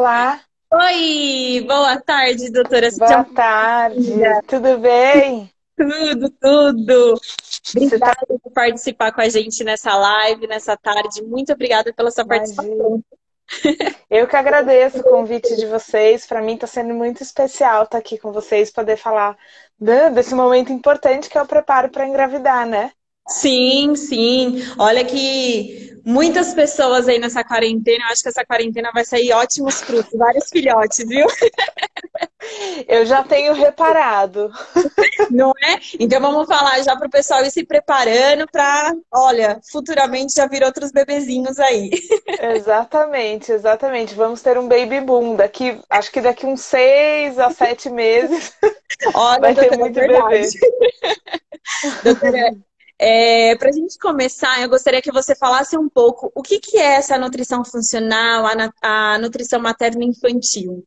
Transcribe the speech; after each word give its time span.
Olá. 0.00 0.40
Oi, 0.72 1.62
boa 1.68 2.00
tarde, 2.00 2.50
doutora. 2.50 2.88
Boa 2.96 3.22
tarde, 3.22 4.14
tudo 4.46 4.78
bem? 4.78 5.52
Tudo, 5.76 6.30
tudo. 6.40 7.20
Obrigada 7.76 8.16
tá... 8.16 8.26
por 8.26 8.50
participar 8.50 9.12
com 9.12 9.20
a 9.20 9.28
gente 9.28 9.62
nessa 9.62 9.94
live, 9.94 10.46
nessa 10.46 10.74
tarde. 10.74 11.22
Muito 11.22 11.52
obrigada 11.52 11.92
pela 11.92 12.10
sua 12.10 12.24
Imagina. 12.24 12.56
participação. 12.56 13.04
Eu 14.08 14.26
que 14.26 14.36
agradeço 14.36 15.00
o 15.00 15.04
convite 15.04 15.54
de 15.54 15.66
vocês. 15.66 16.26
Para 16.26 16.40
mim 16.40 16.54
está 16.54 16.66
sendo 16.66 16.94
muito 16.94 17.22
especial 17.22 17.82
estar 17.82 17.98
aqui 17.98 18.16
com 18.16 18.32
vocês, 18.32 18.70
poder 18.70 18.96
falar 18.96 19.36
desse 20.14 20.34
momento 20.34 20.72
importante 20.72 21.28
que 21.28 21.36
é 21.36 21.42
o 21.42 21.46
preparo 21.46 21.90
para 21.90 22.08
engravidar, 22.08 22.66
né? 22.66 22.90
Sim, 23.30 23.94
sim. 23.94 24.62
Olha 24.78 25.04
que 25.04 26.00
muitas 26.04 26.52
pessoas 26.54 27.08
aí 27.08 27.18
nessa 27.18 27.44
quarentena, 27.44 28.04
eu 28.04 28.12
acho 28.12 28.22
que 28.22 28.28
essa 28.28 28.44
quarentena 28.44 28.90
vai 28.92 29.04
sair 29.04 29.32
ótimos 29.32 29.80
frutos, 29.80 30.12
vários 30.18 30.48
filhotes, 30.50 31.06
viu? 31.06 31.26
Eu 32.88 33.04
já 33.04 33.22
tenho 33.22 33.52
reparado. 33.52 34.50
Não 35.30 35.52
é? 35.62 35.78
Então 35.98 36.20
vamos 36.20 36.46
falar 36.48 36.82
já 36.82 36.96
para 36.96 37.06
o 37.06 37.10
pessoal 37.10 37.44
ir 37.44 37.50
se 37.50 37.64
preparando 37.64 38.46
para, 38.50 38.94
olha, 39.12 39.60
futuramente 39.70 40.34
já 40.34 40.46
vir 40.46 40.64
outros 40.64 40.90
bebezinhos 40.90 41.58
aí. 41.58 41.90
Exatamente, 42.54 43.52
exatamente. 43.52 44.14
Vamos 44.14 44.40
ter 44.40 44.56
um 44.58 44.66
baby 44.66 45.00
boom 45.00 45.36
daqui, 45.36 45.78
acho 45.90 46.10
que 46.10 46.20
daqui 46.20 46.46
uns 46.46 46.62
seis 46.62 47.38
a 47.38 47.50
sete 47.50 47.90
meses. 47.90 48.52
Olha, 49.14 49.40
vai 49.40 49.54
ter 49.54 49.76
muito 49.76 49.98
é 50.00 50.08
bebê. 50.08 50.48
Doutora, 52.02 52.56
é, 53.00 53.56
Para 53.56 53.70
a 53.70 53.72
gente 53.72 53.98
começar, 53.98 54.60
eu 54.60 54.68
gostaria 54.68 55.00
que 55.00 55.10
você 55.10 55.34
falasse 55.34 55.76
um 55.76 55.88
pouco 55.88 56.30
o 56.34 56.42
que, 56.42 56.60
que 56.60 56.76
é 56.76 56.96
essa 56.96 57.16
nutrição 57.18 57.64
funcional, 57.64 58.44
a, 58.46 59.14
a 59.14 59.18
nutrição 59.18 59.58
materno-infantil. 59.58 60.84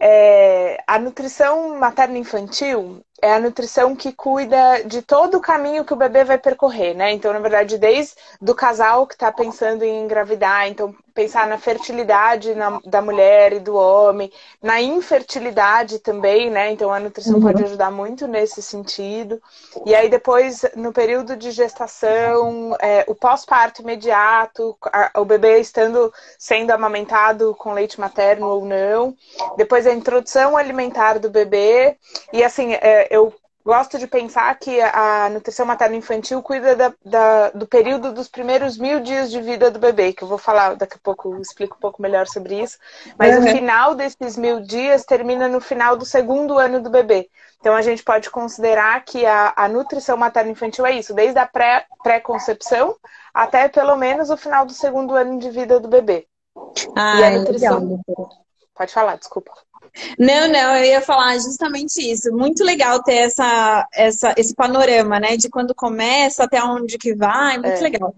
É, 0.00 0.82
a 0.86 0.98
nutrição 0.98 1.78
materno-infantil 1.78 3.04
é 3.20 3.34
a 3.34 3.40
nutrição 3.40 3.96
que 3.96 4.12
cuida 4.12 4.82
de 4.84 5.02
todo 5.02 5.36
o 5.36 5.40
caminho 5.40 5.84
que 5.84 5.92
o 5.92 5.96
bebê 5.96 6.24
vai 6.24 6.38
percorrer, 6.38 6.94
né? 6.94 7.12
Então, 7.12 7.32
na 7.32 7.38
verdade, 7.38 7.78
desde 7.78 8.14
do 8.40 8.54
casal 8.54 9.06
que 9.06 9.14
está 9.14 9.32
pensando 9.32 9.82
em 9.82 10.04
engravidar, 10.04 10.68
então 10.68 10.94
pensar 11.18 11.48
na 11.48 11.58
fertilidade 11.58 12.54
na, 12.54 12.78
da 12.84 13.02
mulher 13.02 13.52
e 13.52 13.58
do 13.58 13.74
homem, 13.74 14.30
na 14.62 14.80
infertilidade 14.80 15.98
também, 15.98 16.48
né? 16.48 16.70
Então 16.70 16.92
a 16.92 17.00
nutrição 17.00 17.34
uhum. 17.34 17.40
pode 17.40 17.64
ajudar 17.64 17.90
muito 17.90 18.28
nesse 18.28 18.62
sentido. 18.62 19.42
E 19.84 19.96
aí 19.96 20.08
depois, 20.08 20.64
no 20.76 20.92
período 20.92 21.36
de 21.36 21.50
gestação, 21.50 22.76
é, 22.78 23.04
o 23.08 23.16
pós-parto 23.16 23.82
imediato, 23.82 24.78
a, 24.92 25.20
o 25.20 25.24
bebê 25.24 25.58
estando 25.58 26.14
sendo 26.38 26.70
amamentado 26.70 27.52
com 27.58 27.72
leite 27.72 27.98
materno 27.98 28.46
ou 28.46 28.64
não. 28.64 29.12
Depois 29.56 29.88
a 29.88 29.92
introdução 29.92 30.56
alimentar 30.56 31.18
do 31.18 31.28
bebê. 31.28 31.96
E 32.32 32.44
assim, 32.44 32.74
é, 32.74 33.07
eu 33.10 33.34
gosto 33.64 33.98
de 33.98 34.06
pensar 34.06 34.58
que 34.58 34.80
a 34.80 35.28
nutrição 35.28 35.66
materno-infantil 35.66 36.42
cuida 36.42 36.74
da, 36.74 36.94
da, 37.04 37.50
do 37.50 37.66
período 37.66 38.12
dos 38.12 38.26
primeiros 38.26 38.78
mil 38.78 39.00
dias 39.00 39.30
de 39.30 39.42
vida 39.42 39.70
do 39.70 39.78
bebê, 39.78 40.14
que 40.14 40.24
eu 40.24 40.28
vou 40.28 40.38
falar 40.38 40.74
daqui 40.74 40.96
a 40.96 41.00
pouco, 41.02 41.38
explico 41.38 41.76
um 41.76 41.80
pouco 41.80 42.00
melhor 42.00 42.26
sobre 42.26 42.62
isso. 42.62 42.78
Mas 43.18 43.36
uhum. 43.36 43.44
o 43.44 43.48
final 43.48 43.94
desses 43.94 44.38
mil 44.38 44.60
dias 44.60 45.04
termina 45.04 45.48
no 45.48 45.60
final 45.60 45.96
do 45.98 46.06
segundo 46.06 46.58
ano 46.58 46.80
do 46.80 46.88
bebê. 46.88 47.28
Então 47.60 47.74
a 47.74 47.82
gente 47.82 48.02
pode 48.02 48.30
considerar 48.30 49.04
que 49.04 49.26
a, 49.26 49.52
a 49.54 49.68
nutrição 49.68 50.16
materno-infantil 50.16 50.86
é 50.86 50.92
isso, 50.92 51.12
desde 51.12 51.38
a 51.38 51.46
pré-concepção 52.02 52.92
pré 52.92 53.10
até 53.34 53.68
pelo 53.68 53.96
menos 53.96 54.30
o 54.30 54.36
final 54.36 54.64
do 54.64 54.72
segundo 54.72 55.14
ano 55.14 55.38
de 55.38 55.50
vida 55.50 55.78
do 55.78 55.88
bebê. 55.88 56.26
Ah, 56.96 57.20
e 57.20 57.24
a 57.24 57.30
nutrição. 57.38 57.80
Legal. 57.80 58.28
Pode 58.74 58.92
falar, 58.92 59.16
desculpa. 59.16 59.52
Não, 60.18 60.48
não, 60.48 60.76
eu 60.76 60.84
ia 60.84 61.00
falar 61.00 61.38
justamente 61.38 61.98
isso. 62.00 62.30
Muito 62.32 62.64
legal 62.64 63.02
ter 63.02 63.16
essa, 63.16 63.86
essa, 63.92 64.34
esse 64.36 64.54
panorama, 64.54 65.18
né? 65.18 65.36
De 65.36 65.48
quando 65.48 65.74
começa 65.74 66.44
até 66.44 66.62
onde 66.62 66.98
que 66.98 67.14
vai, 67.14 67.58
muito 67.58 67.78
é, 67.78 67.80
legal. 67.80 68.14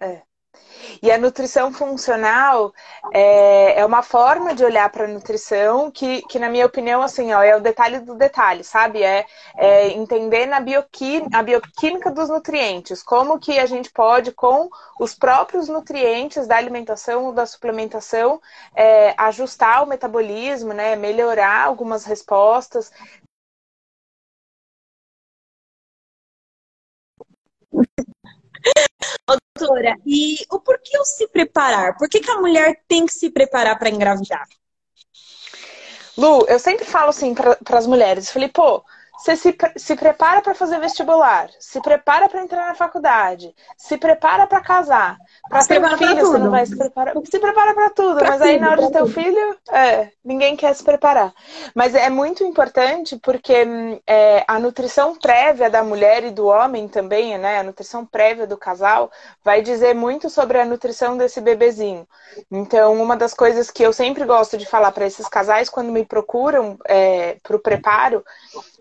É. 0.00 0.27
E 1.02 1.10
a 1.10 1.18
nutrição 1.18 1.72
funcional 1.72 2.72
é, 3.12 3.80
é 3.80 3.86
uma 3.86 4.02
forma 4.02 4.54
de 4.54 4.64
olhar 4.64 4.90
para 4.90 5.04
a 5.04 5.08
nutrição 5.08 5.90
que, 5.90 6.22
que, 6.22 6.38
na 6.38 6.48
minha 6.48 6.66
opinião, 6.66 7.02
assim, 7.02 7.32
ó, 7.32 7.42
é 7.42 7.56
o 7.56 7.60
detalhe 7.60 8.00
do 8.00 8.14
detalhe, 8.14 8.64
sabe? 8.64 9.02
É, 9.02 9.24
é 9.56 9.88
entender 9.88 10.46
na 10.46 10.58
a 11.32 11.42
bioquímica 11.42 12.10
dos 12.10 12.28
nutrientes, 12.28 13.02
como 13.02 13.38
que 13.38 13.58
a 13.58 13.66
gente 13.66 13.90
pode, 13.90 14.32
com 14.32 14.68
os 14.98 15.14
próprios 15.14 15.68
nutrientes 15.68 16.46
da 16.46 16.56
alimentação 16.56 17.26
ou 17.26 17.32
da 17.32 17.46
suplementação, 17.46 18.40
é, 18.74 19.14
ajustar 19.16 19.82
o 19.82 19.86
metabolismo, 19.86 20.72
né? 20.72 20.96
Melhorar 20.96 21.64
algumas 21.64 22.04
respostas, 22.04 22.90
Doutora, 29.58 29.96
e 30.06 30.38
o 30.50 30.60
porquê 30.60 30.98
o 30.98 31.04
se 31.04 31.26
preparar? 31.28 31.96
Por 31.96 32.08
que, 32.08 32.20
que 32.20 32.30
a 32.30 32.40
mulher 32.40 32.82
tem 32.86 33.04
que 33.06 33.12
se 33.12 33.30
preparar 33.30 33.78
para 33.78 33.90
engravidar? 33.90 34.46
Lu, 36.16 36.44
eu 36.48 36.58
sempre 36.58 36.84
falo 36.84 37.10
assim 37.10 37.34
para 37.34 37.78
as 37.78 37.86
mulheres, 37.86 38.30
falei, 38.30 38.48
pô, 38.48 38.84
você 39.18 39.34
se, 39.34 39.56
se 39.76 39.96
prepara 39.96 40.40
para 40.40 40.54
fazer 40.54 40.78
vestibular, 40.78 41.50
se 41.58 41.80
prepara 41.80 42.28
para 42.28 42.40
entrar 42.40 42.68
na 42.68 42.74
faculdade, 42.74 43.52
se 43.76 43.98
prepara 43.98 44.46
para 44.46 44.60
casar, 44.60 45.18
para 45.48 45.66
ter 45.66 45.84
um 45.84 45.98
filho, 45.98 46.26
você 46.26 46.38
não 46.38 46.50
vai 46.50 46.64
se 46.64 46.76
preparar. 46.76 47.14
Se 47.24 47.38
prepara 47.38 47.74
para 47.74 47.90
tudo, 47.90 48.18
pra 48.18 48.28
mas 48.28 48.42
aí 48.42 48.60
na 48.60 48.70
hora 48.70 48.82
de 48.82 48.92
ter 48.92 49.02
o 49.02 49.08
filho, 49.08 49.56
é, 49.72 50.10
ninguém 50.24 50.54
quer 50.54 50.72
se 50.74 50.84
preparar. 50.84 51.32
Mas 51.74 51.94
é 51.94 52.08
muito 52.08 52.44
importante 52.44 53.16
porque 53.16 53.66
é, 54.06 54.44
a 54.46 54.58
nutrição 54.60 55.16
prévia 55.16 55.68
da 55.68 55.82
mulher 55.82 56.22
e 56.24 56.30
do 56.30 56.46
homem 56.46 56.86
também, 56.86 57.36
né? 57.38 57.58
A 57.58 57.64
nutrição 57.64 58.06
prévia 58.06 58.46
do 58.46 58.56
casal 58.56 59.10
vai 59.42 59.62
dizer 59.62 59.94
muito 59.94 60.30
sobre 60.30 60.60
a 60.60 60.64
nutrição 60.64 61.16
desse 61.16 61.40
bebezinho. 61.40 62.06
Então, 62.50 62.94
uma 63.02 63.16
das 63.16 63.34
coisas 63.34 63.70
que 63.70 63.82
eu 63.82 63.92
sempre 63.92 64.24
gosto 64.24 64.56
de 64.56 64.66
falar 64.66 64.92
para 64.92 65.06
esses 65.06 65.28
casais 65.28 65.68
quando 65.68 65.90
me 65.90 66.04
procuram 66.04 66.78
é, 66.86 67.36
para 67.42 67.56
o 67.56 67.60
preparo 67.60 68.24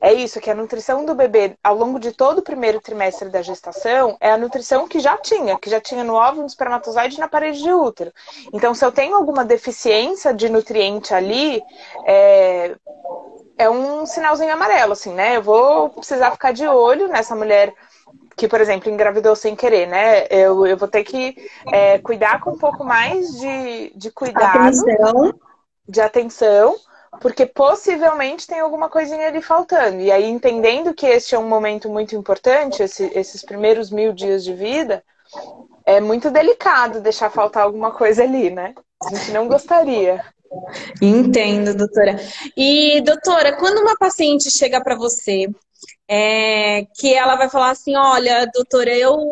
é 0.02 0.14
isso, 0.14 0.27
que 0.36 0.50
a 0.50 0.56
nutrição 0.56 1.06
do 1.06 1.16
bebê 1.16 1.58
ao 1.64 1.76
longo 1.76 2.00
de 2.00 2.12
todo 2.12 2.40
o 2.40 2.44
primeiro 2.44 2.82
trimestre 2.82 3.30
da 3.30 3.42
gestação 3.42 4.18
é 4.20 4.32
a 4.32 4.38
nutrição 4.38 4.88
que 4.88 5.00
já 5.00 5.18
tinha, 5.18 5.58
que 5.58 5.70
já 5.70 5.80
tinha 5.80 6.04
no 6.04 6.14
óvulo, 6.14 6.42
no 6.42 6.48
espermatozoide 6.48 7.16
e 7.16 7.20
na 7.20 7.28
parede 7.28 7.62
de 7.62 7.72
útero. 7.72 8.12
Então, 8.54 8.74
se 8.74 8.84
eu 8.84 8.92
tenho 8.92 9.16
alguma 9.16 9.46
deficiência 9.46 10.34
de 10.34 10.50
nutriente 10.50 11.14
ali, 11.14 11.62
é, 12.06 12.76
é 13.58 13.70
um 13.70 14.06
sinalzinho 14.06 14.54
amarelo, 14.54 14.94
assim, 14.94 15.14
né? 15.14 15.38
Eu 15.38 15.42
vou 15.42 15.90
precisar 15.90 16.32
ficar 16.32 16.52
de 16.52 16.68
olho 16.68 17.08
nessa 17.08 17.36
mulher 17.36 17.74
que, 18.36 18.48
por 18.48 18.62
exemplo, 18.62 18.92
engravidou 18.92 19.36
sem 19.36 19.56
querer, 19.56 19.88
né? 19.88 20.28
Eu, 20.30 20.66
eu 20.68 20.78
vou 20.78 20.88
ter 20.88 21.04
que 21.04 21.36
é, 21.72 21.98
cuidar 21.98 22.40
com 22.40 22.52
um 22.52 22.58
pouco 22.58 22.84
mais 22.84 23.40
de, 23.40 23.92
de 23.96 24.12
cuidado, 24.12 24.60
atenção. 24.60 25.34
de 25.88 26.02
atenção 26.02 26.76
porque 27.22 27.45
possivelmente 27.45 28.47
tem 28.47 28.59
alguma 28.59 28.90
coisinha 28.90 29.28
ali 29.28 29.41
faltando. 29.41 30.00
E 30.01 30.12
aí, 30.12 30.25
entendendo 30.25 30.94
que 30.94 31.06
este 31.06 31.35
é 31.35 31.40
um 31.40 31.47
momento 31.47 31.90
muito 31.90 32.16
importante, 32.16 32.84
esse, 32.84 33.12
esses 33.13 33.44
primeiros 33.44 33.90
mil 33.90 34.13
dias 34.13 34.44
de 34.44 34.53
vida, 34.53 35.03
é 35.85 36.00
muito 36.00 36.29
delicado 36.29 37.01
deixar 37.01 37.29
faltar 37.29 37.63
alguma 37.63 37.91
coisa 37.91 38.23
ali, 38.23 38.50
né? 38.50 38.73
A 39.03 39.16
gente 39.16 39.31
não 39.31 39.47
gostaria. 39.47 40.23
Entendo, 41.01 41.75
doutora. 41.75 42.18
E, 42.56 43.01
doutora, 43.01 43.57
quando 43.57 43.79
uma 43.79 43.97
paciente 43.97 44.50
chega 44.50 44.81
para 44.81 44.95
você, 44.95 45.47
é, 46.07 46.85
que 46.95 47.13
ela 47.13 47.35
vai 47.35 47.50
falar 47.50 47.72
assim: 47.72 47.95
olha, 47.95 48.50
doutora, 48.53 48.95
eu 48.95 49.31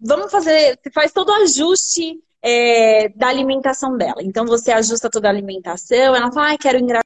vamos 0.00 0.30
fazer, 0.30 0.78
você 0.82 0.90
faz 0.90 1.12
todo 1.12 1.30
o 1.30 1.34
ajuste 1.42 2.18
é, 2.42 3.08
da 3.10 3.28
alimentação 3.28 3.96
dela. 3.96 4.22
Então, 4.22 4.44
você 4.44 4.70
ajusta 4.70 5.08
toda 5.10 5.28
a 5.28 5.30
alimentação, 5.30 6.14
ela 6.14 6.30
fala, 6.30 6.52
ah, 6.52 6.58
quero 6.58 6.78
engravidar 6.78 7.04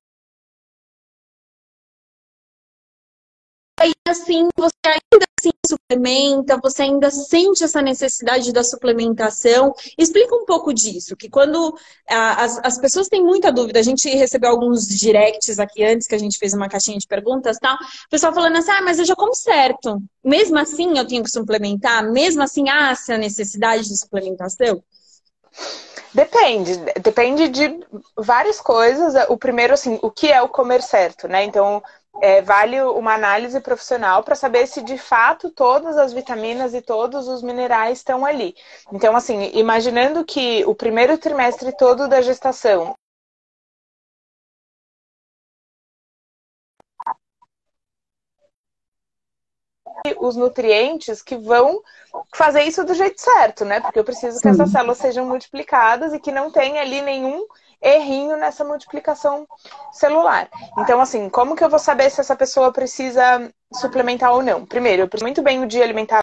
aí 3.78 3.92
assim 4.06 4.48
você 4.56 4.72
ainda 4.86 5.26
assim 5.38 5.50
suplementa, 5.66 6.58
você 6.62 6.82
ainda 6.82 7.10
sente 7.10 7.62
essa 7.62 7.80
necessidade 7.80 8.52
da 8.52 8.64
suplementação. 8.64 9.72
Explica 9.96 10.34
um 10.34 10.44
pouco 10.44 10.72
disso, 10.72 11.16
que 11.16 11.28
quando 11.28 11.76
as, 12.08 12.60
as 12.64 12.78
pessoas 12.78 13.08
têm 13.08 13.22
muita 13.22 13.52
dúvida, 13.52 13.78
a 13.78 13.82
gente 13.82 14.08
recebeu 14.08 14.50
alguns 14.50 14.86
directs 14.86 15.58
aqui 15.58 15.84
antes 15.84 16.06
que 16.06 16.14
a 16.14 16.18
gente 16.18 16.38
fez 16.38 16.54
uma 16.54 16.68
caixinha 16.68 16.98
de 16.98 17.06
perguntas 17.06 17.58
tal, 17.58 17.74
o 17.74 18.10
pessoal 18.10 18.34
falando 18.34 18.56
assim, 18.56 18.70
ah, 18.70 18.82
mas 18.82 18.98
eu 18.98 19.04
já 19.04 19.14
como 19.14 19.34
certo. 19.34 20.02
Mesmo 20.24 20.58
assim 20.58 20.98
eu 20.98 21.06
tenho 21.06 21.22
que 21.22 21.30
suplementar? 21.30 22.02
Mesmo 22.10 22.42
assim 22.42 22.68
há 22.68 22.90
essa 22.90 23.16
necessidade 23.16 23.88
de 23.88 23.96
suplementação? 23.96 24.82
Depende, 26.12 26.76
depende 27.02 27.48
de 27.48 27.80
várias 28.16 28.60
coisas. 28.60 29.14
O 29.28 29.36
primeiro, 29.36 29.74
assim, 29.74 29.98
o 30.02 30.10
que 30.10 30.28
é 30.28 30.40
o 30.40 30.48
comer 30.48 30.82
certo, 30.82 31.28
né? 31.28 31.44
Então, 31.44 31.82
é, 32.20 32.42
vale 32.42 32.80
uma 32.82 33.14
análise 33.14 33.60
profissional 33.60 34.22
para 34.22 34.34
saber 34.34 34.66
se 34.66 34.82
de 34.82 34.98
fato 34.98 35.50
todas 35.50 35.96
as 35.96 36.12
vitaminas 36.12 36.74
e 36.74 36.82
todos 36.82 37.28
os 37.28 37.42
minerais 37.42 37.98
estão 37.98 38.24
ali. 38.24 38.54
Então, 38.92 39.16
assim, 39.16 39.50
imaginando 39.54 40.24
que 40.24 40.64
o 40.66 40.74
primeiro 40.74 41.16
trimestre 41.16 41.76
todo 41.76 42.08
da 42.08 42.20
gestação 42.20 42.97
os 50.18 50.36
nutrientes 50.36 51.22
que 51.22 51.36
vão 51.36 51.82
fazer 52.34 52.62
isso 52.62 52.84
do 52.84 52.94
jeito 52.94 53.20
certo, 53.20 53.64
né? 53.64 53.80
Porque 53.80 53.98
eu 53.98 54.04
preciso 54.04 54.40
que 54.40 54.48
essas 54.48 54.70
células 54.70 54.98
sejam 54.98 55.26
multiplicadas 55.26 56.12
e 56.12 56.18
que 56.18 56.32
não 56.32 56.50
tenha 56.50 56.80
ali 56.80 57.00
nenhum 57.02 57.46
errinho 57.80 58.36
nessa 58.36 58.64
multiplicação 58.64 59.46
celular. 59.92 60.48
Então, 60.78 61.00
assim, 61.00 61.28
como 61.28 61.54
que 61.54 61.62
eu 61.62 61.70
vou 61.70 61.78
saber 61.78 62.10
se 62.10 62.20
essa 62.20 62.34
pessoa 62.34 62.72
precisa 62.72 63.52
suplementar 63.72 64.32
ou 64.32 64.42
não? 64.42 64.66
Primeiro, 64.66 65.02
eu 65.02 65.08
preciso 65.08 65.26
muito 65.26 65.42
bem 65.42 65.62
o 65.62 65.66
dia 65.66 65.84
alimentar 65.84 66.20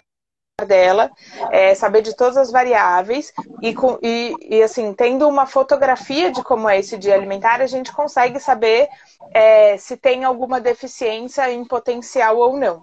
dela, 0.66 1.10
é, 1.50 1.74
saber 1.74 2.00
de 2.00 2.16
todas 2.16 2.38
as 2.38 2.50
variáveis 2.50 3.30
e, 3.62 3.74
e, 4.02 4.34
e, 4.40 4.62
assim, 4.62 4.94
tendo 4.94 5.28
uma 5.28 5.44
fotografia 5.46 6.30
de 6.30 6.42
como 6.42 6.66
é 6.66 6.78
esse 6.78 6.96
dia 6.96 7.14
alimentar, 7.14 7.60
a 7.60 7.66
gente 7.66 7.92
consegue 7.92 8.40
saber 8.40 8.88
é, 9.32 9.76
se 9.76 9.96
tem 9.96 10.24
alguma 10.24 10.60
deficiência 10.60 11.50
em 11.50 11.64
potencial 11.64 12.36
ou 12.36 12.56
não. 12.56 12.82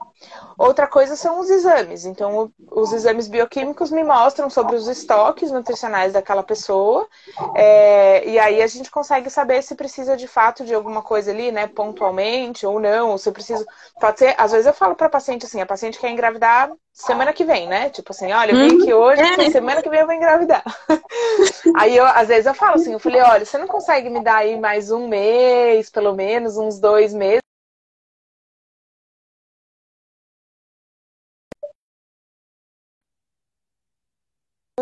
Outra 0.58 0.88
coisa 0.88 1.16
são 1.16 1.40
os 1.40 1.50
exames. 1.50 2.06
Então, 2.06 2.52
os 2.72 2.94
exames 2.94 3.28
bioquímicos 3.28 3.92
me 3.92 4.04
mostram 4.04 4.50
sobre 4.50 4.76
os 4.76 4.88
estoques 4.88 5.52
nutricionais 5.52 6.14
daquela 6.14 6.44
pessoa, 6.44 7.08
é, 7.56 8.28
e 8.28 8.40
aí 8.40 8.62
a 8.62 8.68
gente 8.68 8.90
consegue 8.90 9.30
saber 9.30 9.62
se 9.62 9.76
precisa 9.76 10.16
de 10.16 10.28
fato 10.28 10.64
de 10.64 10.74
alguma 10.74 11.02
coisa 11.02 11.32
ali, 11.32 11.52
né, 11.52 11.68
pontualmente 11.68 12.66
ou 12.66 12.80
não, 12.80 13.12
ou 13.12 13.18
se 13.18 13.32
precisa. 13.32 13.66
Pode 14.00 14.20
ser, 14.20 14.36
às 14.38 14.52
vezes 14.52 14.68
eu 14.68 14.74
falo 14.74 14.96
para 14.96 15.10
paciente 15.10 15.46
assim, 15.46 15.62
a 15.62 15.66
paciente 15.66 16.00
quer 16.00 16.10
engravidar 16.10 16.72
semana 16.94 17.34
que 17.34 17.44
vem, 17.44 17.68
né? 17.68 17.90
Tipo 17.90 18.12
assim, 18.12 18.32
olha, 18.32 18.52
eu 18.52 18.58
vim 18.58 18.82
aqui 18.82 18.94
hoje, 18.94 19.22
é. 19.22 19.50
semana 19.50 19.82
que 19.82 19.90
vem 19.90 20.00
eu 20.00 20.06
vou 20.06 20.16
engravidar. 20.16 20.64
aí 21.76 21.98
eu, 21.98 22.06
às 22.06 22.28
vezes 22.28 22.46
eu 22.46 22.54
falo 22.54 22.76
assim, 22.76 22.94
eu 22.94 23.00
falei, 23.00 23.20
olha, 23.20 23.46
você 23.46 23.58
não 23.58 23.68
consegue 23.68 24.10
me 24.12 24.24
dar 24.24 24.38
aí 24.38 24.60
mais 24.60 24.92
um 24.92 25.08
mês, 25.08 25.90
pelo 25.90 26.14
menos, 26.14 26.23
uns 26.58 26.80
dois 26.80 27.14
meses? 27.14 27.44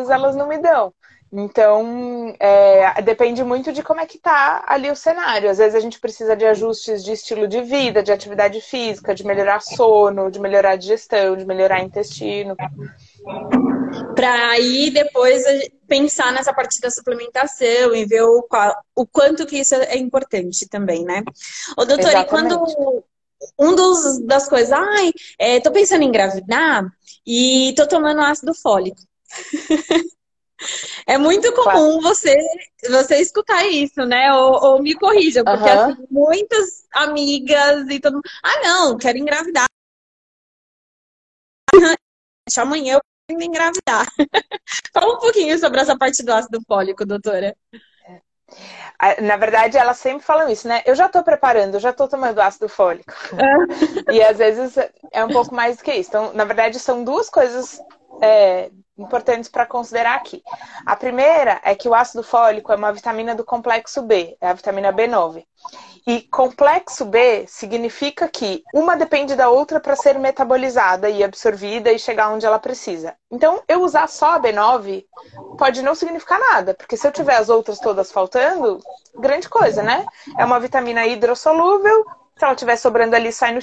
elas 0.09 0.35
não 0.35 0.47
me 0.47 0.57
dão. 0.57 0.93
Então, 1.33 2.35
é, 2.39 3.01
depende 3.01 3.41
muito 3.41 3.71
de 3.71 3.81
como 3.81 4.01
é 4.01 4.05
que 4.05 4.17
tá 4.19 4.63
ali 4.67 4.91
o 4.91 4.95
cenário. 4.95 5.49
Às 5.49 5.59
vezes 5.59 5.75
a 5.75 5.79
gente 5.79 5.99
precisa 5.99 6.35
de 6.35 6.45
ajustes 6.45 7.03
de 7.03 7.13
estilo 7.13 7.47
de 7.47 7.61
vida, 7.61 8.03
de 8.03 8.11
atividade 8.11 8.59
física, 8.59 9.15
de 9.15 9.25
melhorar 9.25 9.61
sono, 9.61 10.29
de 10.29 10.39
melhorar 10.39 10.75
digestão, 10.75 11.37
de 11.37 11.45
melhorar 11.45 11.79
intestino. 11.79 12.55
Para 14.15 14.51
aí 14.51 14.89
depois 14.89 15.43
pensar 15.87 16.31
nessa 16.31 16.53
parte 16.53 16.79
da 16.79 16.89
suplementação 16.89 17.95
e 17.95 18.05
ver 18.05 18.23
o, 18.23 18.43
qual, 18.43 18.73
o 18.95 19.05
quanto 19.05 19.45
que 19.45 19.59
isso 19.59 19.75
é 19.75 19.97
importante 19.97 20.67
também, 20.67 21.03
né? 21.03 21.23
Ô, 21.77 21.85
doutora, 21.85 22.21
e 22.21 22.25
quando 22.25 22.63
um 23.59 23.75
dos, 23.75 24.19
das 24.25 24.47
coisas, 24.47 24.71
ai, 24.71 25.11
é, 25.39 25.59
tô 25.59 25.71
pensando 25.71 26.03
em 26.03 26.07
engravidar 26.07 26.85
e 27.25 27.73
tô 27.75 27.87
tomando 27.87 28.21
ácido 28.21 28.53
fólico. 28.53 29.01
É 31.07 31.17
muito 31.17 31.51
comum 31.53 31.99
você, 32.01 32.37
você 32.87 33.17
escutar 33.17 33.65
isso, 33.65 34.05
né? 34.05 34.31
Ou, 34.33 34.63
ou 34.63 34.81
me 34.81 34.93
corrija, 34.93 35.43
porque 35.43 35.69
uhum. 35.69 35.79
assim, 35.79 36.05
muitas 36.09 36.85
amigas 36.93 37.89
e 37.89 37.99
todo 37.99 38.13
mundo. 38.13 38.29
Ah, 38.43 38.61
não, 38.61 38.97
quero 38.97 39.17
engravidar. 39.17 39.65
Amanhã 42.57 42.95
eu 42.95 43.01
quero 43.37 43.43
engravidar. 43.43 44.07
Fala 44.93 45.15
um 45.15 45.19
pouquinho 45.19 45.57
sobre 45.57 45.79
essa 45.81 45.97
parte 45.97 46.23
do 46.23 46.33
ácido 46.33 46.59
fólico, 46.67 47.05
doutora. 47.05 47.55
Na 49.21 49.35
verdade, 49.37 49.77
elas 49.77 49.97
sempre 49.97 50.23
falam 50.23 50.49
isso, 50.49 50.67
né? 50.67 50.83
Eu 50.85 50.93
já 50.93 51.09
tô 51.09 51.23
preparando, 51.23 51.75
eu 51.75 51.79
já 51.79 51.91
tô 51.91 52.07
tomando 52.07 52.39
ácido 52.39 52.69
fólico. 52.69 53.13
É. 54.07 54.13
e 54.13 54.21
às 54.21 54.37
vezes 54.37 54.77
é 55.11 55.23
um 55.23 55.29
pouco 55.29 55.55
mais 55.55 55.77
do 55.77 55.83
que 55.83 55.93
isso. 55.93 56.09
Então, 56.09 56.33
na 56.33 56.45
verdade, 56.45 56.77
são 56.79 57.03
duas 57.03 57.29
coisas 57.29 57.81
é, 58.21 58.69
importantes 58.97 59.49
para 59.49 59.65
considerar 59.65 60.15
aqui. 60.15 60.43
A 60.85 60.95
primeira 60.95 61.59
é 61.63 61.75
que 61.75 61.87
o 61.87 61.95
ácido 61.95 62.23
fólico 62.23 62.71
é 62.71 62.75
uma 62.75 62.93
vitamina 62.93 63.33
do 63.35 63.43
complexo 63.43 64.01
B, 64.01 64.37
é 64.39 64.49
a 64.49 64.53
vitamina 64.53 64.93
B9. 64.93 65.45
E 66.07 66.21
complexo 66.21 67.05
B 67.05 67.45
significa 67.47 68.27
que 68.27 68.63
uma 68.73 68.95
depende 68.95 69.35
da 69.35 69.49
outra 69.49 69.79
para 69.79 69.95
ser 69.95 70.17
metabolizada 70.17 71.09
e 71.09 71.23
absorvida 71.23 71.91
e 71.91 71.99
chegar 71.99 72.29
onde 72.29 72.45
ela 72.45 72.57
precisa. 72.57 73.15
Então, 73.29 73.61
eu 73.67 73.81
usar 73.83 74.07
só 74.07 74.33
a 74.33 74.39
B9 74.39 75.05
pode 75.57 75.83
não 75.83 75.93
significar 75.93 76.39
nada, 76.39 76.73
porque 76.73 76.97
se 76.97 77.07
eu 77.07 77.11
tiver 77.11 77.35
as 77.35 77.49
outras 77.49 77.79
todas 77.79 78.11
faltando, 78.11 78.79
grande 79.19 79.47
coisa, 79.47 79.83
né? 79.83 80.05
É 80.37 80.43
uma 80.43 80.59
vitamina 80.59 81.05
hidrossolúvel, 81.05 82.03
se 82.35 82.43
ela 82.43 82.53
estiver 82.53 82.77
sobrando 82.77 83.15
ali, 83.15 83.31
sai 83.31 83.53
no 83.53 83.59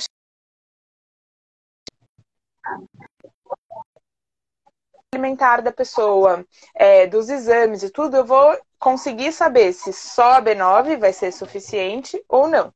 alimentar 5.15 5.63
da 5.63 5.73
pessoa, 5.73 6.45
é, 6.75 7.07
dos 7.07 7.31
exames 7.31 7.83
e 7.83 7.91
tudo, 7.91 8.19
eu 8.19 8.25
vou 8.25 8.59
conseguir 8.79 9.33
saber 9.33 9.73
se 9.73 9.91
só 9.93 10.35
a 10.35 10.43
B9 10.43 10.99
vai 10.99 11.13
ser 11.15 11.33
suficiente 11.33 12.23
ou 12.29 12.47
não. 12.47 12.73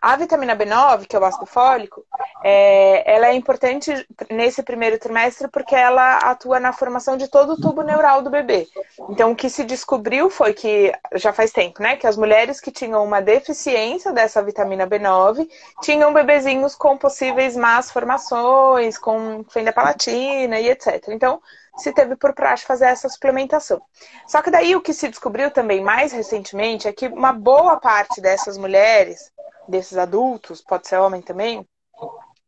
A 0.00 0.14
vitamina 0.16 0.54
B9, 0.54 1.06
que 1.06 1.16
é 1.16 1.18
o 1.18 1.24
ácido 1.24 1.46
fólico, 1.46 2.04
é, 2.46 3.10
ela 3.10 3.28
é 3.28 3.34
importante 3.34 4.06
nesse 4.30 4.62
primeiro 4.62 4.98
trimestre 4.98 5.48
porque 5.48 5.74
ela 5.74 6.18
atua 6.18 6.60
na 6.60 6.74
formação 6.74 7.16
de 7.16 7.26
todo 7.26 7.54
o 7.54 7.60
tubo 7.60 7.80
neural 7.80 8.20
do 8.20 8.28
bebê. 8.28 8.68
Então, 9.08 9.32
o 9.32 9.34
que 9.34 9.48
se 9.48 9.64
descobriu 9.64 10.28
foi 10.28 10.52
que, 10.52 10.92
já 11.14 11.32
faz 11.32 11.52
tempo, 11.52 11.82
né, 11.82 11.96
que 11.96 12.06
as 12.06 12.18
mulheres 12.18 12.60
que 12.60 12.70
tinham 12.70 13.02
uma 13.02 13.22
deficiência 13.22 14.12
dessa 14.12 14.42
vitamina 14.42 14.86
B9 14.86 15.48
tinham 15.80 16.12
bebezinhos 16.12 16.74
com 16.74 16.98
possíveis 16.98 17.56
más 17.56 17.90
formações, 17.90 18.98
com 18.98 19.42
fenda 19.48 19.72
palatina 19.72 20.60
e 20.60 20.68
etc. 20.68 21.02
Então, 21.08 21.40
se 21.78 21.94
teve 21.94 22.14
por 22.14 22.34
praxe 22.34 22.66
fazer 22.66 22.86
essa 22.86 23.08
suplementação. 23.08 23.80
Só 24.26 24.42
que 24.42 24.50
daí 24.50 24.76
o 24.76 24.82
que 24.82 24.92
se 24.92 25.08
descobriu 25.08 25.50
também 25.50 25.82
mais 25.82 26.12
recentemente 26.12 26.86
é 26.86 26.92
que 26.92 27.06
uma 27.06 27.32
boa 27.32 27.78
parte 27.78 28.20
dessas 28.20 28.58
mulheres, 28.58 29.32
desses 29.66 29.96
adultos, 29.96 30.60
pode 30.60 30.86
ser 30.86 30.98
homem 30.98 31.22
também, 31.22 31.66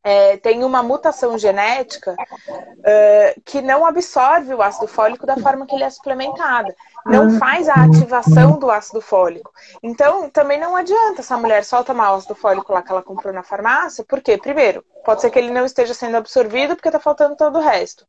é, 0.06 0.37
tem 0.37 0.62
uma 0.62 0.85
mutação 0.85 1.37
genética 1.37 2.12
uh, 2.12 3.41
que 3.44 3.61
não 3.61 3.85
absorve 3.85 4.55
o 4.55 4.62
ácido 4.62 4.87
fólico 4.87 5.26
da 5.26 5.37
forma 5.37 5.67
que 5.67 5.75
ele 5.75 5.82
é 5.82 5.91
suplementado. 5.91 6.73
Não 7.05 7.25
uhum. 7.25 7.38
faz 7.41 7.69
a 7.69 7.75
ativação 7.75 8.56
do 8.56 8.70
ácido 8.70 9.00
fólico. 9.00 9.50
Então, 9.82 10.31
também 10.31 10.61
não 10.61 10.76
adianta 10.76 11.22
essa 11.22 11.36
mulher 11.36 11.65
só 11.65 11.82
tomar 11.82 12.13
o 12.13 12.17
ácido 12.19 12.36
fólico 12.36 12.72
lá 12.72 12.82
que 12.82 12.93
ela 12.93 13.03
comprou 13.03 13.34
na 13.34 13.43
farmácia, 13.43 14.05
porque, 14.08 14.39
primeiro, 14.39 14.84
pode 15.05 15.22
ser 15.22 15.31
que 15.31 15.41
ele 15.41 15.51
não 15.51 15.67
esteja 15.67 15.93
sendo 15.93 16.17
absorvido 16.17 16.77
porque 16.77 16.89
está 16.89 17.01
faltando 17.01 17.34
todo 17.34 17.58
o 17.58 17.63
resto. 17.63 18.06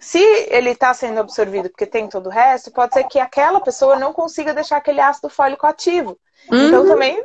Se 0.00 0.18
ele 0.50 0.70
está 0.70 0.92
sendo 0.92 1.20
absorvido 1.20 1.70
porque 1.70 1.86
tem 1.86 2.08
todo 2.08 2.26
o 2.26 2.32
resto, 2.32 2.72
pode 2.72 2.94
ser 2.94 3.04
que 3.04 3.20
aquela 3.20 3.60
pessoa 3.60 3.96
não 3.96 4.12
consiga 4.12 4.52
deixar 4.52 4.78
aquele 4.78 5.00
ácido 5.00 5.30
fólico 5.30 5.68
ativo. 5.68 6.18
Então, 6.46 6.58
uhum. 6.58 6.66
Então 6.66 6.86
também 6.88 7.24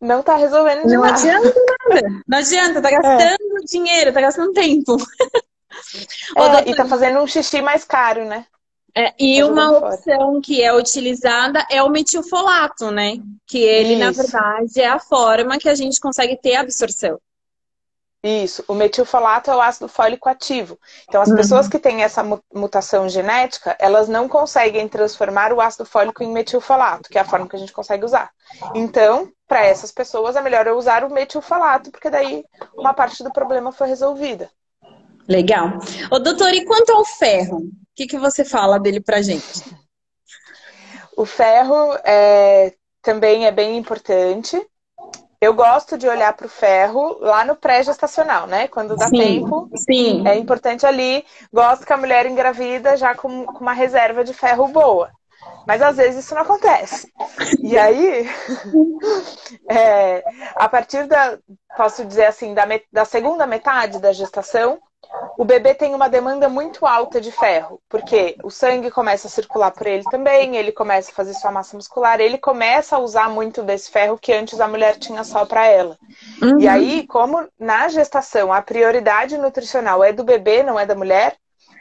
não 0.00 0.20
está 0.20 0.36
resolvendo 0.36 0.86
de 0.86 0.94
Não 0.94 1.02
nada. 1.02 1.14
adianta 1.14 1.54
nada. 1.88 2.22
Não 2.26 2.38
adianta, 2.38 2.82
tá 2.82 2.90
gastando 2.90 3.58
é. 3.58 3.64
dinheiro, 3.66 4.12
tá 4.12 4.20
gastando 4.20 4.52
tempo. 4.52 4.96
É, 6.36 6.70
e 6.70 6.74
tá 6.74 6.86
fazendo 6.86 7.20
um 7.20 7.26
xixi 7.26 7.60
mais 7.60 7.84
caro, 7.84 8.24
né? 8.24 8.46
É, 8.94 9.12
e 9.18 9.40
tá 9.40 9.46
uma 9.46 9.70
opção 9.76 10.40
que 10.40 10.62
é 10.62 10.72
utilizada 10.72 11.66
é 11.70 11.82
o 11.82 11.90
metilfolato, 11.90 12.90
né? 12.90 13.18
Que 13.46 13.58
ele, 13.58 13.94
Isso. 13.94 13.98
na 13.98 14.10
verdade, 14.10 14.80
é 14.80 14.88
a 14.88 14.98
forma 14.98 15.58
que 15.58 15.68
a 15.68 15.74
gente 15.74 16.00
consegue 16.00 16.36
ter 16.40 16.56
absorção. 16.56 17.20
Isso, 18.26 18.64
o 18.66 18.74
metilfolato 18.74 19.50
é 19.50 19.56
o 19.56 19.60
ácido 19.60 19.88
fólico 19.88 20.28
ativo. 20.28 20.78
Então, 21.08 21.22
as 21.22 21.28
uhum. 21.28 21.36
pessoas 21.36 21.68
que 21.68 21.78
têm 21.78 22.02
essa 22.02 22.24
mutação 22.52 23.08
genética, 23.08 23.76
elas 23.78 24.08
não 24.08 24.28
conseguem 24.28 24.88
transformar 24.88 25.52
o 25.52 25.60
ácido 25.60 25.84
fólico 25.84 26.22
em 26.22 26.32
metilfolato, 26.32 27.08
que 27.08 27.18
é 27.18 27.20
a 27.20 27.24
forma 27.24 27.48
que 27.48 27.54
a 27.54 27.58
gente 27.58 27.72
consegue 27.72 28.04
usar. 28.04 28.30
Então, 28.74 29.30
para 29.46 29.64
essas 29.64 29.92
pessoas, 29.92 30.34
é 30.34 30.40
melhor 30.40 30.66
eu 30.66 30.76
usar 30.76 31.04
o 31.04 31.12
metilfolato, 31.12 31.90
porque 31.90 32.10
daí 32.10 32.44
uma 32.76 32.92
parte 32.92 33.22
do 33.22 33.32
problema 33.32 33.70
foi 33.70 33.86
resolvida. 33.86 34.50
Legal. 35.28 35.78
Ô, 36.10 36.18
doutor, 36.18 36.52
e 36.54 36.64
quanto 36.64 36.90
ao 36.90 37.04
ferro? 37.04 37.58
O 37.58 37.70
que, 37.94 38.06
que 38.06 38.18
você 38.18 38.44
fala 38.44 38.78
dele 38.78 39.00
pra 39.00 39.22
gente? 39.22 39.64
O 41.16 41.24
ferro 41.24 41.96
é, 42.04 42.74
também 43.02 43.46
é 43.46 43.50
bem 43.50 43.76
importante. 43.76 44.60
Eu 45.46 45.54
gosto 45.54 45.96
de 45.96 46.08
olhar 46.08 46.32
para 46.32 46.46
o 46.46 46.50
ferro 46.50 47.18
lá 47.20 47.44
no 47.44 47.54
pré-gestacional, 47.54 48.48
né? 48.48 48.66
Quando 48.66 48.96
dá 48.96 49.06
sim, 49.06 49.16
tempo. 49.16 49.70
Sim. 49.76 50.26
É 50.26 50.36
importante 50.36 50.84
ali. 50.84 51.24
Gosto 51.52 51.86
que 51.86 51.92
a 51.92 51.96
mulher 51.96 52.26
engravida 52.26 52.96
já 52.96 53.14
com, 53.14 53.46
com 53.46 53.60
uma 53.60 53.72
reserva 53.72 54.24
de 54.24 54.34
ferro 54.34 54.66
boa. 54.66 55.08
Mas 55.64 55.80
às 55.80 55.98
vezes 55.98 56.24
isso 56.24 56.34
não 56.34 56.42
acontece. 56.42 57.12
E 57.62 57.78
aí, 57.78 58.28
é, 59.70 60.24
a 60.56 60.68
partir 60.68 61.06
da, 61.06 61.38
posso 61.76 62.04
dizer 62.04 62.24
assim, 62.24 62.52
da, 62.52 62.64
da 62.92 63.04
segunda 63.04 63.46
metade 63.46 64.00
da 64.00 64.12
gestação, 64.12 64.80
o 65.38 65.44
bebê 65.44 65.74
tem 65.74 65.94
uma 65.94 66.08
demanda 66.08 66.48
muito 66.48 66.86
alta 66.86 67.20
de 67.20 67.30
ferro, 67.30 67.80
porque 67.88 68.36
o 68.42 68.50
sangue 68.50 68.90
começa 68.90 69.28
a 69.28 69.30
circular 69.30 69.70
por 69.70 69.86
ele 69.86 70.04
também, 70.04 70.56
ele 70.56 70.72
começa 70.72 71.10
a 71.10 71.14
fazer 71.14 71.34
sua 71.34 71.50
massa 71.50 71.76
muscular, 71.76 72.20
ele 72.20 72.38
começa 72.38 72.96
a 72.96 72.98
usar 72.98 73.28
muito 73.28 73.62
desse 73.62 73.90
ferro 73.90 74.18
que 74.18 74.32
antes 74.32 74.60
a 74.60 74.68
mulher 74.68 74.96
tinha 74.96 75.22
só 75.24 75.44
para 75.44 75.66
ela. 75.66 75.98
Uhum. 76.42 76.58
E 76.58 76.66
aí, 76.66 77.06
como 77.06 77.46
na 77.58 77.88
gestação 77.88 78.52
a 78.52 78.62
prioridade 78.62 79.36
nutricional 79.36 80.02
é 80.02 80.12
do 80.12 80.24
bebê, 80.24 80.62
não 80.62 80.78
é 80.78 80.86
da 80.86 80.94
mulher, 80.94 81.36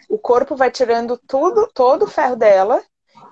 o 0.10 0.18
corpo 0.18 0.56
vai 0.56 0.70
tirando 0.70 1.20
tudo, 1.28 1.70
todo 1.74 2.04
o 2.04 2.10
ferro 2.10 2.36
dela 2.36 2.82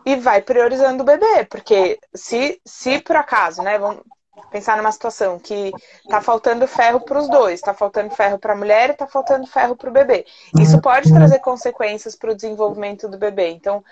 e 0.05 0.15
vai 0.15 0.41
priorizando 0.41 1.03
o 1.03 1.05
bebê, 1.05 1.45
porque 1.45 1.99
se, 2.15 2.59
se 2.65 2.99
por 2.99 3.15
acaso, 3.15 3.61
né, 3.61 3.77
vamos, 3.77 4.03
pensar 4.51 4.77
numa 4.77 4.91
situação 4.91 5.39
que 5.39 5.71
tá 6.09 6.21
faltando 6.21 6.67
ferro 6.67 6.99
para 6.99 7.19
os 7.19 7.29
dois, 7.29 7.61
tá 7.61 7.73
faltando 7.73 8.13
ferro 8.15 8.37
para 8.37 8.53
a 8.53 8.55
mulher 8.55 8.89
e 8.89 8.93
tá 8.93 9.07
faltando 9.07 9.47
ferro 9.47 9.75
para 9.75 9.89
o 9.89 9.93
bebê. 9.93 10.25
Isso 10.59 10.79
pode 10.81 11.11
trazer 11.11 11.39
consequências 11.39 12.15
para 12.15 12.31
o 12.31 12.35
desenvolvimento 12.35 13.07
do 13.07 13.17
bebê. 13.17 13.49
Então, 13.49 13.83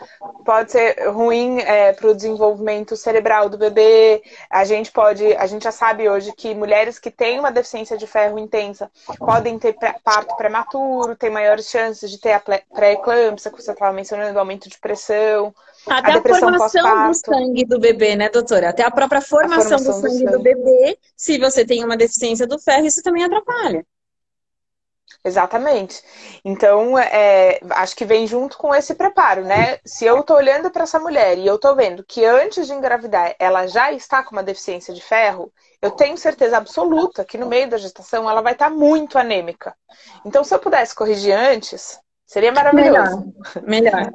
pode 0.46 0.72
ser 0.72 1.08
ruim 1.10 1.60
é, 1.60 1.94
para 1.94 2.10
o 2.10 2.16
desenvolvimento 2.16 2.96
cerebral 2.96 3.50
do 3.50 3.58
bebê. 3.58 4.24
A 4.50 4.64
gente 4.64 4.92
pode, 4.92 5.36
a 5.36 5.46
gente 5.46 5.64
já 5.64 5.72
sabe 5.72 6.10
hoje 6.10 6.32
que 6.34 6.54
mulheres 6.54 7.00
que 7.00 7.12
têm 7.12 7.40
uma 7.40 7.52
deficiência 7.52 7.98
de 7.98 8.08
ferro 8.08 8.38
intensa 8.38 8.90
podem 9.18 9.58
ter 9.58 9.76
parto 10.04 10.36
prematuro, 10.36 11.16
têm 11.16 11.30
maiores 11.30 11.70
chances 11.70 12.10
de 12.10 12.20
ter 12.20 12.34
a 12.34 12.40
pré-eclâmpsia, 12.40 13.52
que 13.52 13.62
você 13.62 13.72
estava 13.72 13.94
mencionando, 13.94 14.38
aumento 14.38 14.70
de 14.70 14.78
pressão. 14.80 15.54
Até 15.88 16.12
a, 16.12 16.18
a 16.18 16.22
formação 16.22 17.08
do 17.08 17.14
sangue 17.14 17.66
do 17.66 17.80
bebê, 17.80 18.16
né, 18.16 18.30
doutora? 18.30 18.70
Até 18.70 18.84
a 18.84 18.92
própria 18.92 19.22
formação, 19.22 19.76
a 19.76 19.80
formação 19.80 20.02
do, 20.02 20.02
sangue 20.02 20.24
do 20.24 20.32
sangue 20.32 20.38
do 20.38 20.44
bebê, 20.44 20.98
se 21.18 21.38
você 21.40 21.66
tem 21.66 21.84
uma 21.84 21.98
deficiência 21.98 22.46
do 22.46 22.60
ferro, 22.60 22.86
isso 22.86 23.02
também 23.02 23.24
atrapalha. 23.24 23.86
Exatamente. 25.24 26.02
Então, 26.44 26.98
é, 26.98 27.60
acho 27.72 27.96
que 27.96 28.06
vem 28.06 28.26
junto 28.26 28.58
com 28.58 28.74
esse 28.74 28.96
preparo, 28.96 29.44
né? 29.44 29.78
Se 29.86 30.06
eu 30.06 30.24
tô 30.24 30.36
olhando 30.36 30.72
para 30.72 30.84
essa 30.84 31.00
mulher 31.00 31.38
e 31.38 31.46
eu 31.46 31.60
tô 31.60 31.76
vendo 31.76 32.04
que 32.04 32.26
antes 32.26 32.66
de 32.66 32.74
engravidar 32.74 33.36
ela 33.38 33.68
já 33.68 33.92
está 33.92 34.24
com 34.24 34.32
uma 34.32 34.44
deficiência 34.44 34.94
de 34.94 35.02
ferro, 35.02 35.54
eu 35.82 35.92
tenho 35.92 36.18
certeza 36.18 36.58
absoluta 36.58 37.24
que 37.24 37.38
no 37.38 37.46
meio 37.46 37.70
da 37.70 37.78
gestação 37.78 38.30
ela 38.30 38.42
vai 38.42 38.54
estar 38.54 38.70
tá 38.70 38.76
muito 38.76 39.18
anêmica. 39.18 39.76
Então, 40.26 40.44
se 40.44 40.54
eu 40.54 40.60
pudesse 40.60 40.96
corrigir 40.96 41.34
antes, 41.34 42.00
seria 42.26 42.52
maravilhoso. 42.52 43.32
Melhor. 43.64 43.92
Melhor. 44.02 44.14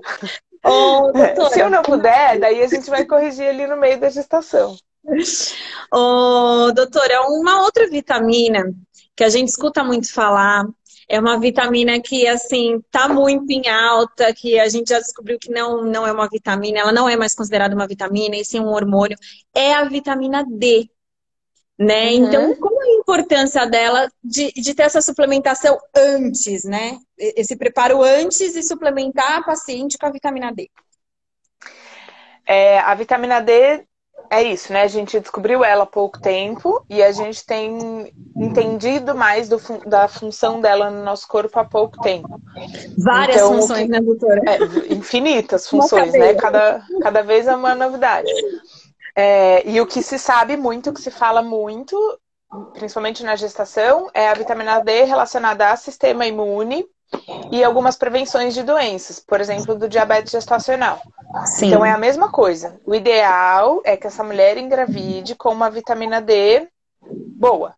Oh, 0.67 1.13
doutora, 1.13 1.51
Se 1.51 1.61
eu 1.61 1.71
não 1.71 1.83
puder, 1.83 2.39
daí 2.41 2.63
a 2.63 2.67
gente 2.67 2.91
vai 2.91 3.05
corrigir 3.05 3.49
ali 3.49 3.67
no 3.67 3.77
meio 3.77 4.01
da 4.01 4.09
gestação. 4.09 4.77
Oh, 5.93 6.73
doutora, 6.75 7.23
uma 7.29 7.63
outra 7.63 7.89
vitamina 7.89 8.65
que 9.15 9.25
a 9.25 9.29
gente 9.29 9.49
escuta 9.49 9.85
muito 9.85 10.13
falar, 10.13 10.67
é 11.09 11.21
uma 11.21 11.39
vitamina 11.39 12.01
que, 12.01 12.27
assim, 12.27 12.83
tá 12.91 13.09
muito 13.09 13.51
em 13.51 13.69
alta, 13.69 14.35
que 14.35 14.59
a 14.59 14.69
gente 14.69 14.89
já 14.89 14.99
descobriu 14.99 15.39
que 15.39 15.51
não, 15.51 15.85
não 15.85 16.07
é 16.07 16.13
uma 16.13 16.29
vitamina, 16.29 16.81
ela 16.81 16.93
não 16.93 17.09
é 17.09 17.17
mais 17.17 17.35
considerada 17.35 17.75
uma 17.75 17.87
vitamina, 17.87 18.37
e 18.37 18.45
sim 18.45 18.61
um 18.61 18.69
hormônio, 18.69 19.17
é 19.55 19.73
a 19.75 19.85
vitamina 19.85 20.45
D. 20.45 20.91
Né? 21.79 22.11
Uhum. 22.11 22.27
Então, 22.27 22.53
a 22.53 22.76
importância 23.07 23.65
dela 23.67 24.11
de, 24.23 24.53
de 24.53 24.75
ter 24.75 24.83
essa 24.83 25.01
suplementação 25.01 25.79
antes, 25.95 26.65
né? 26.65 26.99
Esse 27.17 27.57
preparo 27.57 28.03
antes 28.03 28.57
e 28.57 28.63
suplementar 28.65 29.39
a 29.39 29.43
paciente 29.45 29.97
com 29.97 30.07
a 30.07 30.11
vitamina 30.11 30.53
D? 30.53 30.69
É, 32.45 32.81
a 32.81 32.95
vitamina 32.97 33.41
D 33.41 33.85
é 34.29 34.43
isso, 34.43 34.73
né? 34.73 34.83
A 34.83 34.89
gente 34.89 35.21
descobriu 35.21 35.65
ela 35.65 35.85
há 35.85 35.87
pouco 35.87 36.21
tempo 36.21 36.85
e 36.91 37.01
a 37.01 37.13
gente 37.13 37.47
tem 37.47 38.13
entendido 38.37 39.15
mais 39.15 39.49
do, 39.49 39.61
da 39.87 40.09
função 40.09 40.61
dela 40.61 40.91
no 40.91 41.05
nosso 41.05 41.29
corpo 41.29 41.61
há 41.61 41.65
pouco 41.65 42.01
tempo. 42.01 42.41
Várias 42.99 43.37
então, 43.37 43.55
funções, 43.55 43.83
que, 43.83 43.89
né, 43.89 44.01
doutora? 44.01 44.43
É, 44.49 44.93
infinitas 44.93 45.69
funções, 45.69 46.13
né? 46.13 46.35
Cada, 46.35 46.85
cada 47.01 47.23
vez 47.23 47.47
é 47.47 47.55
uma 47.55 47.77
novidade. 47.77 48.33
É, 49.15 49.67
e 49.69 49.81
o 49.81 49.87
que 49.87 50.03
se 50.03 50.19
sabe 50.19 50.57
muito, 50.57 50.91
o 50.91 50.93
que 50.93 51.01
se 51.01 51.11
fala 51.11 51.41
muito, 51.41 51.97
principalmente 52.73 53.23
na 53.25 53.37
gestação, 53.37 54.11
é 54.15 54.29
a 54.29 54.35
vitamina 54.35 54.81
D 54.81 55.05
relacionada 55.05 55.71
ao 55.71 55.77
sistema 55.77 56.27
imune 56.27 56.87
e 57.51 57.63
algumas 57.63 57.97
prevenções 57.97 58.55
de 58.55 58.63
doenças, 58.63 59.21
por 59.21 59.41
exemplo, 59.41 59.75
do 59.77 59.89
diabetes 59.89 60.33
gestacional. 60.33 61.01
Sim. 61.45 61.69
Então 61.69 61.85
é 61.85 61.93
a 61.93 61.99
mesma 61.99 62.31
coisa. 62.31 62.81
O 62.85 62.95
ideal 62.95 63.81
é 63.85 63.97
que 63.97 64.07
essa 64.07 64.25
mulher 64.25 64.57
engravide 64.57 65.35
com 65.35 65.51
uma 65.51 65.71
vitamina 65.71 66.21
D 66.21 66.69
boa. 67.39 67.75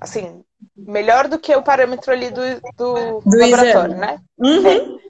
Assim, 0.00 0.44
melhor 0.76 1.28
do 1.28 1.38
que 1.38 1.54
o 1.54 1.62
parâmetro 1.62 2.12
ali 2.12 2.30
do, 2.30 2.42
do, 2.76 3.20
do 3.20 3.38
laboratório, 3.38 3.94
exame. 3.94 3.94
né? 3.94 4.18
Uhum. 4.38 4.66
É. 4.66 5.02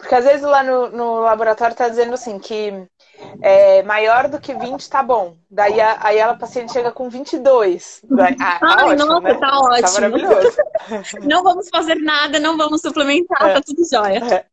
Porque 0.00 0.14
às 0.14 0.24
vezes 0.24 0.42
lá 0.42 0.62
no, 0.62 0.88
no 0.88 1.20
laboratório 1.20 1.76
tá 1.76 1.88
dizendo 1.88 2.14
assim 2.14 2.38
que 2.38 2.72
é, 3.42 3.82
maior 3.82 4.28
do 4.28 4.40
que 4.40 4.54
20 4.54 4.88
tá 4.88 5.02
bom. 5.02 5.36
Daí 5.50 5.78
a, 5.78 5.98
aí 6.00 6.18
ela, 6.18 6.32
a 6.32 6.38
paciente 6.38 6.72
chega 6.72 6.90
com 6.90 7.10
22. 7.10 8.00
Daí, 8.04 8.34
ah, 8.40 8.58
tá 8.58 8.76
Ai, 8.78 8.94
ótimo, 8.94 9.06
nossa, 9.06 9.20
né? 9.20 9.34
tá 9.34 9.60
ótimo. 9.60 9.82
Tá 9.82 10.00
maravilhoso. 10.00 10.56
não 11.28 11.42
vamos 11.42 11.68
fazer 11.68 11.96
nada, 11.96 12.40
não 12.40 12.56
vamos 12.56 12.80
suplementar, 12.80 13.50
é. 13.50 13.54
tá 13.54 13.60
tudo 13.60 13.82
jóia. 13.88 14.34
É. 14.34 14.44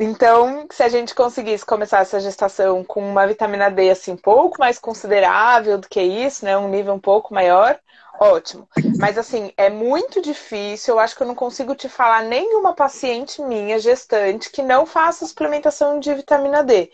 Então, 0.00 0.66
se 0.70 0.82
a 0.82 0.88
gente 0.88 1.14
conseguisse 1.14 1.64
começar 1.64 2.00
essa 2.00 2.20
gestação 2.20 2.84
com 2.84 3.08
uma 3.08 3.26
vitamina 3.26 3.70
D 3.70 3.90
assim, 3.90 4.12
um 4.12 4.16
pouco 4.16 4.58
mais 4.58 4.78
considerável 4.78 5.78
do 5.78 5.88
que 5.88 6.00
isso, 6.00 6.44
né? 6.44 6.58
Um 6.58 6.68
nível 6.68 6.94
um 6.94 7.00
pouco 7.00 7.32
maior, 7.32 7.78
ótimo. 8.18 8.68
Mas 8.98 9.16
assim, 9.16 9.52
é 9.56 9.70
muito 9.70 10.20
difícil, 10.20 10.94
eu 10.94 10.98
acho 10.98 11.16
que 11.16 11.22
eu 11.22 11.26
não 11.26 11.34
consigo 11.34 11.74
te 11.74 11.88
falar 11.88 12.22
nenhuma 12.22 12.74
paciente 12.74 13.40
minha, 13.42 13.78
gestante, 13.78 14.50
que 14.50 14.62
não 14.62 14.84
faça 14.86 15.26
suplementação 15.26 16.00
de 16.00 16.14
vitamina 16.14 16.62
D. 16.62 16.90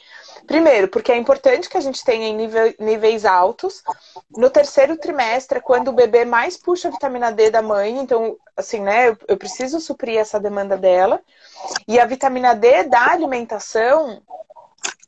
Primeiro, 0.46 0.88
porque 0.88 1.12
é 1.12 1.16
importante 1.16 1.68
que 1.68 1.76
a 1.76 1.80
gente 1.80 2.04
tenha 2.04 2.26
em 2.26 2.34
nível, 2.34 2.74
níveis 2.78 3.24
altos. 3.24 3.82
No 4.36 4.50
terceiro 4.50 4.96
trimestre, 4.96 5.58
é 5.58 5.62
quando 5.62 5.88
o 5.88 5.92
bebê 5.92 6.24
mais 6.24 6.56
puxa 6.56 6.88
a 6.88 6.90
vitamina 6.90 7.32
D 7.32 7.50
da 7.50 7.62
mãe, 7.62 7.98
então, 7.98 8.36
assim, 8.56 8.80
né, 8.80 9.08
eu, 9.08 9.16
eu 9.28 9.36
preciso 9.36 9.80
suprir 9.80 10.18
essa 10.18 10.38
demanda 10.38 10.76
dela. 10.76 11.20
E 11.88 11.98
a 11.98 12.04
vitamina 12.04 12.54
D 12.54 12.84
da 12.84 13.06
alimentação 13.12 14.22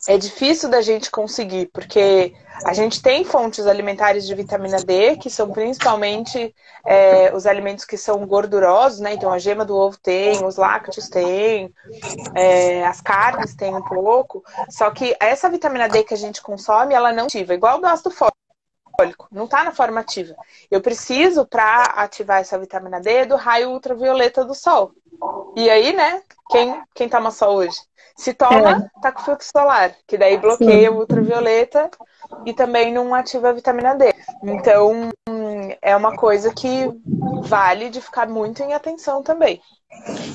é 0.06 0.16
difícil 0.16 0.68
da 0.68 0.80
gente 0.80 1.10
conseguir, 1.10 1.66
porque 1.72 2.34
a 2.64 2.72
gente 2.72 3.02
tem 3.02 3.24
fontes 3.24 3.66
alimentares 3.66 4.26
de 4.26 4.34
vitamina 4.34 4.78
D, 4.78 5.16
que 5.16 5.28
são 5.28 5.50
principalmente 5.50 6.54
é, 6.86 7.34
os 7.34 7.46
alimentos 7.46 7.84
que 7.84 7.96
são 7.96 8.24
gordurosos, 8.26 9.00
né? 9.00 9.14
Então 9.14 9.32
a 9.32 9.38
gema 9.38 9.64
do 9.64 9.76
ovo 9.76 9.98
tem, 9.98 10.44
os 10.44 10.56
lácteos 10.56 11.08
tem, 11.08 11.74
é, 12.34 12.86
as 12.86 13.00
carnes 13.00 13.54
tem 13.54 13.74
um 13.74 13.82
pouco. 13.82 14.42
Só 14.70 14.90
que 14.90 15.16
essa 15.20 15.50
vitamina 15.50 15.88
D 15.88 16.04
que 16.04 16.14
a 16.14 16.18
gente 16.18 16.40
consome, 16.40 16.94
ela 16.94 17.12
não 17.12 17.24
ativa, 17.24 17.54
igual 17.54 17.80
do 17.80 17.86
ácido 17.86 18.10
fólico, 18.10 19.28
não 19.30 19.44
está 19.44 19.64
na 19.64 19.72
forma 19.72 20.00
ativa. 20.00 20.34
Eu 20.70 20.80
preciso, 20.80 21.44
para 21.44 21.82
ativar 21.96 22.40
essa 22.40 22.58
vitamina 22.58 23.00
D, 23.00 23.26
do 23.26 23.36
raio 23.36 23.70
ultravioleta 23.70 24.44
do 24.44 24.54
sol. 24.54 24.92
E 25.56 25.68
aí, 25.68 25.92
né? 25.92 26.22
Quem, 26.48 26.82
quem 26.94 27.08
toma 27.08 27.30
sol 27.30 27.56
hoje? 27.56 27.78
Se 28.16 28.32
toma, 28.32 28.90
é. 28.96 29.00
tá 29.00 29.12
com 29.12 29.22
filtro 29.22 29.46
solar, 29.46 29.94
que 30.06 30.16
daí 30.16 30.38
bloqueia 30.38 30.88
Sim. 30.90 30.96
o 30.96 31.00
ultravioleta 31.00 31.90
e 32.44 32.52
também 32.52 32.92
não 32.92 33.14
ativa 33.14 33.50
a 33.50 33.52
vitamina 33.52 33.94
D. 33.94 34.14
Então, 34.42 35.10
é 35.82 35.96
uma 35.96 36.16
coisa 36.16 36.52
que 36.52 36.90
vale 37.42 37.90
de 37.90 38.00
ficar 38.00 38.28
muito 38.28 38.62
em 38.62 38.72
atenção 38.74 39.22
também. 39.22 39.60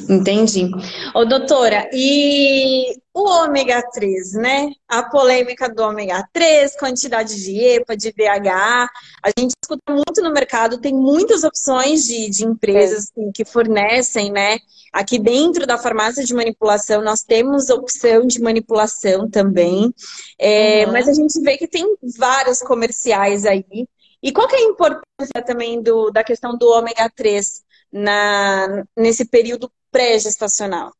Entendi. 0.09 0.69
Ô, 1.13 1.25
doutora, 1.25 1.89
e 1.93 2.95
o 3.13 3.23
ômega 3.23 3.81
3, 3.93 4.33
né? 4.33 4.71
A 4.87 5.03
polêmica 5.03 5.69
do 5.69 5.83
ômega 5.83 6.27
3, 6.33 6.75
quantidade 6.77 7.35
de 7.35 7.59
EPA, 7.59 7.95
de 7.95 8.11
VHA. 8.11 8.89
A 9.23 9.29
gente 9.37 9.53
escuta 9.63 9.93
muito 9.93 10.21
no 10.21 10.31
mercado, 10.31 10.79
tem 10.79 10.93
muitas 10.93 11.43
opções 11.43 12.05
de, 12.05 12.29
de 12.29 12.45
empresas 12.45 13.11
é. 13.17 13.31
que 13.33 13.45
fornecem, 13.45 14.31
né? 14.31 14.59
Aqui 14.91 15.17
dentro 15.17 15.65
da 15.65 15.77
farmácia 15.77 16.23
de 16.25 16.33
manipulação, 16.33 17.01
nós 17.01 17.21
temos 17.21 17.69
opção 17.69 18.27
de 18.27 18.41
manipulação 18.41 19.29
também. 19.29 19.93
É, 20.37 20.85
uhum. 20.85 20.91
Mas 20.91 21.07
a 21.07 21.13
gente 21.13 21.39
vê 21.41 21.57
que 21.57 21.67
tem 21.67 21.80
vários 22.17 22.61
comerciais 22.61 23.45
aí. 23.45 23.87
E 24.21 24.31
qual 24.31 24.47
que 24.47 24.55
é 24.55 24.59
a 24.59 24.63
importância 24.63 25.43
também 25.45 25.81
do, 25.81 26.11
da 26.11 26.23
questão 26.23 26.57
do 26.57 26.67
ômega 26.69 27.09
3 27.15 27.63
na, 27.91 28.83
nesse 28.95 29.25
período 29.25 29.71
pré-gestacional? 29.91 30.91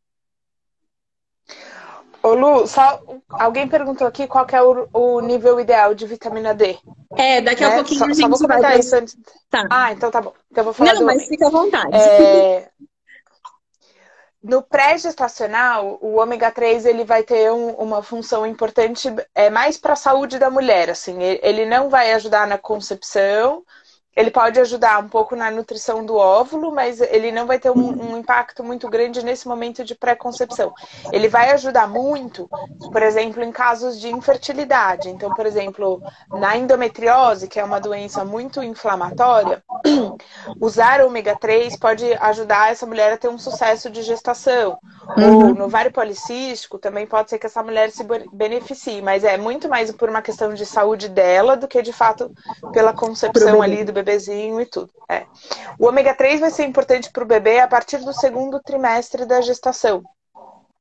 Ô 2.23 2.33
Lu, 2.33 2.67
só 2.67 3.01
alguém 3.29 3.67
perguntou 3.67 4.05
aqui 4.05 4.27
qual 4.27 4.45
é 4.51 4.61
o, 4.61 4.87
o, 4.93 5.21
nível 5.21 5.59
ideal 5.59 5.95
de 5.95 6.05
vitamina 6.05 6.53
D. 6.53 6.77
É, 7.15 7.41
daqui 7.41 7.61
né? 7.61 7.69
a 7.69 7.75
pouquinho 7.75 7.99
só, 7.99 8.05
a 8.05 8.07
gente 8.09 8.21
só 8.21 8.29
vou 8.29 8.37
comentar 8.37 8.71
vai... 8.71 8.79
isso 8.79 8.95
antes. 8.95 9.17
Tá. 9.49 9.67
Ah, 9.71 9.91
então 9.91 10.11
tá 10.11 10.21
bom. 10.21 10.33
Então 10.51 10.61
eu 10.61 10.65
vou 10.65 10.73
falar 10.73 10.93
Não, 10.93 11.03
mas 11.03 11.27
fica 11.27 11.47
à 11.47 11.49
vontade. 11.49 11.95
É... 11.95 12.69
no 14.43 14.61
pré-gestacional, 14.63 15.99
o 16.01 16.15
ômega 16.19 16.51
3 16.51 16.85
ele 16.85 17.03
vai 17.03 17.23
ter 17.23 17.51
um, 17.51 17.71
uma 17.71 18.01
função 18.01 18.45
importante 18.45 19.07
é 19.35 19.49
mais 19.49 19.77
para 19.77 19.93
a 19.93 19.95
saúde 19.95 20.39
da 20.39 20.49
mulher, 20.49 20.89
assim, 20.89 21.21
ele 21.21 21.65
não 21.65 21.89
vai 21.89 22.11
ajudar 22.13 22.47
na 22.47 22.57
concepção, 22.57 23.63
ele 24.15 24.29
pode 24.29 24.59
ajudar 24.59 24.99
um 24.99 25.07
pouco 25.07 25.35
na 25.35 25.49
nutrição 25.49 26.05
do 26.05 26.15
óvulo, 26.15 26.71
mas 26.71 26.99
ele 26.99 27.31
não 27.31 27.45
vai 27.47 27.59
ter 27.59 27.71
um, 27.71 28.13
um 28.13 28.17
impacto 28.17 28.63
muito 28.63 28.89
grande 28.89 29.23
nesse 29.23 29.47
momento 29.47 29.83
de 29.83 29.95
pré-concepção. 29.95 30.73
Ele 31.11 31.29
vai 31.29 31.51
ajudar 31.51 31.87
muito, 31.87 32.49
por 32.91 33.01
exemplo, 33.01 33.41
em 33.41 33.51
casos 33.51 33.99
de 33.99 34.09
infertilidade. 34.09 35.09
Então, 35.09 35.33
por 35.33 35.45
exemplo, 35.45 36.01
na 36.29 36.57
endometriose, 36.57 37.47
que 37.47 37.59
é 37.59 37.63
uma 37.63 37.79
doença 37.79 38.25
muito 38.25 38.61
inflamatória, 38.61 39.63
usar 40.59 41.01
ômega 41.01 41.37
3 41.39 41.77
pode 41.77 42.13
ajudar 42.13 42.71
essa 42.71 42.85
mulher 42.85 43.13
a 43.13 43.17
ter 43.17 43.29
um 43.29 43.37
sucesso 43.37 43.89
de 43.89 44.01
gestação. 44.01 44.77
Uhum. 45.17 45.47
Ou 45.47 45.55
no 45.55 45.65
ovário 45.65 45.91
policístico, 45.91 46.77
também 46.77 47.05
pode 47.05 47.29
ser 47.29 47.37
que 47.37 47.45
essa 47.45 47.61
mulher 47.61 47.91
se 47.91 48.05
beneficie, 48.31 49.01
mas 49.01 49.23
é 49.23 49.37
muito 49.37 49.67
mais 49.67 49.91
por 49.91 50.09
uma 50.09 50.21
questão 50.21 50.53
de 50.53 50.65
saúde 50.65 51.09
dela 51.09 51.57
do 51.57 51.67
que 51.67 51.81
de 51.81 51.91
fato 51.91 52.31
pela 52.71 52.93
concepção 52.93 53.61
ali 53.61 53.83
do 53.83 53.91
bebezinho 53.91 54.61
e 54.61 54.65
tudo. 54.65 54.91
É. 55.09 55.25
O 55.77 55.87
ômega 55.87 56.13
3 56.13 56.39
vai 56.39 56.49
ser 56.49 56.65
importante 56.65 57.11
para 57.11 57.23
o 57.23 57.27
bebê 57.27 57.59
a 57.59 57.67
partir 57.67 57.97
do 57.97 58.13
segundo 58.13 58.59
trimestre 58.61 59.25
da 59.25 59.41
gestação. 59.41 60.01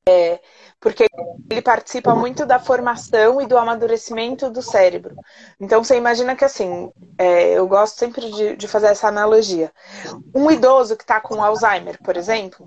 É, 0.08 0.40
porque 0.80 1.06
ele 1.50 1.60
participa 1.60 2.14
muito 2.14 2.46
da 2.46 2.58
formação 2.58 3.40
e 3.40 3.46
do 3.46 3.58
amadurecimento 3.58 4.48
do 4.48 4.62
cérebro. 4.62 5.14
Então 5.60 5.84
você 5.84 5.96
imagina 5.96 6.34
que 6.34 6.44
assim, 6.44 6.90
é, 7.18 7.52
eu 7.52 7.68
gosto 7.68 7.98
sempre 7.98 8.30
de, 8.30 8.56
de, 8.56 8.66
fazer 8.66 8.86
essa 8.86 9.08
analogia. 9.08 9.70
Um 10.34 10.50
idoso 10.50 10.96
que 10.96 11.02
está 11.02 11.20
com 11.20 11.42
Alzheimer, 11.42 11.98
por 12.02 12.16
exemplo, 12.16 12.66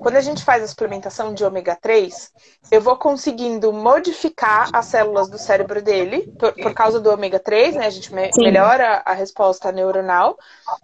quando 0.00 0.16
a 0.16 0.20
gente 0.20 0.42
faz 0.42 0.62
a 0.62 0.66
suplementação 0.66 1.32
de 1.32 1.44
ômega 1.44 1.76
3, 1.80 2.32
eu 2.70 2.80
vou 2.80 2.96
conseguindo 2.96 3.72
modificar 3.72 4.68
as 4.72 4.86
células 4.86 5.28
do 5.28 5.38
cérebro 5.38 5.80
dele, 5.80 6.32
por, 6.38 6.52
por 6.54 6.74
causa 6.74 6.98
do 6.98 7.10
ômega 7.10 7.38
3, 7.38 7.76
né? 7.76 7.86
A 7.86 7.90
gente 7.90 8.12
me, 8.12 8.30
melhora 8.38 9.02
a 9.04 9.12
resposta 9.12 9.70
neuronal. 9.70 10.36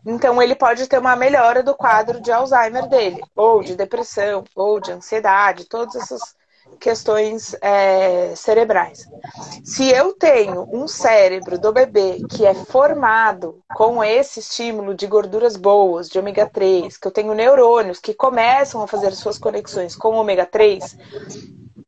Então 0.06 0.40
ele 0.40 0.54
pode 0.54 0.86
ter 0.86 0.98
uma 0.98 1.16
melhora 1.16 1.62
do 1.62 1.74
quadro 1.74 2.20
de 2.20 2.30
Alzheimer 2.30 2.86
dele, 2.88 3.20
ou 3.34 3.62
de 3.62 3.74
depressão, 3.74 4.44
ou 4.54 4.78
de 4.78 4.92
ansiedade, 4.92 5.64
todas 5.64 5.96
essas 5.96 6.37
questões 6.78 7.54
é, 7.60 8.34
cerebrais. 8.34 9.06
Se 9.64 9.88
eu 9.90 10.12
tenho 10.14 10.68
um 10.72 10.88
cérebro 10.88 11.58
do 11.58 11.72
bebê 11.72 12.18
que 12.30 12.46
é 12.46 12.54
formado 12.54 13.60
com 13.74 14.02
esse 14.02 14.40
estímulo 14.40 14.94
de 14.94 15.06
gorduras 15.06 15.56
boas, 15.56 16.08
de 16.08 16.18
ômega 16.18 16.46
3, 16.46 16.96
que 16.96 17.06
eu 17.06 17.12
tenho 17.12 17.34
neurônios 17.34 17.98
que 17.98 18.14
começam 18.14 18.82
a 18.82 18.86
fazer 18.86 19.12
suas 19.12 19.38
conexões 19.38 19.94
com 19.94 20.14
ômega 20.14 20.46
3, 20.46 20.96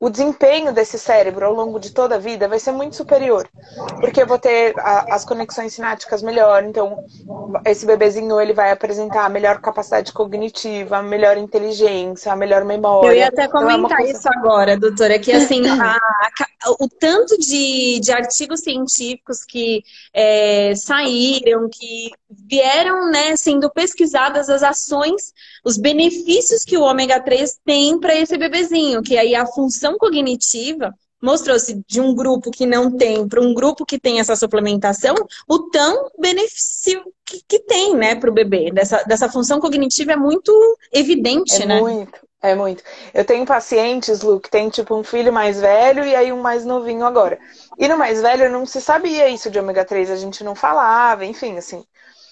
o 0.01 0.09
desempenho 0.09 0.73
desse 0.73 0.99
cérebro 0.99 1.45
ao 1.45 1.53
longo 1.53 1.79
de 1.79 1.91
toda 1.91 2.15
a 2.15 2.19
vida 2.19 2.49
vai 2.49 2.59
ser 2.59 2.73
muito 2.73 2.97
superior. 2.97 3.47
Porque 4.01 4.23
eu 4.23 4.27
vou 4.27 4.39
ter 4.39 4.73
a, 4.79 5.15
as 5.15 5.27
conexões 5.27 5.75
sinápticas 5.75 6.23
melhor, 6.23 6.65
então 6.65 7.05
esse 7.67 7.85
bebezinho 7.85 8.41
ele 8.41 8.55
vai 8.55 8.71
apresentar 8.71 9.27
a 9.27 9.29
melhor 9.29 9.61
capacidade 9.61 10.11
cognitiva, 10.11 10.97
a 10.97 11.03
melhor 11.03 11.37
inteligência, 11.37 12.33
a 12.33 12.37
melhor 12.37 12.65
memória. 12.65 13.09
Eu 13.09 13.15
ia 13.15 13.29
até 13.29 13.47
comentar 13.47 13.79
então, 13.79 13.91
é 13.91 13.97
coisa... 14.05 14.19
isso 14.19 14.29
agora, 14.31 14.79
doutora, 14.79 15.19
que 15.19 15.33
assim, 15.33 15.69
a, 15.69 15.97
a, 15.97 16.71
o 16.79 16.89
tanto 16.89 17.39
de, 17.39 18.01
de 18.01 18.11
artigos 18.11 18.61
científicos 18.61 19.45
que 19.45 19.83
é, 20.15 20.73
saíram, 20.77 21.69
que 21.71 22.11
vieram 22.31 23.11
né, 23.11 23.37
sendo 23.37 23.69
pesquisadas 23.69 24.49
as 24.49 24.63
ações, 24.63 25.35
os 25.63 25.77
benefícios 25.77 26.65
que 26.65 26.79
o 26.79 26.83
ômega 26.83 27.21
3 27.21 27.59
tem 27.67 28.01
para 28.01 28.15
esse 28.15 28.39
bebezinho, 28.39 29.03
que 29.03 29.19
aí 29.19 29.35
a 29.35 29.45
função 29.45 29.90
cognitiva 29.99 30.95
mostrou-se 31.23 31.83
de 31.87 32.01
um 32.01 32.15
grupo 32.15 32.51
que 32.51 32.65
não 32.65 32.97
tem 32.97 33.29
para 33.29 33.41
um 33.41 33.53
grupo 33.53 33.85
que 33.85 33.99
tem 33.99 34.21
essa 34.21 34.35
suplementação, 34.35 35.15
o 35.47 35.59
tão 35.71 36.11
benefício 36.19 37.03
que, 37.25 37.43
que 37.47 37.59
tem, 37.61 37.95
né, 37.95 38.15
para 38.15 38.31
o 38.31 38.33
bebê. 38.33 38.71
Dessa, 38.73 39.03
dessa 39.05 39.29
função 39.29 39.61
cognitiva 39.61 40.13
é 40.13 40.17
muito 40.17 40.53
evidente, 40.93 41.63
é 41.63 41.67
né? 41.67 41.81
Muito. 41.81 42.31
É 42.43 42.55
muito. 42.55 42.83
Eu 43.13 43.23
tenho 43.23 43.45
pacientes, 43.45 44.23
Lu, 44.23 44.41
que 44.41 44.49
tem 44.49 44.71
tipo 44.71 44.97
um 44.97 45.05
filho 45.05 45.31
mais 45.31 45.61
velho 45.61 46.05
e 46.07 46.17
aí 46.17 46.33
um 46.33 46.41
mais 46.41 46.65
novinho 46.65 47.05
agora. 47.05 47.39
E 47.79 47.87
no 47.87 47.99
mais 47.99 48.23
velho 48.23 48.51
não 48.51 48.65
se 48.65 48.81
sabia 48.81 49.29
isso 49.29 49.51
de 49.51 49.59
ômega 49.59 49.85
3, 49.85 50.11
a 50.11 50.17
gente 50.17 50.43
não 50.43 50.55
falava, 50.55 51.27
enfim, 51.27 51.59
assim. 51.59 51.85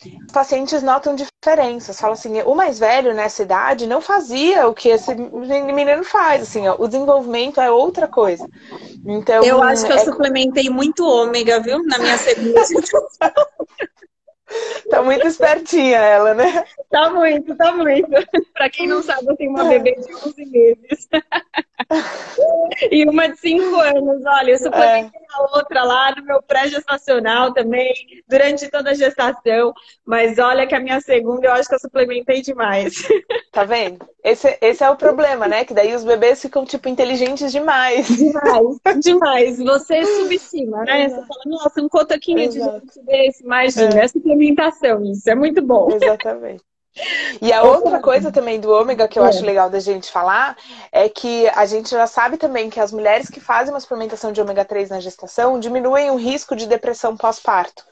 Os 0.05 0.33
pacientes 0.33 0.83
notam 0.83 1.17
diferenças. 1.17 1.99
Falam 1.99 2.15
assim, 2.15 2.41
o 2.43 2.55
mais 2.55 2.79
velho 2.79 3.15
nessa 3.15 3.43
idade 3.43 3.87
não 3.87 4.01
fazia 4.01 4.69
o 4.69 4.75
que 4.75 4.89
esse 4.89 5.15
menino 5.15 6.05
faz. 6.05 6.43
Assim, 6.43 6.69
ó, 6.69 6.77
o 6.79 6.87
desenvolvimento 6.87 7.61
é 7.61 7.71
outra 7.71 8.07
coisa. 8.07 8.49
Então, 9.05 9.43
eu 9.43 9.63
acho 9.63 9.85
que 9.87 9.93
eu 9.93 9.97
é... 9.97 10.05
suplementei 10.05 10.71
muito 10.71 11.05
ômega, 11.05 11.61
viu? 11.61 11.83
Na 11.85 11.99
minha 11.99 12.17
segunda 12.17 12.63
Tá 14.91 15.03
muito 15.03 15.27
espertinha 15.27 15.99
ela, 15.99 16.33
né? 16.33 16.65
Tá 16.91 17.11
muito, 17.11 17.55
tá 17.55 17.71
muito. 17.73 18.09
Pra 18.55 18.71
quem 18.71 18.87
não 18.87 19.03
sabe, 19.03 19.27
eu 19.27 19.37
tenho 19.37 19.51
uma 19.51 19.65
bebê 19.65 19.95
de 19.95 20.15
11 20.15 20.47
meses. 20.47 21.09
e 22.91 23.05
uma 23.05 23.29
de 23.29 23.39
5 23.39 23.75
anos. 23.77 24.23
Olha, 24.27 24.51
eu 24.51 24.59
suplementei 24.59 25.21
é. 25.21 25.35
a 25.35 25.57
outra 25.57 25.85
lá 25.85 26.15
no 26.17 26.25
meu 26.25 26.43
pré-gestacional 26.43 27.53
também, 27.53 27.93
durante 28.29 28.69
toda 28.69 28.91
a 28.91 28.95
gestação. 28.95 29.73
Mas 30.05 30.39
olha 30.39 30.67
que 30.67 30.75
a 30.75 30.81
minha 30.81 31.01
segunda 31.01 31.47
eu 31.47 31.53
acho 31.53 31.69
que 31.69 31.75
eu 31.75 31.81
suplementei 31.81 32.43
demais. 32.43 32.95
Tá 33.51 33.65
vendo? 33.65 34.07
Esse, 34.23 34.57
esse 34.61 34.85
é 34.85 34.91
o 34.91 34.95
problema, 34.95 35.49
né? 35.49 35.65
Que 35.65 35.75
daí 35.75 35.93
os 35.93 36.05
bebês 36.05 36.41
ficam, 36.41 36.65
tipo, 36.65 36.89
inteligentes 36.89 37.51
demais. 37.51 38.07
Demais, 38.07 38.79
demais. 39.01 39.59
Você 39.59 40.05
subestima, 40.05 40.85
né? 40.85 41.09
Você 41.09 41.27
fala, 41.27 41.43
nossa, 41.47 41.81
um 41.81 41.89
cotoquinho 41.89 42.49
de 42.49 42.61
gente 42.61 43.03
desse, 43.05 43.43
imagina, 43.43 43.99
é. 43.99 44.05
essa 44.05 44.13
suplementação, 44.13 45.03
isso 45.03 45.29
é 45.29 45.35
muito 45.35 45.61
bom. 45.61 45.89
Exatamente. 45.91 46.63
E 47.41 47.53
a 47.53 47.63
outra 47.63 48.01
coisa 48.01 48.33
também 48.33 48.61
do 48.61 48.71
ômega 48.71 49.07
que 49.07 49.19
eu 49.19 49.25
é. 49.25 49.29
acho 49.29 49.45
legal 49.45 49.71
da 49.71 49.81
gente 49.81 50.11
falar 50.11 50.57
é 50.91 51.09
que 51.09 51.49
a 51.51 51.65
gente 51.67 51.91
já 51.91 52.07
sabe 52.07 52.37
também 52.37 52.71
que 52.71 52.81
as 52.81 52.93
mulheres 52.93 53.29
que 53.29 53.41
fazem 53.41 53.73
uma 53.73 53.81
suplementação 53.81 54.33
de 54.33 54.41
ômega 54.41 54.65
3 54.65 54.91
na 54.91 55.01
gestação 55.01 55.61
diminuem 55.61 56.11
o 56.11 56.17
risco 56.17 56.57
de 56.57 56.67
depressão 56.67 57.17
pós-parto. 57.17 57.85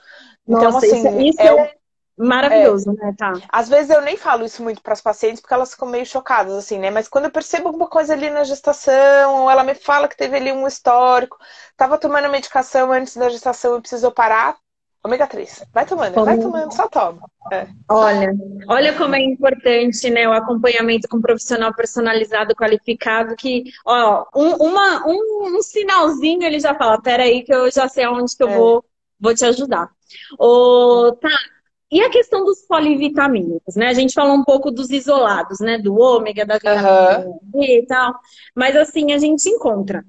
Então, 0.49 0.77
assim, 0.77 0.99
isso, 0.99 1.41
isso 1.41 1.41
é, 1.41 1.47
é, 1.47 1.75
maravilhoso, 2.17 2.91
é, 2.91 2.95
né? 2.95 3.15
Tá. 3.17 3.33
Às 3.49 3.69
vezes 3.69 3.91
eu 3.91 4.01
nem 4.01 4.17
falo 4.17 4.45
isso 4.45 4.63
muito 4.63 4.81
para 4.81 4.93
as 4.93 5.01
pacientes 5.01 5.41
porque 5.41 5.55
elas 5.55 5.73
ficam 5.73 5.89
meio 5.89 6.07
chocadas, 6.07 6.55
assim, 6.55 6.79
né? 6.79 6.91
Mas 6.91 7.09
quando 7.09 7.25
eu 7.27 7.31
percebo 7.31 7.69
alguma 7.69 7.89
coisa 7.89 8.13
ali 8.13 8.31
na 8.31 8.45
gestação, 8.45 9.43
ou 9.43 9.51
ela 9.51 9.65
me 9.65 9.75
fala 9.75 10.09
que 10.09 10.17
teve 10.17 10.37
ali 10.37 10.53
um 10.53 10.67
histórico, 10.67 11.37
tava 11.77 11.99
tomando 11.99 12.29
medicação 12.29 12.93
antes 12.93 13.17
da 13.17 13.29
gestação 13.29 13.77
e 13.77 13.81
precisou 13.81 14.13
parar, 14.13 14.57
Ômega 15.07 15.27
3. 15.29 15.65
Vai 15.73 15.87
tomando, 15.87 16.15
como... 16.15 16.27
vai 16.27 16.39
tomando, 16.39 16.75
só 16.75 16.89
toma. 16.89 17.21
É. 17.53 17.69
Olha, 17.89 18.35
olha 18.69 18.93
como 18.95 19.15
é 19.15 19.21
importante, 19.21 20.11
né, 20.11 20.29
o 20.29 20.33
acompanhamento 20.33 21.09
com 21.09 21.19
um 21.19 21.23
profissional 21.23 21.73
personalizado, 21.73 22.57
qualificado, 22.57 23.37
que, 23.37 23.65
ó, 23.87 24.27
um, 24.35 24.57
uma, 24.57 25.07
um, 25.07 25.57
um 25.57 25.63
sinalzinho 25.63 26.43
ele 26.43 26.59
já 26.59 26.75
fala, 26.75 27.01
peraí 27.01 27.45
que 27.45 27.55
eu 27.55 27.71
já 27.71 27.89
sei 27.89 28.03
aonde 28.03 28.37
que 28.37 28.43
eu 28.43 28.49
é. 28.49 28.57
vou, 28.57 28.85
vou 29.21 29.33
te 29.33 29.45
ajudar. 29.45 29.89
Ô, 30.41 31.13
tá, 31.21 31.31
e 31.91 32.03
a 32.03 32.11
questão 32.11 32.45
dos 32.45 32.63
polivitamínicos, 32.67 33.77
né? 33.77 33.87
A 33.87 33.95
gente 33.95 34.13
falou 34.13 34.35
um 34.35 34.43
pouco 34.43 34.73
dos 34.73 34.91
isolados, 34.91 35.61
né? 35.61 35.79
Do 35.79 35.95
ômega, 35.95 36.45
da 36.45 36.55
vitamina 36.55 37.19
uhum. 37.21 37.39
D 37.45 37.83
e 37.83 37.87
tal. 37.87 38.13
Mas 38.57 38.75
assim, 38.75 39.13
a 39.13 39.19
gente 39.19 39.49
encontra 39.49 40.05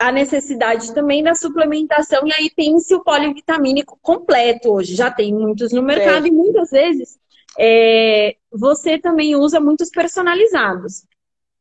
a 0.00 0.10
necessidade 0.10 0.94
também 0.94 1.22
da 1.22 1.34
suplementação, 1.34 2.26
e 2.26 2.32
aí 2.32 2.50
tem-se 2.50 2.94
o 2.94 3.04
polivitamínico 3.04 3.98
completo 4.00 4.72
hoje. 4.72 4.94
Já 4.94 5.10
tem 5.10 5.32
muitos 5.32 5.72
no 5.72 5.82
mercado, 5.82 6.24
é. 6.24 6.28
e 6.28 6.32
muitas 6.32 6.70
vezes 6.70 7.18
é, 7.58 8.34
você 8.50 8.98
também 8.98 9.36
usa 9.36 9.60
muitos 9.60 9.90
personalizados. 9.90 11.04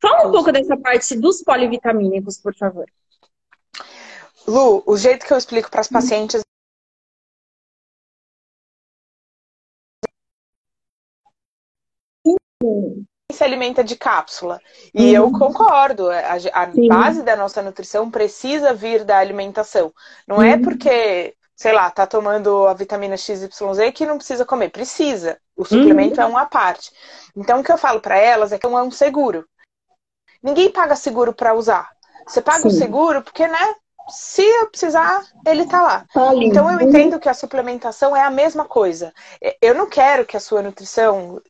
Fala 0.02 0.30
um 0.30 0.32
pouco 0.32 0.54
dessa 0.54 0.78
parte 0.78 1.17
dos 1.17 1.43
polivitamínicos, 1.43 2.38
por 2.38 2.56
favor. 2.56 2.86
Lu, 4.47 4.82
o 4.86 4.95
jeito 4.95 5.25
que 5.25 5.34
eu 5.34 5.38
explico 5.38 5.69
para 5.69 5.82
as 5.82 5.89
pacientes 5.89 6.41
se 13.32 13.44
alimenta 13.44 13.84
de 13.84 13.96
cápsula. 13.96 14.60
E 14.94 15.18
uhum. 15.18 15.26
eu 15.26 15.32
concordo, 15.32 16.10
a, 16.10 16.34
a 16.54 16.65
base 16.88 17.22
da 17.22 17.36
nossa 17.36 17.62
nutrição 17.62 18.10
precisa 18.10 18.74
vir 18.74 19.04
da 19.04 19.18
alimentação. 19.20 19.94
Não 20.28 20.42
é 20.42 20.48
uhum. 20.48 20.54
é 20.54 20.58
porque, 20.58 21.36
sei 21.56 21.72
lá, 21.72 21.92
tá 21.92 22.08
tomando 22.08 22.68
a 22.68 22.74
vitamina 22.74 23.15
XYZ 23.15 23.50
que 23.94 24.06
não 24.06 24.18
precisa 24.18 24.46
comer. 24.46 24.70
Precisa. 24.70 25.38
O 25.56 25.63
suplemento 25.63 26.20
uhum. 26.20 26.28
é 26.28 26.30
uma 26.30 26.46
parte. 26.46 26.92
Então, 27.36 27.60
o 27.60 27.63
que 27.63 27.72
eu 27.72 27.78
falo 27.78 28.02
para 28.02 28.18
elas 28.18 28.52
é 28.52 28.58
que 28.58 28.65
é 28.65 28.70
um 28.70 28.92
seguro. 28.92 29.46
Ninguém 30.42 30.72
paga 30.72 30.96
seguro 30.96 31.34
para 31.34 31.54
usar. 31.54 31.89
Você 32.26 32.42
paga 32.42 32.62
Sim. 32.62 32.68
o 32.68 32.72
seguro 32.72 33.22
porque, 33.22 33.48
né? 33.48 33.76
Se 34.10 34.41
eu 34.41 34.67
precisar, 34.67 35.24
ele 35.45 35.65
tá 35.65 35.82
lá. 35.82 36.06
Tá 36.13 36.34
então 36.36 36.69
eu 36.72 36.82
entendo 36.82 37.19
que 37.19 37.30
a 37.30 37.34
suplementação 37.34 38.15
é 38.15 38.22
a 38.22 38.30
mesma 38.30 38.65
coisa. 38.65 39.13
Eu 39.62 39.76
não 39.76 39.88
quero 39.88 40.26
que 40.26 40.36
a 40.36 40.39
sua 40.39 40.62
nutrição 40.62 41.41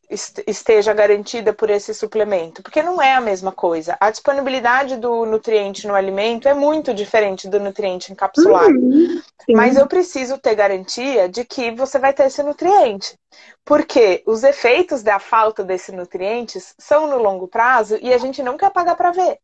esteja 0.46 0.92
garantida 0.92 1.52
por 1.52 1.70
esse 1.70 1.94
suplemento, 1.94 2.62
porque 2.62 2.82
não 2.82 3.00
é 3.00 3.14
a 3.14 3.20
mesma 3.20 3.52
coisa. 3.52 3.96
A 4.00 4.10
disponibilidade 4.10 4.96
do 4.96 5.24
nutriente 5.24 5.86
no 5.86 5.94
alimento 5.94 6.48
é 6.48 6.54
muito 6.54 6.92
diferente 6.94 7.48
do 7.48 7.60
nutriente 7.60 8.12
encapsulado. 8.12 8.78
Uhum. 8.78 9.20
Mas 9.48 9.76
eu 9.76 9.86
preciso 9.86 10.38
ter 10.38 10.54
garantia 10.54 11.28
de 11.28 11.44
que 11.44 11.70
você 11.70 11.98
vai 11.98 12.12
ter 12.12 12.26
esse 12.26 12.42
nutriente. 12.42 13.18
Porque 13.64 14.22
os 14.26 14.42
efeitos 14.42 15.02
da 15.02 15.18
falta 15.18 15.62
desses 15.62 15.94
nutrientes 15.94 16.74
são 16.78 17.06
no 17.06 17.18
longo 17.18 17.46
prazo 17.46 17.98
e 18.00 18.12
a 18.12 18.18
gente 18.18 18.42
não 18.42 18.56
quer 18.56 18.70
pagar 18.70 18.96
para 18.96 19.12
ver. 19.12 19.38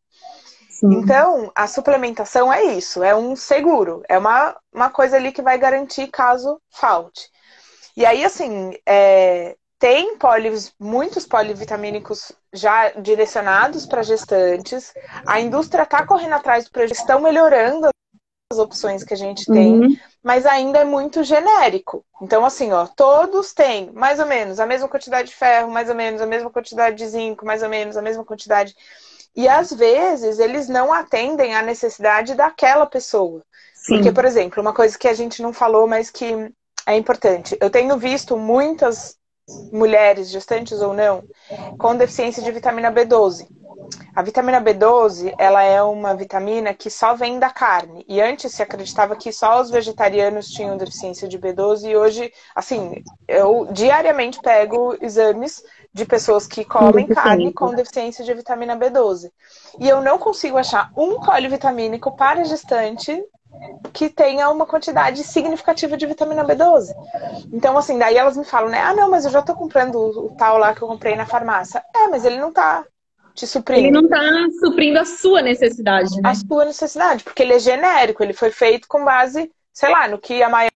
Sim. 0.79 0.93
Então, 0.93 1.51
a 1.55 1.67
suplementação 1.67 2.53
é 2.53 2.63
isso, 2.63 3.03
é 3.03 3.17
um 3.17 3.35
seguro, 3.35 4.03
é 4.11 4.19
uma, 4.19 4.55
uma 4.71 4.91
coisa 4.91 5.17
ali 5.17 5.33
que 5.33 5.41
vai 5.41 5.57
garantir 5.57 6.09
caso 6.09 6.61
falte. 6.71 7.31
E 7.97 8.05
aí, 8.05 8.23
assim, 8.23 8.75
é, 8.85 9.57
tem 9.79 10.19
polis, 10.19 10.75
muitos 10.79 11.25
polivitamínicos 11.25 12.31
já 12.53 12.91
direcionados 12.91 13.87
para 13.87 14.03
gestantes. 14.03 14.93
A 15.27 15.41
indústria 15.41 15.85
está 15.85 16.07
correndo 16.07 16.35
atrás 16.35 16.69
do 16.69 16.83
estão 16.83 17.23
melhorando 17.23 17.89
as 18.53 18.59
opções 18.59 19.03
que 19.03 19.15
a 19.15 19.17
gente 19.17 19.47
tem, 19.47 19.81
uhum. 19.81 19.97
mas 20.23 20.45
ainda 20.45 20.81
é 20.81 20.85
muito 20.85 21.25
genérico. 21.25 22.05
Então, 22.21 22.45
assim, 22.45 22.71
ó, 22.73 22.87
todos 22.87 23.55
têm 23.55 23.91
mais 23.93 24.21
ou 24.21 24.27
menos 24.27 24.61
a 24.61 24.67
mesma 24.67 24.89
quantidade 24.89 25.29
de 25.29 25.35
ferro, 25.35 25.71
mais 25.71 25.89
ou 25.89 25.95
menos 25.95 26.21
a 26.21 26.27
mesma 26.27 26.51
quantidade 26.51 26.97
de 26.97 27.09
zinco, 27.09 27.47
mais 27.47 27.63
ou 27.63 27.71
menos 27.71 27.97
a 27.97 28.03
mesma 28.03 28.27
quantidade 28.27 28.77
e 29.37 29.47
às 29.47 29.71
vezes 29.71 30.39
eles 30.39 30.69
não 30.69 30.93
atendem 30.93 31.55
à 31.55 31.63
necessidade 31.63 32.35
daquela 32.35 32.87
pessoa. 32.87 33.43
Sim. 33.75 33.97
Porque, 33.97 34.11
por 34.11 34.25
exemplo, 34.25 34.63
uma 34.63 34.73
coisa 34.73 34.99
que 34.99 35.07
a 35.07 35.15
gente 35.15 35.43
não 35.43 35.53
falou, 35.53 35.87
mas 35.87 36.11
que 36.11 36.51
é 36.87 36.97
importante. 36.97 37.57
Eu 37.61 37.69
tenho 37.69 37.97
visto 37.99 38.37
muitas 38.37 39.17
mulheres, 39.71 40.31
gestantes 40.31 40.81
ou 40.81 40.93
não, 40.93 41.23
com 41.79 41.95
deficiência 41.95 42.43
de 42.43 42.51
vitamina 42.51 42.91
B12. 42.91 43.47
A 44.15 44.23
vitamina 44.23 44.61
B12, 44.61 45.33
ela 45.39 45.63
é 45.63 45.81
uma 45.83 46.15
vitamina 46.15 46.75
que 46.75 46.91
só 46.91 47.15
vem 47.15 47.39
da 47.39 47.51
carne. 47.51 48.05
E 48.09 48.21
antes 48.21 48.53
se 48.53 48.63
acreditava 48.63 49.15
que 49.15 49.31
só 49.31 49.61
os 49.61 49.71
vegetarianos 49.71 50.49
tinham 50.49 50.77
deficiência 50.77 51.29
de 51.29 51.39
B12 51.39 51.91
e 51.91 51.97
hoje, 51.97 52.33
assim, 52.55 53.05
eu 53.29 53.69
diariamente 53.71 54.41
pego 54.41 54.97
exames 55.01 55.63
de 55.97 56.05
pessoas 56.05 56.47
que 56.47 56.63
comem 56.63 57.07
carne 57.07 57.51
com 57.55 57.75
deficiência 57.75 58.23
de 58.23 58.35
vitamina 58.35 58.77
B12. 58.77 59.33
E 59.81 59.89
eu 59.89 60.03
não 60.03 60.19
consigo 60.19 60.59
achar 60.59 60.93
um 60.95 61.19
polivitamínico 61.21 62.15
para 62.15 62.45
gestante 62.45 63.25
que 63.95 64.11
tenha 64.11 64.51
uma 64.51 64.67
quantidade 64.67 65.25
significativa 65.25 65.97
de 65.97 66.07
vitamina 66.07 66.45
B12. 66.45 66.93
Então, 67.51 67.79
assim, 67.79 67.97
daí 67.97 68.15
elas 68.15 68.37
me 68.37 68.45
falam, 68.45 68.69
né? 68.69 68.79
Ah, 68.79 68.93
não, 68.93 69.11
mas 69.11 69.25
eu 69.25 69.31
já 69.31 69.41
tô 69.41 69.55
comprando 69.55 69.95
o, 69.95 70.27
o 70.27 70.37
tal 70.37 70.59
lá 70.59 70.75
que 70.75 70.83
eu 70.83 70.89
comprei 70.89 71.17
na 71.17 71.25
farmácia. 71.25 71.83
É, 71.95 72.09
mas 72.09 72.27
ele 72.27 72.37
não 72.37 72.53
tá 72.53 72.85
te 73.35 73.47
suprindo. 73.47 73.81
Ele 73.81 73.91
não 73.91 74.07
tá 74.07 74.21
suprindo 74.61 74.99
a 74.99 75.07
sua 75.07 75.41
necessidade, 75.41 76.21
né? 76.21 76.29
A 76.29 76.35
sua 76.35 76.67
necessidade, 76.67 77.25
porque 77.25 77.43
ele 77.43 77.55
é 77.55 77.59
genérico, 77.59 78.23
ele 78.23 78.35
foi 78.35 78.51
feito 78.51 78.87
com 78.87 79.03
base, 79.03 79.51
sei 79.73 79.89
lá, 79.89 80.07
no 80.07 80.19
que 80.19 80.43
a 80.43 80.51
maior 80.51 80.71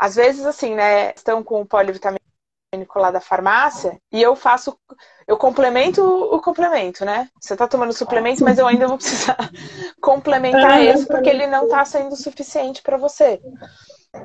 Às 0.00 0.14
vezes, 0.14 0.46
assim, 0.46 0.74
né, 0.74 1.12
estão 1.14 1.44
com 1.44 1.60
o 1.60 1.66
polivitamínico 1.66 2.20
lá 2.96 3.10
da 3.10 3.20
farmácia 3.20 4.00
e 4.10 4.22
eu 4.22 4.34
faço, 4.34 4.74
eu 5.26 5.36
complemento 5.36 6.02
o 6.02 6.40
complemento, 6.40 7.04
né? 7.04 7.28
Você 7.38 7.54
tá 7.54 7.68
tomando 7.68 7.92
suplemento, 7.92 8.42
mas 8.42 8.58
eu 8.58 8.66
ainda 8.66 8.88
vou 8.88 8.96
precisar 8.96 9.36
complementar 10.00 10.82
esse 10.82 11.06
porque 11.06 11.28
ele 11.28 11.46
não 11.46 11.68
tá 11.68 11.84
sendo 11.84 12.16
suficiente 12.16 12.80
para 12.80 12.96
você. 12.96 13.42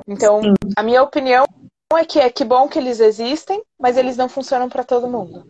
Então, 0.08 0.40
a 0.74 0.82
minha 0.82 1.02
opinião 1.02 1.44
é 1.92 2.04
que 2.06 2.18
é 2.18 2.30
que 2.30 2.44
bom 2.44 2.68
que 2.68 2.78
eles 2.78 2.98
existem, 2.98 3.62
mas 3.78 3.98
eles 3.98 4.16
não 4.16 4.30
funcionam 4.30 4.70
para 4.70 4.82
todo 4.82 5.06
mundo. 5.06 5.44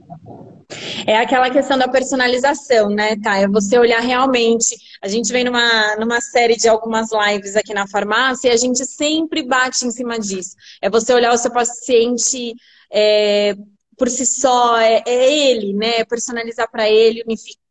É 1.07 1.17
aquela 1.19 1.51
questão 1.51 1.79
da 1.79 1.89
personalização, 1.89 2.89
né, 2.89 3.17
Tá? 3.23 3.37
É 3.37 3.47
você 3.49 3.79
olhar 3.79 4.01
realmente. 4.01 4.77
A 5.03 5.09
gente 5.09 5.33
vem 5.33 5.45
numa, 5.45 5.97
numa 5.97 6.21
série 6.21 6.57
de 6.57 6.69
algumas 6.69 7.11
lives 7.13 7.57
aqui 7.57 7.73
na 7.73 7.87
farmácia 7.87 8.49
e 8.49 8.53
a 8.53 8.57
gente 8.57 8.85
sempre 8.85 9.43
bate 9.43 9.87
em 9.87 9.91
cima 9.91 10.19
disso. 10.19 10.57
É 10.83 10.91
você 10.91 11.13
olhar 11.15 11.33
o 11.33 11.39
seu 11.39 11.53
paciente. 11.53 12.55
É, 12.93 13.55
por 13.97 14.11
si 14.11 14.27
só, 14.27 14.77
é, 14.79 15.03
é 15.07 15.51
ele, 15.51 15.73
né? 15.73 16.05
Personalizar 16.05 16.71
para 16.71 16.89
ele, 16.89 17.23
unificar, 17.27 17.66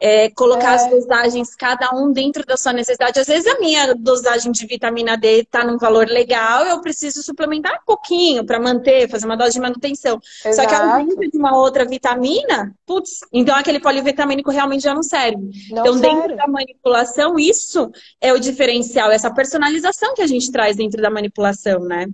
é, 0.00 0.30
colocar 0.30 0.72
é. 0.72 0.74
as 0.76 0.90
dosagens, 0.90 1.54
cada 1.54 1.90
um 1.94 2.12
dentro 2.12 2.44
da 2.44 2.56
sua 2.56 2.72
necessidade. 2.72 3.20
Às 3.20 3.26
vezes 3.26 3.46
a 3.46 3.58
minha 3.58 3.94
dosagem 3.94 4.52
de 4.52 4.66
vitamina 4.66 5.16
D 5.16 5.40
está 5.40 5.64
num 5.64 5.78
valor 5.78 6.06
legal, 6.06 6.64
eu 6.66 6.80
preciso 6.80 7.22
suplementar 7.22 7.74
um 7.74 7.84
pouquinho 7.84 8.44
para 8.44 8.60
manter, 8.60 9.08
fazer 9.08 9.26
uma 9.26 9.36
dose 9.36 9.52
de 9.52 9.60
manutenção. 9.60 10.20
Exato. 10.44 10.56
Só 10.56 10.66
que 10.66 10.74
a 10.74 10.94
ausência 10.94 11.30
de 11.30 11.38
uma 11.38 11.56
outra 11.56 11.84
vitamina, 11.84 12.74
putz, 12.86 13.20
então 13.32 13.56
aquele 13.56 13.80
polivitamínico 13.80 14.50
realmente 14.50 14.82
já 14.82 14.94
não 14.94 15.02
serve. 15.02 15.50
Não 15.70 15.82
então, 15.82 15.98
serve. 15.98 16.00
dentro 16.00 16.36
da 16.36 16.46
manipulação, 16.46 17.38
isso 17.38 17.90
é 18.20 18.32
o 18.32 18.38
diferencial, 18.38 19.10
essa 19.10 19.32
personalização 19.32 20.14
que 20.14 20.22
a 20.22 20.26
gente 20.26 20.50
traz 20.50 20.76
dentro 20.76 21.00
da 21.00 21.10
manipulação, 21.10 21.80
né? 21.80 22.06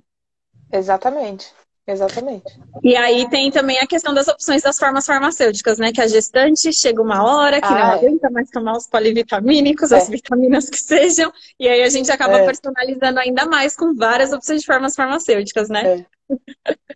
Exatamente. 0.73 1.53
Exatamente. 1.87 2.59
E 2.83 2.96
aí 2.96 3.29
tem 3.31 3.51
também 3.51 3.79
a 3.79 3.87
questão 3.87 4.12
das 4.12 4.27
opções 4.27 4.61
das 4.61 4.77
formas 4.77 5.07
farmacêuticas, 5.07 5.79
né? 5.79 5.92
Que 5.92 6.01
a 6.01 6.07
gestante 6.09 6.72
chega 6.72 7.01
uma 7.01 7.25
hora 7.25 7.61
que 7.61 7.66
ah, 7.66 7.70
não 7.70 7.79
é. 7.79 7.94
aguenta 7.94 8.29
mais 8.29 8.51
tomar 8.51 8.77
os 8.77 8.88
polivitamínicos, 8.88 9.92
é. 9.92 9.99
as 9.99 10.09
vitaminas 10.09 10.68
que 10.68 10.79
sejam, 10.79 11.33
e 11.61 11.68
aí 11.68 11.83
a 11.83 11.88
gente 11.88 12.11
acaba 12.11 12.38
é. 12.38 12.44
personalizando 12.44 13.20
ainda 13.20 13.46
mais 13.46 13.77
com 13.77 13.94
várias 13.94 14.33
opções 14.33 14.62
de 14.62 14.66
formas 14.66 14.96
farmacêuticas, 14.96 15.68
né? 15.68 16.05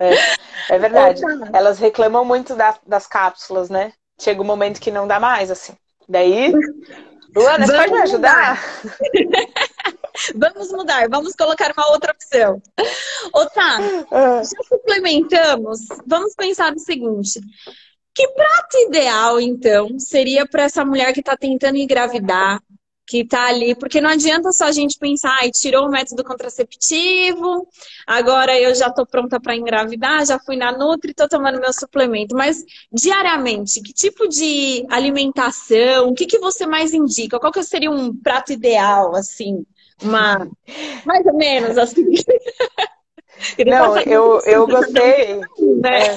É, 0.01 0.13
é. 0.13 0.19
é 0.71 0.79
verdade. 0.79 1.23
Elas 1.53 1.79
reclamam 1.79 2.25
muito 2.25 2.57
da, 2.57 2.75
das 2.85 3.07
cápsulas, 3.07 3.71
né? 3.71 3.93
Chega 4.21 4.43
um 4.43 4.47
momento 4.47 4.81
que 4.81 4.91
não 4.91 5.07
dá 5.07 5.21
mais, 5.21 5.53
assim. 5.53 5.73
Daí, 6.09 6.53
Luana, 7.35 7.65
você 7.65 7.77
pode 7.77 7.93
me 7.93 7.99
ajudar? 8.01 8.61
Vamos 10.35 10.73
mudar, 10.73 11.09
vamos 11.09 11.35
colocar 11.35 11.73
uma 11.77 11.91
outra 11.93 12.13
opção. 12.13 12.61
Tá, 13.55 13.79
ah. 14.11 14.43
já 14.43 14.63
suplementamos? 14.69 15.81
Vamos 16.07 16.35
pensar 16.35 16.73
no 16.73 16.79
seguinte. 16.79 17.41
Que 18.15 18.27
prato 18.29 18.77
ideal, 18.89 19.41
então, 19.41 19.99
seria 19.99 20.47
para 20.47 20.65
essa 20.65 20.85
mulher 20.85 21.13
que 21.13 21.21
está 21.21 21.37
tentando 21.37 21.77
engravidar, 21.77 22.61
que 23.07 23.23
está 23.23 23.49
ali, 23.49 23.75
porque 23.75 24.01
não 24.01 24.11
adianta 24.11 24.53
só 24.53 24.67
a 24.67 24.73
gente 24.73 24.97
pensar, 24.99 25.37
ai, 25.41 25.51
tirou 25.51 25.87
o 25.87 25.91
método 25.91 26.23
contraceptivo, 26.23 27.67
agora 28.07 28.59
eu 28.59 28.73
já 28.75 28.87
estou 28.87 29.05
pronta 29.05 29.41
para 29.41 29.57
engravidar, 29.57 30.25
já 30.25 30.39
fui 30.39 30.57
na 30.57 30.71
Nutri, 30.71 31.11
estou 31.11 31.29
tomando 31.29 31.61
meu 31.61 31.73
suplemento. 31.73 32.37
Mas 32.37 32.65
diariamente, 32.93 33.81
que 33.83 33.93
tipo 33.93 34.29
de 34.29 34.87
alimentação, 34.89 36.09
o 36.09 36.15
que, 36.15 36.27
que 36.27 36.39
você 36.39 36.67
mais 36.67 36.95
indica? 36.95 37.41
Qual 37.41 37.53
que 37.53 37.63
seria 37.65 37.91
um 37.91 38.17
prato 38.17 38.53
ideal, 38.53 39.17
assim? 39.17 39.65
Mais 41.05 41.27
ou 41.27 41.35
menos 41.35 41.77
assim. 41.79 42.05
Não, 43.67 43.97
eu, 43.99 44.41
eu 44.41 44.67
gostei. 44.67 45.41
Né? 45.81 46.09
É, 46.09 46.15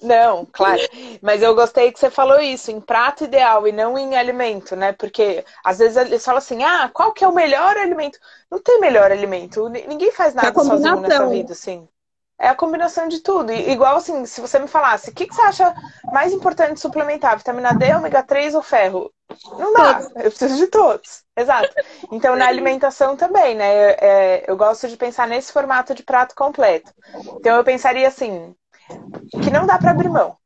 não, 0.00 0.46
claro. 0.50 0.80
Mas 1.20 1.42
eu 1.42 1.54
gostei 1.54 1.92
que 1.92 1.98
você 1.98 2.08
falou 2.08 2.40
isso, 2.40 2.70
em 2.70 2.80
prato 2.80 3.24
ideal 3.24 3.68
e 3.68 3.72
não 3.72 3.98
em 3.98 4.16
alimento, 4.16 4.74
né? 4.74 4.92
Porque 4.92 5.44
às 5.62 5.78
vezes 5.78 5.98
eles 5.98 6.24
falam 6.24 6.38
assim, 6.38 6.62
ah, 6.64 6.90
qual 6.94 7.12
que 7.12 7.22
é 7.22 7.28
o 7.28 7.34
melhor 7.34 7.76
alimento? 7.76 8.18
Não 8.50 8.58
tem 8.58 8.80
melhor 8.80 9.12
alimento. 9.12 9.68
Ninguém 9.68 10.10
faz 10.12 10.32
nada 10.32 10.58
sozinho 10.64 11.00
nessa 11.00 11.26
vida, 11.26 11.52
assim. 11.52 11.86
É 12.38 12.48
a 12.48 12.54
combinação 12.54 13.08
de 13.08 13.20
tudo. 13.20 13.50
E, 13.52 13.70
igual 13.70 13.96
assim, 13.96 14.26
se 14.26 14.40
você 14.40 14.58
me 14.58 14.68
falasse, 14.68 15.10
o 15.10 15.14
que, 15.14 15.26
que 15.26 15.34
você 15.34 15.40
acha 15.42 15.74
mais 16.12 16.32
importante 16.32 16.80
suplementar? 16.80 17.38
Vitamina 17.38 17.72
D, 17.72 17.94
ômega 17.94 18.22
3 18.22 18.54
ou 18.54 18.62
ferro? 18.62 19.10
Não 19.58 19.72
dá, 19.72 20.00
eu 20.16 20.30
preciso 20.30 20.56
de 20.56 20.66
todos. 20.66 21.24
Exato. 21.36 21.74
Então, 22.12 22.36
na 22.36 22.46
alimentação 22.46 23.16
também, 23.16 23.54
né? 23.54 23.90
É, 23.92 24.44
eu 24.46 24.56
gosto 24.56 24.86
de 24.88 24.96
pensar 24.96 25.26
nesse 25.26 25.52
formato 25.52 25.94
de 25.94 26.02
prato 26.02 26.34
completo. 26.34 26.92
Então, 27.38 27.56
eu 27.56 27.64
pensaria 27.64 28.06
assim, 28.06 28.54
que 29.42 29.50
não 29.50 29.66
dá 29.66 29.78
para 29.78 29.90
abrir 29.90 30.08
mão. 30.08 30.36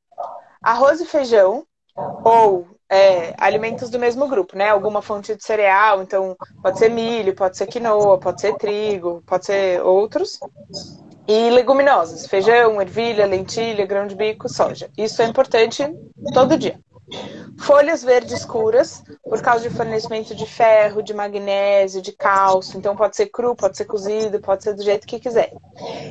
Arroz 0.62 1.00
e 1.00 1.06
feijão, 1.06 1.66
ou 2.24 2.66
é, 2.88 3.34
alimentos 3.38 3.88
do 3.88 3.98
mesmo 3.98 4.26
grupo, 4.28 4.56
né? 4.56 4.68
Alguma 4.68 5.00
fonte 5.00 5.34
de 5.34 5.44
cereal, 5.44 6.02
então 6.02 6.36
pode 6.62 6.78
ser 6.78 6.90
milho, 6.90 7.34
pode 7.34 7.56
ser 7.56 7.66
quinoa, 7.66 8.18
pode 8.18 8.40
ser 8.40 8.56
trigo, 8.56 9.22
pode 9.26 9.46
ser 9.46 9.80
outros. 9.82 10.40
E 11.32 11.48
leguminosas, 11.48 12.26
feijão, 12.26 12.82
ervilha, 12.82 13.24
lentilha, 13.24 13.86
grão 13.86 14.04
de 14.04 14.16
bico, 14.16 14.48
soja. 14.48 14.90
Isso 14.98 15.22
é 15.22 15.26
importante 15.26 15.88
todo 16.34 16.58
dia. 16.58 16.80
Folhas 17.60 18.02
verdes 18.02 18.32
escuras, 18.32 19.04
por 19.30 19.40
causa 19.40 19.66
de 19.66 19.74
fornecimento 19.74 20.34
de 20.34 20.44
ferro, 20.44 21.04
de 21.04 21.14
magnésio, 21.14 22.02
de 22.02 22.10
cálcio. 22.10 22.76
Então 22.76 22.96
pode 22.96 23.14
ser 23.14 23.26
cru, 23.26 23.54
pode 23.54 23.76
ser 23.76 23.84
cozido, 23.84 24.40
pode 24.40 24.64
ser 24.64 24.74
do 24.74 24.82
jeito 24.82 25.06
que 25.06 25.20
quiser. 25.20 25.52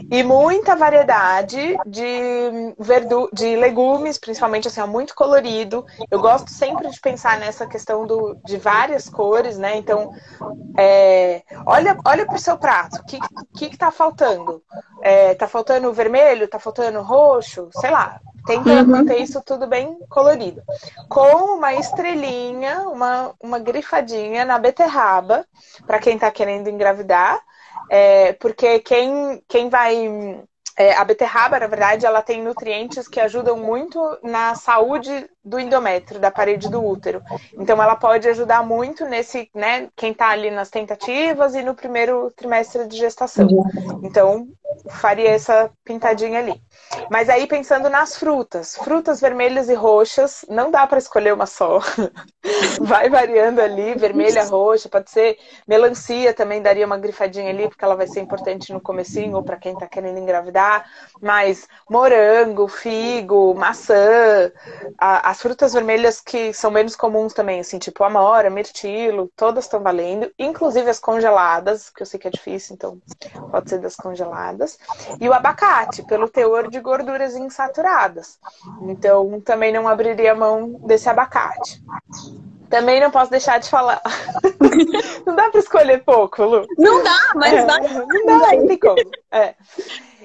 E 0.09 0.23
muita 0.23 0.73
variedade 0.73 1.77
de, 1.85 2.73
verdu 2.79 3.29
de 3.33 3.57
legumes, 3.57 4.17
principalmente 4.17 4.69
assim, 4.69 4.81
muito 4.83 5.13
colorido. 5.13 5.85
Eu 6.09 6.21
gosto 6.21 6.49
sempre 6.49 6.89
de 6.89 6.99
pensar 7.01 7.37
nessa 7.37 7.67
questão 7.67 8.07
do, 8.07 8.37
de 8.45 8.55
várias 8.55 9.09
cores, 9.09 9.57
né? 9.57 9.75
Então, 9.75 10.13
é, 10.77 11.43
olha, 11.65 11.97
olha 12.05 12.25
para 12.25 12.37
o 12.37 12.39
seu 12.39 12.57
prato. 12.57 13.01
O 13.01 13.05
que, 13.05 13.19
que, 13.57 13.69
que 13.71 13.77
tá 13.77 13.91
faltando? 13.91 14.63
É, 15.01 15.35
tá 15.35 15.45
faltando 15.45 15.91
vermelho? 15.91 16.47
Tá 16.47 16.57
faltando 16.57 17.01
roxo? 17.01 17.69
Sei 17.73 17.91
lá. 17.91 18.21
Tenta 18.45 18.69
uhum. 18.69 18.87
manter 18.87 19.21
isso 19.21 19.41
tudo 19.41 19.67
bem 19.67 19.97
colorido. 20.09 20.61
Com 21.07 21.57
uma 21.57 21.73
estrelinha, 21.73 22.81
uma, 22.89 23.08
uma 23.41 23.59
grifadinha 23.59 24.45
na 24.45 24.57
beterraba, 24.57 25.45
para 25.85 25.99
quem 25.99 26.15
está 26.15 26.31
querendo 26.31 26.69
engravidar. 26.69 27.39
É, 27.89 28.33
porque 28.33 28.79
quem, 28.79 29.41
quem 29.47 29.69
vai 29.69 30.43
é, 30.79 30.95
a 30.95 31.03
beterraba, 31.03 31.59
na 31.59 31.67
verdade, 31.67 32.05
ela 32.05 32.21
tem 32.21 32.41
nutrientes 32.41 33.05
que 33.05 33.19
ajudam 33.19 33.57
muito 33.57 33.99
na 34.23 34.55
saúde 34.55 35.29
do 35.43 35.59
endométrio, 35.59 36.21
da 36.21 36.31
parede 36.31 36.69
do 36.69 36.81
útero. 36.81 37.21
Então, 37.57 37.83
ela 37.83 37.97
pode 37.97 38.29
ajudar 38.29 38.65
muito 38.65 39.03
nesse, 39.03 39.49
né, 39.53 39.89
quem 39.93 40.13
está 40.13 40.29
ali 40.29 40.49
nas 40.49 40.69
tentativas 40.69 41.53
e 41.53 41.61
no 41.61 41.75
primeiro 41.75 42.31
trimestre 42.31 42.87
de 42.87 42.95
gestação. 42.95 43.45
Então, 44.01 44.47
faria 44.89 45.29
essa 45.29 45.69
pintadinha 45.83 46.39
ali. 46.39 46.61
Mas 47.09 47.29
aí, 47.29 47.47
pensando 47.47 47.89
nas 47.89 48.17
frutas, 48.17 48.75
frutas 48.75 49.21
vermelhas 49.21 49.69
e 49.69 49.73
roxas, 49.73 50.45
não 50.49 50.71
dá 50.71 50.85
para 50.87 50.97
escolher 50.97 51.33
uma 51.33 51.45
só. 51.45 51.79
vai 52.81 53.09
variando 53.09 53.59
ali, 53.59 53.95
vermelha, 53.95 54.43
roxa, 54.43 54.89
pode 54.89 55.09
ser 55.09 55.37
melancia 55.67 56.33
também 56.33 56.61
daria 56.61 56.85
uma 56.85 56.97
grifadinha 56.97 57.49
ali, 57.49 57.67
porque 57.67 57.83
ela 57.83 57.95
vai 57.95 58.07
ser 58.07 58.21
importante 58.21 58.71
no 58.73 58.81
comecinho 58.81 59.35
ou 59.35 59.43
para 59.43 59.57
quem 59.57 59.73
está 59.73 59.87
querendo 59.87 60.17
engravidar 60.17 60.89
mas 61.21 61.67
morango, 61.89 62.67
figo, 62.67 63.53
maçã, 63.53 64.51
as 64.97 65.41
frutas 65.41 65.73
vermelhas 65.73 66.21
que 66.21 66.53
são 66.53 66.71
menos 66.71 66.95
comuns 66.95 67.33
também, 67.33 67.59
assim, 67.59 67.77
tipo 67.79 68.03
amora, 68.03 68.49
mirtilo, 68.49 69.29
todas 69.35 69.65
estão 69.65 69.81
valendo, 69.81 70.31
inclusive 70.37 70.89
as 70.89 70.99
congeladas, 70.99 71.89
que 71.89 72.01
eu 72.01 72.05
sei 72.05 72.19
que 72.19 72.27
é 72.27 72.31
difícil, 72.31 72.75
então 72.75 72.99
pode 73.51 73.69
ser 73.69 73.79
das 73.79 73.95
congeladas. 73.95 74.58
E 75.19 75.29
o 75.29 75.33
abacate, 75.33 76.03
pelo 76.03 76.29
teor 76.29 76.69
de 76.69 76.79
gorduras 76.79 77.35
insaturadas. 77.35 78.39
Então, 78.81 79.39
também 79.41 79.71
não 79.71 79.87
abriria 79.87 80.35
mão 80.35 80.79
desse 80.85 81.09
abacate. 81.09 81.81
Também 82.69 82.99
não 82.99 83.09
posso 83.09 83.31
deixar 83.31 83.59
de 83.59 83.69
falar. 83.69 84.01
não 85.25 85.35
dá 85.35 85.49
para 85.49 85.59
escolher 85.59 86.03
pouco, 86.03 86.43
Lu. 86.43 86.67
Não 86.77 87.03
dá, 87.03 87.31
mas 87.35 87.53
é, 87.53 87.65
dá. 87.65 87.79
Não 87.79 88.39
dá, 88.39 88.55
não 88.55 88.67
tem 88.67 88.77
como. 88.77 88.97
É. 89.31 89.55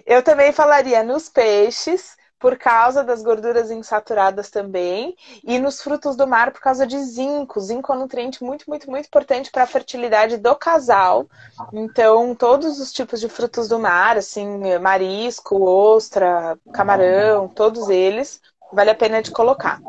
Eu 0.05 0.23
também 0.23 0.53
falaria 0.53 1.03
nos 1.03 1.31
peixes, 1.31 2.16
por 2.44 2.59
causa 2.59 3.02
das 3.02 3.22
gorduras 3.22 3.70
insaturadas 3.70 4.50
também, 4.50 5.16
e 5.42 5.59
nos 5.59 5.80
frutos 5.80 6.14
do 6.14 6.26
mar 6.26 6.52
por 6.52 6.61
causa 6.61 6.87
de 6.87 6.98
zinco. 6.98 7.59
Zinco 7.59 7.90
é 7.90 7.96
um 7.96 8.00
nutriente 8.00 8.44
muito, 8.44 8.66
muito, 8.68 8.90
muito 8.90 9.07
importante 9.07 9.50
para 9.50 9.62
a 9.62 9.66
fertilidade 9.66 10.37
do 10.37 10.54
casal. 10.54 11.26
Então, 11.72 12.35
todos 12.35 12.78
os 12.78 12.92
tipos 12.92 13.18
de 13.18 13.30
frutos 13.30 13.66
do 13.66 13.78
mar, 13.78 14.18
assim, 14.18 14.78
marisco, 14.78 15.64
ostra, 15.64 16.59
camarão, 16.70 17.48
todos 17.48 17.88
eles 17.88 18.42
vale 18.72 18.90
a 18.90 18.94
pena 18.94 19.22
de 19.22 19.31
colocar. 19.31 19.81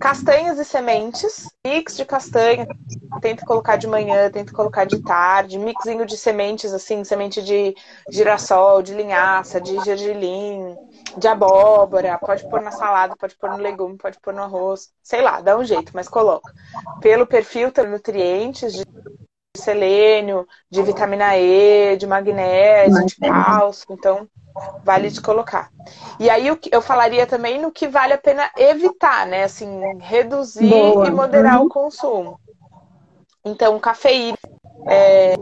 Castanhas 0.00 0.58
e 0.58 0.64
sementes, 0.64 1.48
mix 1.66 1.96
de 1.96 2.04
castanha, 2.04 2.66
tento 3.20 3.44
colocar 3.44 3.76
de 3.76 3.86
manhã, 3.86 4.30
tento 4.30 4.52
colocar 4.52 4.84
de 4.84 5.02
tarde, 5.02 5.58
mixinho 5.58 6.06
de 6.06 6.16
sementes, 6.16 6.72
assim, 6.72 7.02
semente 7.04 7.42
de 7.42 7.74
girassol, 8.10 8.82
de 8.82 8.94
linhaça, 8.94 9.60
de 9.60 9.78
gergelim, 9.84 10.76
de 11.16 11.26
abóbora, 11.26 12.18
pode 12.18 12.48
pôr 12.48 12.60
na 12.60 12.70
salada, 12.70 13.16
pode 13.16 13.36
pôr 13.36 13.50
no 13.50 13.56
legume, 13.56 13.96
pode 13.96 14.18
pôr 14.20 14.32
no 14.32 14.42
arroz, 14.42 14.90
sei 15.02 15.20
lá, 15.20 15.40
dá 15.40 15.56
um 15.56 15.64
jeito, 15.64 15.92
mas 15.94 16.08
coloca. 16.08 16.52
Pelo 17.00 17.26
perfil 17.26 17.72
tem 17.72 17.86
nutrientes 17.86 18.72
de 18.72 18.84
selênio, 19.56 20.46
de 20.70 20.82
vitamina 20.82 21.36
E, 21.36 21.96
de 21.96 22.06
magnésio, 22.06 23.04
de 23.06 23.16
cálcio, 23.16 23.86
então 23.90 24.28
vale 24.84 25.10
de 25.10 25.20
colocar. 25.20 25.70
E 26.18 26.28
aí 26.28 26.46
eu 26.46 26.82
falaria 26.82 27.26
também 27.26 27.60
no 27.60 27.70
que 27.70 27.88
vale 27.88 28.12
a 28.12 28.18
pena 28.18 28.50
evitar, 28.56 29.26
né? 29.26 29.44
Assim, 29.44 29.80
reduzir 30.00 30.68
Boa. 30.68 31.06
e 31.06 31.10
moderar 31.10 31.60
uhum. 31.60 31.66
o 31.66 31.68
consumo. 31.68 32.40
Então, 33.44 33.78
cafeína 33.78 34.36
é, 34.86 35.34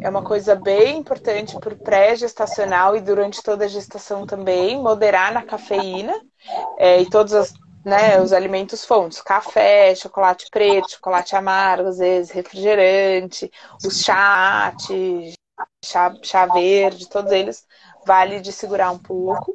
é 0.00 0.08
uma 0.08 0.22
coisa 0.22 0.54
bem 0.54 0.98
importante 0.98 1.58
para 1.58 1.74
o 1.74 1.78
pré-gestacional 1.78 2.96
e 2.96 3.00
durante 3.00 3.42
toda 3.42 3.64
a 3.64 3.68
gestação 3.68 4.26
também, 4.26 4.80
moderar 4.80 5.32
na 5.32 5.42
cafeína 5.42 6.14
é, 6.78 7.00
e 7.00 7.08
todos 7.08 7.32
as, 7.34 7.54
né, 7.84 8.20
os 8.20 8.32
alimentos 8.32 8.84
fontes, 8.84 9.20
café, 9.20 9.94
chocolate 9.94 10.46
preto, 10.50 10.92
chocolate 10.92 11.36
amargo, 11.36 11.88
às 11.88 11.98
vezes 11.98 12.30
refrigerante, 12.30 13.50
os 13.84 14.02
chá, 14.02 14.74
chá, 15.84 16.14
chá 16.22 16.46
verde, 16.46 17.08
todos 17.08 17.32
eles 17.32 17.64
vale 18.08 18.40
de 18.40 18.50
segurar 18.52 18.90
um 18.90 18.98
pouco. 18.98 19.54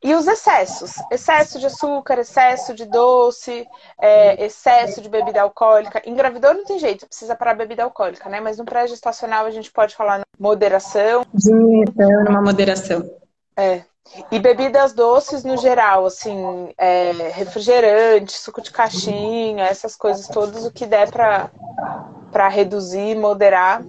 E 0.00 0.14
os 0.14 0.28
excessos: 0.28 0.92
excesso 1.10 1.58
de 1.58 1.66
açúcar, 1.66 2.20
excesso 2.20 2.72
de 2.72 2.84
doce, 2.84 3.66
é, 4.00 4.44
excesso 4.44 5.00
de 5.00 5.08
bebida 5.08 5.42
alcoólica. 5.42 6.00
Engravidou 6.06 6.54
não 6.54 6.64
tem 6.64 6.78
jeito, 6.78 7.06
precisa 7.06 7.34
parar 7.34 7.50
a 7.50 7.62
bebida 7.62 7.82
alcoólica, 7.82 8.28
né? 8.28 8.40
Mas 8.40 8.58
no 8.58 8.64
pré-gestacional 8.64 9.44
a 9.44 9.50
gente 9.50 9.72
pode 9.72 9.96
falar 9.96 10.20
moderação. 10.38 11.24
Diminuição, 11.34 12.24
numa 12.24 12.42
moderação. 12.42 13.10
É. 13.56 13.82
E 14.30 14.38
bebidas 14.38 14.92
doces 14.92 15.42
no 15.42 15.56
geral, 15.56 16.04
assim, 16.04 16.68
é, 16.76 17.10
refrigerante, 17.32 18.32
suco 18.32 18.60
de 18.60 18.70
caixinha, 18.70 19.64
essas 19.64 19.96
coisas 19.96 20.28
todas, 20.28 20.66
o 20.66 20.70
que 20.70 20.84
der 20.84 21.10
para 21.10 22.48
reduzir, 22.48 23.16
moderar, 23.16 23.82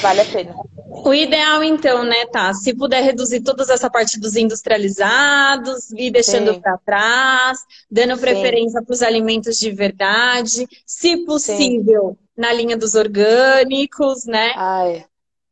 vale 0.00 0.20
a 0.20 0.24
pena. 0.24 0.54
O 1.04 1.12
ideal, 1.12 1.62
então, 1.62 2.04
né, 2.04 2.26
tá? 2.26 2.52
Se 2.54 2.74
puder 2.74 3.02
reduzir 3.02 3.40
toda 3.40 3.62
essa 3.62 3.90
parte 3.90 4.20
dos 4.20 4.36
industrializados, 4.36 5.90
ir 5.92 6.10
deixando 6.10 6.60
para 6.60 6.78
trás, 6.78 7.58
dando 7.90 8.18
preferência 8.18 8.82
para 8.82 8.92
os 8.92 9.02
alimentos 9.02 9.58
de 9.58 9.70
verdade, 9.70 10.66
se 10.86 11.24
possível, 11.24 12.16
Sim. 12.18 12.26
na 12.36 12.52
linha 12.52 12.76
dos 12.76 12.94
orgânicos, 12.94 14.24
né? 14.26 14.52
Ai. 14.56 15.04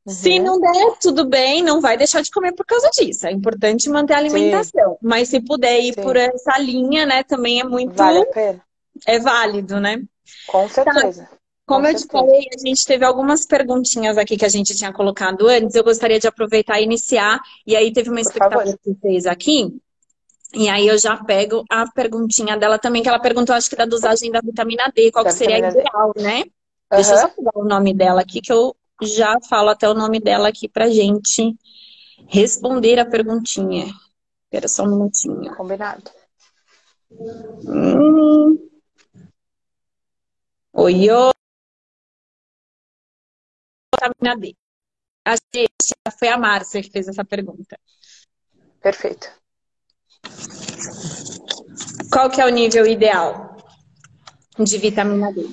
Uhum. 0.06 0.12
Se 0.12 0.38
não 0.38 0.58
der, 0.58 0.98
tudo 1.00 1.26
bem, 1.26 1.62
não 1.62 1.80
vai 1.80 1.96
deixar 1.96 2.22
de 2.22 2.30
comer 2.30 2.52
por 2.52 2.64
causa 2.64 2.88
disso. 2.90 3.26
É 3.26 3.32
importante 3.32 3.88
manter 3.88 4.14
a 4.14 4.18
alimentação. 4.18 4.92
Sim. 4.92 4.98
Mas 5.02 5.28
se 5.28 5.40
puder 5.40 5.78
ir 5.80 5.94
Sim. 5.94 6.02
por 6.02 6.16
essa 6.16 6.58
linha, 6.58 7.04
né, 7.06 7.22
também 7.22 7.60
é 7.60 7.64
muito. 7.64 7.94
Vale 7.94 8.20
a 8.20 8.26
pena. 8.26 8.62
É 9.06 9.18
válido, 9.18 9.78
né? 9.80 10.02
Com 10.46 10.68
certeza. 10.68 11.24
Tá. 11.24 11.39
Como 11.70 11.86
eu 11.86 11.94
te 11.94 12.04
falei, 12.08 12.48
a 12.52 12.58
gente 12.66 12.84
teve 12.84 13.04
algumas 13.04 13.46
perguntinhas 13.46 14.18
aqui 14.18 14.36
que 14.36 14.44
a 14.44 14.48
gente 14.48 14.76
tinha 14.76 14.92
colocado 14.92 15.46
antes. 15.46 15.76
Eu 15.76 15.84
gostaria 15.84 16.18
de 16.18 16.26
aproveitar 16.26 16.80
e 16.80 16.84
iniciar. 16.84 17.40
E 17.64 17.76
aí 17.76 17.92
teve 17.92 18.10
uma 18.10 18.20
espectadora 18.20 18.76
que 18.82 18.92
fez 19.00 19.24
aqui. 19.24 19.80
E 20.52 20.68
aí 20.68 20.88
eu 20.88 20.98
já 20.98 21.16
pego 21.22 21.64
a 21.70 21.88
perguntinha 21.92 22.56
dela 22.56 22.76
também, 22.76 23.04
que 23.04 23.08
ela 23.08 23.20
perguntou, 23.20 23.54
acho 23.54 23.70
que 23.70 23.76
da 23.76 23.84
dosagem 23.84 24.32
da 24.32 24.40
vitamina 24.40 24.90
D, 24.92 25.12
qual 25.12 25.24
que 25.24 25.30
seria 25.30 25.58
ideal, 25.58 26.12
né? 26.16 26.40
Uhum. 26.40 26.50
Deixa 26.90 27.12
eu 27.12 27.18
só 27.18 27.28
pegar 27.28 27.52
o 27.54 27.64
nome 27.64 27.94
dela 27.94 28.20
aqui, 28.20 28.40
que 28.40 28.52
eu 28.52 28.74
já 29.00 29.38
falo 29.48 29.68
até 29.68 29.88
o 29.88 29.94
nome 29.94 30.18
dela 30.18 30.48
aqui 30.48 30.68
pra 30.68 30.88
gente 30.88 31.56
responder 32.26 32.98
a 32.98 33.06
perguntinha. 33.06 33.86
Espera 34.46 34.66
só 34.66 34.82
um 34.82 34.96
minutinho. 34.96 35.54
Combinado. 35.54 36.10
Hum. 37.12 38.58
Oi, 40.72 41.10
oi 41.10 41.39
vitamina 44.08 44.36
D? 44.36 44.56
A 45.24 45.32
gente, 45.32 45.94
foi 46.18 46.28
a 46.28 46.38
Márcia 46.38 46.82
que 46.82 46.90
fez 46.90 47.08
essa 47.08 47.24
pergunta. 47.24 47.78
Perfeito. 48.80 49.30
Qual 52.12 52.30
que 52.30 52.40
é 52.40 52.46
o 52.46 52.50
nível 52.50 52.86
ideal 52.86 53.56
de 54.58 54.78
vitamina 54.78 55.32
D? 55.32 55.46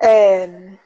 É, 0.00 0.76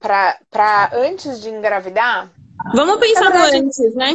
para 0.00 0.90
antes 0.92 1.40
de 1.40 1.50
engravidar. 1.50 2.32
Vamos 2.74 2.98
pensar 2.98 3.30
verdade, 3.30 3.58
antes, 3.58 3.94
né? 3.94 4.14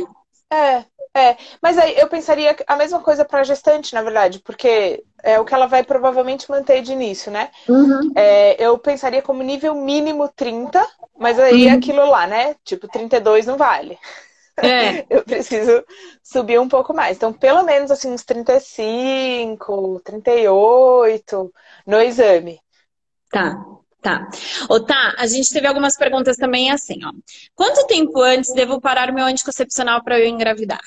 É, 0.52 0.86
é. 1.14 1.38
Mas 1.62 1.78
aí 1.78 1.98
eu 1.98 2.08
pensaria 2.08 2.56
a 2.68 2.76
mesma 2.76 3.00
coisa 3.02 3.24
para 3.24 3.44
gestante, 3.44 3.94
na 3.94 4.02
verdade, 4.02 4.40
porque 4.40 5.04
é 5.24 5.40
o 5.40 5.46
que 5.46 5.54
ela 5.54 5.66
vai 5.66 5.84
provavelmente 5.84 6.50
manter 6.50 6.82
de 6.82 6.94
início, 6.94 7.32
né? 7.32 7.50
Uhum. 7.68 8.12
É, 8.16 8.64
eu 8.64 8.78
pensaria 8.78 9.22
como 9.22 9.44
nível 9.44 9.76
mínimo 9.76 10.28
30, 10.30 10.86
mas 11.18 11.40
aí 11.40 11.68
uhum. 11.68 11.78
aquilo 11.78 12.06
lá, 12.10 12.28
né? 12.28 12.56
Tipo, 12.64 12.88
32 12.88 13.46
não 13.46 13.58
vale. 13.58 13.98
é. 14.58 15.06
eu 15.10 15.24
preciso 15.24 15.84
subir 16.24 16.60
um 16.60 16.68
pouco 16.68 16.94
mais. 16.94 17.18
Então, 17.18 17.34
pelo 17.34 17.64
menos 17.64 17.92
assim, 17.92 18.12
uns 18.12 18.24
35, 18.24 20.02
38 20.04 21.54
no 21.86 22.02
exame. 22.02 22.60
Tá. 23.32 23.64
Tá. 24.02 24.30
Ô, 24.70 24.80
tá, 24.80 25.14
a 25.18 25.28
gente 25.28 25.50
teve 25.50 25.68
algumas 25.68 25.98
perguntas 25.98 26.38
também 26.38 26.72
assim, 26.72 27.00
ó. 27.04 27.12
Quanto 27.54 27.86
tempo 27.86 28.22
antes 28.22 28.54
devo 28.54 28.80
parar 28.80 29.12
meu 29.12 29.26
anticoncepcional 29.26 30.02
para 30.02 30.18
eu 30.18 30.26
engravidar? 30.26 30.80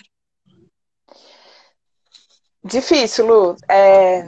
Difícil, 2.64 3.27
Lu. 3.27 3.57
É 3.68 4.25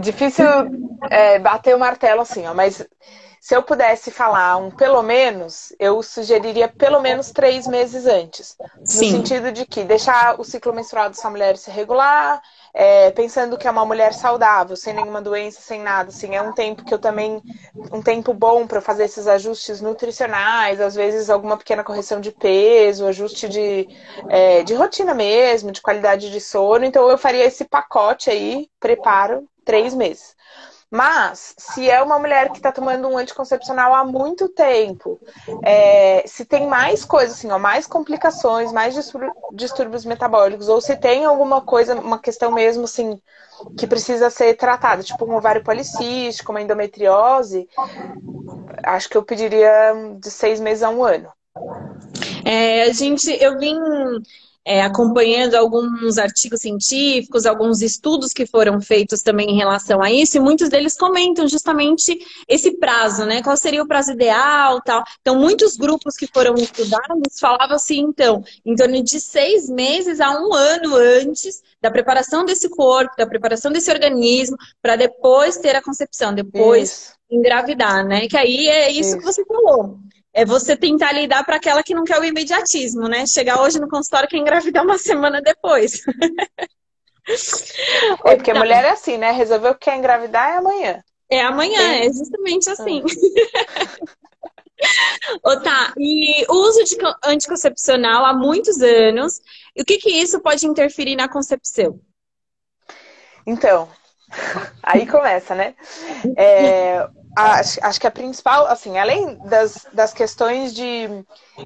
difícil 0.00 0.46
é, 1.10 1.38
bater 1.38 1.74
o 1.74 1.78
martelo 1.78 2.22
assim, 2.22 2.46
ó, 2.46 2.54
mas 2.54 2.86
se 3.40 3.54
eu 3.54 3.62
pudesse 3.62 4.10
falar 4.10 4.56
um 4.56 4.70
pelo 4.70 5.02
menos, 5.02 5.74
eu 5.78 6.02
sugeriria 6.02 6.68
pelo 6.68 7.00
menos 7.00 7.30
três 7.30 7.66
meses 7.66 8.06
antes. 8.06 8.56
Sim. 8.84 9.12
No 9.12 9.18
sentido 9.18 9.52
de 9.52 9.64
que 9.64 9.84
deixar 9.84 10.38
o 10.38 10.44
ciclo 10.44 10.74
menstrual 10.74 11.08
dessa 11.08 11.30
mulher 11.30 11.56
se 11.56 11.70
regular, 11.70 12.42
é, 12.72 13.10
pensando 13.10 13.58
que 13.58 13.66
é 13.66 13.70
uma 13.70 13.84
mulher 13.84 14.12
saudável, 14.14 14.76
sem 14.76 14.94
nenhuma 14.94 15.20
doença, 15.20 15.60
sem 15.60 15.80
nada. 15.80 16.10
Assim, 16.10 16.34
é 16.34 16.42
um 16.42 16.52
tempo 16.52 16.84
que 16.84 16.94
eu 16.94 16.98
também. 16.98 17.42
Um 17.92 18.02
tempo 18.02 18.32
bom 18.32 18.66
para 18.66 18.80
fazer 18.80 19.04
esses 19.04 19.26
ajustes 19.26 19.80
nutricionais, 19.80 20.80
às 20.80 20.94
vezes 20.94 21.30
alguma 21.30 21.56
pequena 21.56 21.82
correção 21.82 22.20
de 22.20 22.30
peso, 22.30 23.06
ajuste 23.06 23.48
de, 23.48 23.88
é, 24.28 24.62
de 24.62 24.74
rotina 24.74 25.14
mesmo, 25.14 25.72
de 25.72 25.80
qualidade 25.80 26.30
de 26.30 26.40
sono. 26.40 26.84
Então 26.84 27.08
eu 27.10 27.18
faria 27.18 27.44
esse 27.44 27.64
pacote 27.64 28.30
aí, 28.30 28.68
preparo, 28.78 29.48
três 29.64 29.94
meses. 29.94 30.36
Mas, 30.90 31.54
se 31.56 31.88
é 31.88 32.02
uma 32.02 32.18
mulher 32.18 32.50
que 32.50 32.56
está 32.56 32.72
tomando 32.72 33.06
um 33.06 33.16
anticoncepcional 33.16 33.94
há 33.94 34.04
muito 34.04 34.48
tempo, 34.48 35.20
é, 35.62 36.24
se 36.26 36.44
tem 36.44 36.66
mais 36.66 37.04
coisas, 37.04 37.36
assim, 37.36 37.50
ó, 37.50 37.58
mais 37.58 37.86
complicações, 37.86 38.72
mais 38.72 38.96
distúrbios 39.52 40.04
metabólicos, 40.04 40.68
ou 40.68 40.80
se 40.80 40.96
tem 40.96 41.24
alguma 41.24 41.60
coisa, 41.60 41.94
uma 41.94 42.18
questão 42.18 42.50
mesmo, 42.50 42.84
assim, 42.84 43.20
que 43.78 43.86
precisa 43.86 44.30
ser 44.30 44.54
tratada, 44.54 45.02
tipo 45.02 45.24
um 45.24 45.36
ovário 45.36 45.62
policístico, 45.62 46.50
uma 46.50 46.60
endometriose, 46.60 47.68
acho 48.82 49.08
que 49.08 49.16
eu 49.16 49.22
pediria 49.22 49.94
de 50.18 50.30
seis 50.30 50.58
meses 50.58 50.82
a 50.82 50.90
um 50.90 51.04
ano. 51.04 51.28
É, 52.44 52.82
a 52.82 52.92
gente, 52.92 53.30
eu 53.40 53.58
vim 53.58 53.78
é, 54.64 54.82
acompanhando 54.82 55.54
alguns 55.54 56.18
artigos 56.18 56.60
científicos, 56.60 57.46
alguns 57.46 57.80
estudos 57.80 58.32
que 58.32 58.46
foram 58.46 58.80
feitos 58.80 59.22
também 59.22 59.50
em 59.50 59.56
relação 59.56 60.02
a 60.02 60.10
isso, 60.10 60.36
e 60.36 60.40
muitos 60.40 60.68
deles 60.68 60.96
comentam 60.96 61.48
justamente 61.48 62.18
esse 62.46 62.76
prazo, 62.76 63.24
né? 63.24 63.42
Qual 63.42 63.56
seria 63.56 63.82
o 63.82 63.88
prazo 63.88 64.12
ideal 64.12 64.80
tal. 64.82 65.02
Então, 65.20 65.38
muitos 65.38 65.76
grupos 65.76 66.14
que 66.14 66.26
foram 66.26 66.54
estudados 66.54 67.38
falavam 67.40 67.76
assim, 67.76 68.00
então, 68.00 68.42
em 68.64 68.74
torno 68.74 69.02
de 69.02 69.20
seis 69.20 69.68
meses 69.68 70.20
a 70.20 70.30
um 70.30 70.52
ano 70.52 70.94
antes 70.94 71.62
da 71.80 71.90
preparação 71.90 72.44
desse 72.44 72.68
corpo, 72.68 73.16
da 73.16 73.26
preparação 73.26 73.72
desse 73.72 73.90
organismo, 73.90 74.56
para 74.82 74.96
depois 74.96 75.56
ter 75.56 75.74
a 75.74 75.82
concepção, 75.82 76.34
depois 76.34 76.90
isso. 76.90 77.12
engravidar, 77.30 78.06
né? 78.06 78.28
Que 78.28 78.36
aí 78.36 78.68
é 78.68 78.90
isso, 78.90 79.10
isso. 79.10 79.18
que 79.18 79.24
você 79.24 79.44
falou 79.44 79.98
é 80.32 80.44
você 80.44 80.76
tentar 80.76 81.12
lidar 81.12 81.44
para 81.44 81.56
aquela 81.56 81.82
que 81.82 81.94
não 81.94 82.04
quer 82.04 82.20
o 82.20 82.24
imediatismo, 82.24 83.08
né? 83.08 83.26
Chegar 83.26 83.60
hoje 83.60 83.80
no 83.80 83.88
consultório 83.88 84.28
e 84.32 84.38
engravidar 84.38 84.84
uma 84.84 84.98
semana 84.98 85.40
depois. 85.40 86.02
é 88.24 88.36
porque 88.36 88.50
a 88.50 88.54
mulher 88.54 88.84
é 88.84 88.90
assim, 88.90 89.18
né? 89.18 89.32
Resolveu 89.32 89.74
que 89.74 89.86
quer 89.86 89.96
engravidar 89.96 90.48
é 90.50 90.56
amanhã. 90.56 91.02
É 91.28 91.42
amanhã, 91.42 91.80
é, 91.80 92.06
é 92.06 92.12
justamente 92.12 92.70
assim. 92.70 93.02
Ô, 95.44 95.60
tá, 95.60 95.92
e 95.98 96.44
o 96.48 96.54
uso 96.54 96.82
de 96.84 96.96
anticoncepcional 97.24 98.24
há 98.24 98.32
muitos 98.32 98.80
anos, 98.80 99.40
e 99.76 99.82
o 99.82 99.84
que 99.84 99.98
que 99.98 100.10
isso 100.10 100.40
pode 100.40 100.66
interferir 100.66 101.16
na 101.16 101.28
concepção? 101.28 102.00
Então, 103.46 103.88
aí 104.82 105.06
começa, 105.06 105.54
né? 105.54 105.74
É, 106.36 107.06
acho, 107.36 107.78
acho 107.82 108.00
que 108.00 108.06
a 108.06 108.10
principal, 108.10 108.66
assim, 108.66 108.98
além 108.98 109.36
das, 109.46 109.86
das 109.92 110.12
questões 110.12 110.74
de 110.74 111.08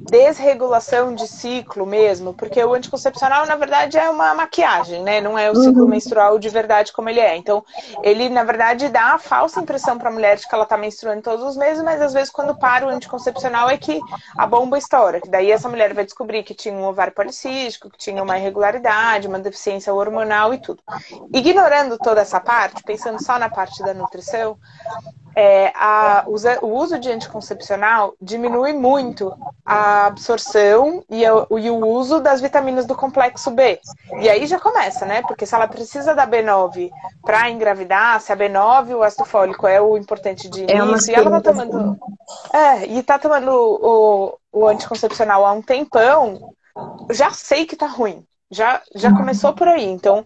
desregulação 0.01 1.15
de 1.15 1.27
ciclo 1.27 1.87
mesmo, 1.87 2.35
porque 2.35 2.63
o 2.63 2.75
anticoncepcional, 2.75 3.47
na 3.47 3.57
verdade, 3.57 3.99
é 3.99 4.09
uma 4.11 4.35
maquiagem, 4.35 5.03
né? 5.03 5.21
Não 5.21 5.39
é 5.39 5.51
o 5.51 5.57
ciclo 5.57 5.83
uhum. 5.83 5.89
menstrual 5.89 6.39
de 6.39 6.49
verdade 6.49 6.93
como 6.93 7.09
ele 7.09 7.21
é. 7.21 7.37
Então, 7.37 7.65
ele, 8.03 8.29
na 8.29 8.45
verdade, 8.45 8.89
dá 8.89 9.15
a 9.15 9.19
falsa 9.19 9.61
impressão 9.61 9.99
para 9.99 10.09
a 10.09 10.13
mulher 10.13 10.37
de 10.37 10.49
que 10.49 10.55
ela 10.55 10.65
está 10.65 10.77
menstruando 10.77 11.23
todos 11.23 11.45
os 11.45 11.57
meses, 11.57 11.83
mas 11.83 12.01
às 12.01 12.13
vezes, 12.13 12.31
quando 12.31 12.55
para 12.57 12.87
o 12.87 12.89
anticoncepcional, 12.89 13.69
é 13.71 13.77
que 13.77 14.01
a 14.37 14.47
bomba 14.47 14.79
estoura. 14.79 15.21
Que 15.21 15.31
daí 15.31 15.51
essa 15.51 15.69
mulher 15.69 15.95
vai 15.95 16.05
descobrir 16.05 16.43
que 16.43 16.55
tinha 16.55 16.75
um 16.75 16.85
ovário 16.85 17.13
policístico, 17.13 17.91
que 17.91 17.99
tinha 17.99 18.23
uma 18.23 18.39
irregularidade, 18.39 19.29
uma 19.29 19.39
deficiência 19.39 19.93
hormonal 19.93 20.55
e 20.55 20.59
tudo. 20.59 20.83
Ignorando 21.33 21.99
toda 21.99 22.21
essa 22.21 22.41
parte, 22.41 22.83
pensando 22.83 23.23
só 23.23 23.39
na 23.39 23.49
parte 23.49 23.83
da 23.83 23.95
nutrição, 23.95 24.59
é, 25.37 25.73
a, 25.75 26.25
o 26.27 26.69
uso 26.69 26.99
de 26.99 27.11
anticoncepcional 27.11 28.15
diminui 28.21 28.73
muito 28.73 29.37
a 29.65 29.84
absorção 29.85 31.05
e, 31.09 31.25
a, 31.25 31.31
e, 31.59 31.71
o 31.71 31.87
uso 31.87 32.21
das 32.21 32.41
vitaminas 32.41 32.87
do 32.87 32.95
complexo 32.95 33.51
B. 33.51 33.81
E 34.21 34.29
aí 34.29 34.47
já 34.47 34.59
começa, 34.59 35.05
né? 35.05 35.23
Porque 35.23 35.47
se 35.47 35.55
ela 35.55 35.69
precisa 35.69 36.15
da 36.15 36.27
B9 36.27 36.91
para 37.23 37.51
engravidar, 37.51 38.21
se 38.21 38.33
a 38.33 38.37
B9 38.37 38.97
o 38.97 39.03
ácido 39.03 39.25
fólico 39.25 39.67
é 39.67 39.81
o 39.81 39.97
importante 39.97 40.49
de 40.49 40.65
é 40.71 40.77
início, 40.77 41.11
é 41.11 41.15
e 41.15 41.21
ela 41.21 41.31
tá 41.41 41.53
tomando. 41.53 41.99
É, 42.53 42.87
e 42.87 43.03
tá 43.03 43.19
tomando 43.19 43.51
o, 43.51 44.39
o 44.53 44.67
anticoncepcional 44.67 45.45
há 45.45 45.53
um 45.53 45.63
tempão, 45.63 46.55
já 47.11 47.31
sei 47.31 47.67
que 47.67 47.77
tá 47.77 47.87
ruim. 47.87 48.25
Já, 48.51 48.83
já 48.95 49.11
começou 49.11 49.53
por 49.53 49.67
aí. 49.67 49.85
Então, 49.85 50.25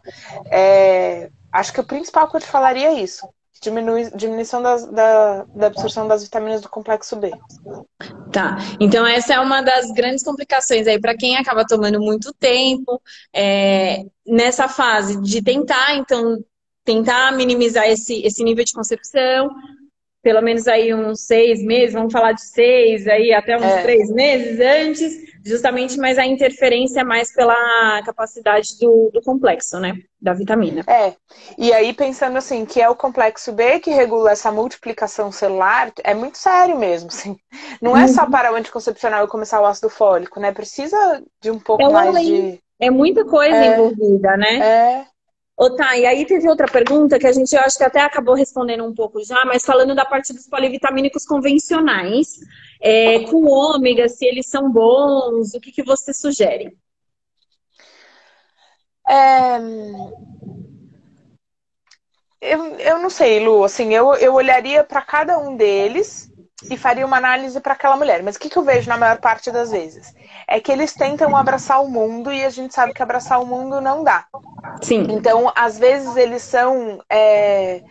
é, 0.51 1.31
acho 1.53 1.73
que 1.73 1.81
o 1.81 1.85
principal 1.85 2.29
que 2.29 2.37
eu 2.37 2.41
te 2.41 2.47
falaria 2.47 2.89
é 2.89 2.95
isso 2.95 3.27
diminui, 3.61 4.11
diminuição 4.15 4.63
das, 4.63 4.87
da, 4.87 5.45
da 5.45 5.67
absorção 5.67 6.07
das 6.07 6.23
vitaminas 6.23 6.61
do 6.61 6.69
complexo 6.69 7.17
B. 7.17 7.33
Tá. 8.33 8.59
Então 8.81 9.07
essa 9.07 9.35
é 9.35 9.41
uma 9.41 9.61
das 9.63 9.91
grandes 9.93 10.23
complicações 10.23 10.87
aí 10.87 11.01
para 11.01 11.17
quem 11.17 11.37
acaba 11.37 11.67
tomando 11.67 12.01
muito 12.01 12.33
tempo 12.35 13.01
é, 13.35 14.05
nessa 14.27 14.69
fase 14.69 15.21
de 15.21 15.43
tentar, 15.43 15.97
então, 15.97 16.39
tentar 16.85 17.33
minimizar 17.33 17.89
esse, 17.89 18.23
esse 18.23 18.45
nível 18.45 18.65
de 18.65 18.73
concepção, 18.73 19.51
pelo 20.29 20.43
menos 20.43 20.69
aí 20.69 20.95
uns 20.95 21.23
seis 21.23 21.65
meses, 21.65 21.95
vamos 21.95 22.13
falar 22.13 22.33
de 22.33 22.43
seis, 22.43 23.09
aí 23.09 23.33
até 23.33 23.57
uns 23.57 23.63
é. 23.63 23.81
três 23.81 24.11
meses 24.11 24.61
antes, 24.61 25.17
justamente, 25.43 25.97
mas 25.97 26.19
a 26.19 26.27
interferência 26.27 27.01
é 27.01 27.03
mais 27.03 27.33
pela 27.33 28.03
capacidade 28.05 28.79
do, 28.79 29.11
do 29.11 29.23
complexo, 29.23 29.81
né? 29.81 29.95
Da 30.21 30.35
vitamina. 30.35 30.85
É. 30.87 31.15
E 31.57 31.73
aí, 31.73 31.95
pensando 31.95 32.37
assim, 32.37 32.67
que 32.67 32.79
é 32.79 32.87
o 32.91 32.95
complexo 32.95 33.53
B 33.53 33.81
que 33.81 33.91
regula 33.91 34.33
essa 34.33 34.53
multiplicação 34.53 35.33
celular, 35.33 35.91
é 36.05 36.13
muito 36.13 36.37
sério 36.37 36.77
mesmo, 36.77 37.09
assim. 37.09 37.35
Não 37.81 37.97
é 37.97 38.07
só 38.07 38.25
uhum. 38.25 38.31
para 38.31 38.53
o 38.53 38.57
anticoncepcional 38.57 39.25
e 39.25 39.29
começar 39.29 39.63
o 39.63 39.65
ácido 39.65 39.89
fólico, 39.89 40.39
né? 40.39 40.53
Precisa 40.53 41.23
de 41.41 41.51
um 41.51 41.59
pouco 41.59 41.85
é 41.85 41.89
mais 41.89 42.27
de. 42.27 42.61
É 42.79 42.91
muita 42.91 43.25
coisa 43.25 43.57
é, 43.57 43.73
envolvida, 43.73 44.37
né? 44.37 44.59
É. 44.59 45.07
Ô, 45.59 45.71
tá, 45.75 45.97
e 45.97 46.07
aí 46.07 46.25
teve 46.25 46.49
outra 46.49 46.69
pergunta 46.69 47.19
que 47.19 47.27
a 47.27 47.33
gente, 47.33 47.53
eu 47.53 47.61
acho 47.63 47.77
que 47.77 47.83
até 47.83 48.01
acabou 48.01 48.37
respondendo 48.37 48.85
um 48.85 48.95
pouco 48.95 49.25
já, 49.25 49.45
mas 49.45 49.65
falando 49.65 49.93
da 49.93 50.05
parte 50.05 50.33
dos 50.33 50.47
polivitamínicos 50.47 51.27
convencionais, 51.27 52.39
é, 52.81 53.25
com 53.25 53.45
ômega, 53.45 54.09
se 54.09 54.25
eles 54.25 54.47
são 54.47 54.71
bons, 54.71 55.55
o 55.55 55.61
que, 55.61 55.73
que 55.73 55.83
você 55.83 56.15
sugere? 56.15 56.79
É... 59.09 59.59
Eu, 62.41 62.65
eu 62.77 62.99
não 63.01 63.11
sei, 63.11 63.41
Lu, 63.41 63.65
assim, 63.65 63.93
eu, 63.93 64.15
eu 64.15 64.35
olharia 64.35 64.85
para 64.85 65.03
cada 65.03 65.39
um 65.39 65.57
deles 65.57 66.31
e 66.71 66.77
faria 66.77 67.07
uma 67.07 67.17
análise 67.17 67.61
para 67.61 67.75
aquela 67.75 67.97
mulher. 67.97 68.23
Mas 68.23 68.37
o 68.37 68.41
que, 68.41 68.49
que 68.49 68.57
eu 68.57 68.65
vejo 68.65 68.89
na 68.89 68.97
maior 68.97 69.19
parte 69.19 69.51
das 69.51 69.71
vezes? 69.71 70.15
É 70.47 70.61
que 70.61 70.73
eles 70.73 70.93
tentam 70.93 71.37
abraçar 71.37 71.83
o 71.83 71.89
mundo 71.89 72.33
e 72.33 72.45
a 72.45 72.51
gente 72.51 72.75
sabe 72.75 72.93
que 72.93 73.03
abraçar 73.03 73.41
o 73.41 73.47
mundo 73.47 73.81
não 73.81 74.03
dá. 74.03 74.27
Sim. 74.83 75.07
Então, 75.11 75.53
às 75.55 75.79
vezes, 75.79 76.17
eles 76.17 76.43
são 76.43 77.01
é, 77.09 77.83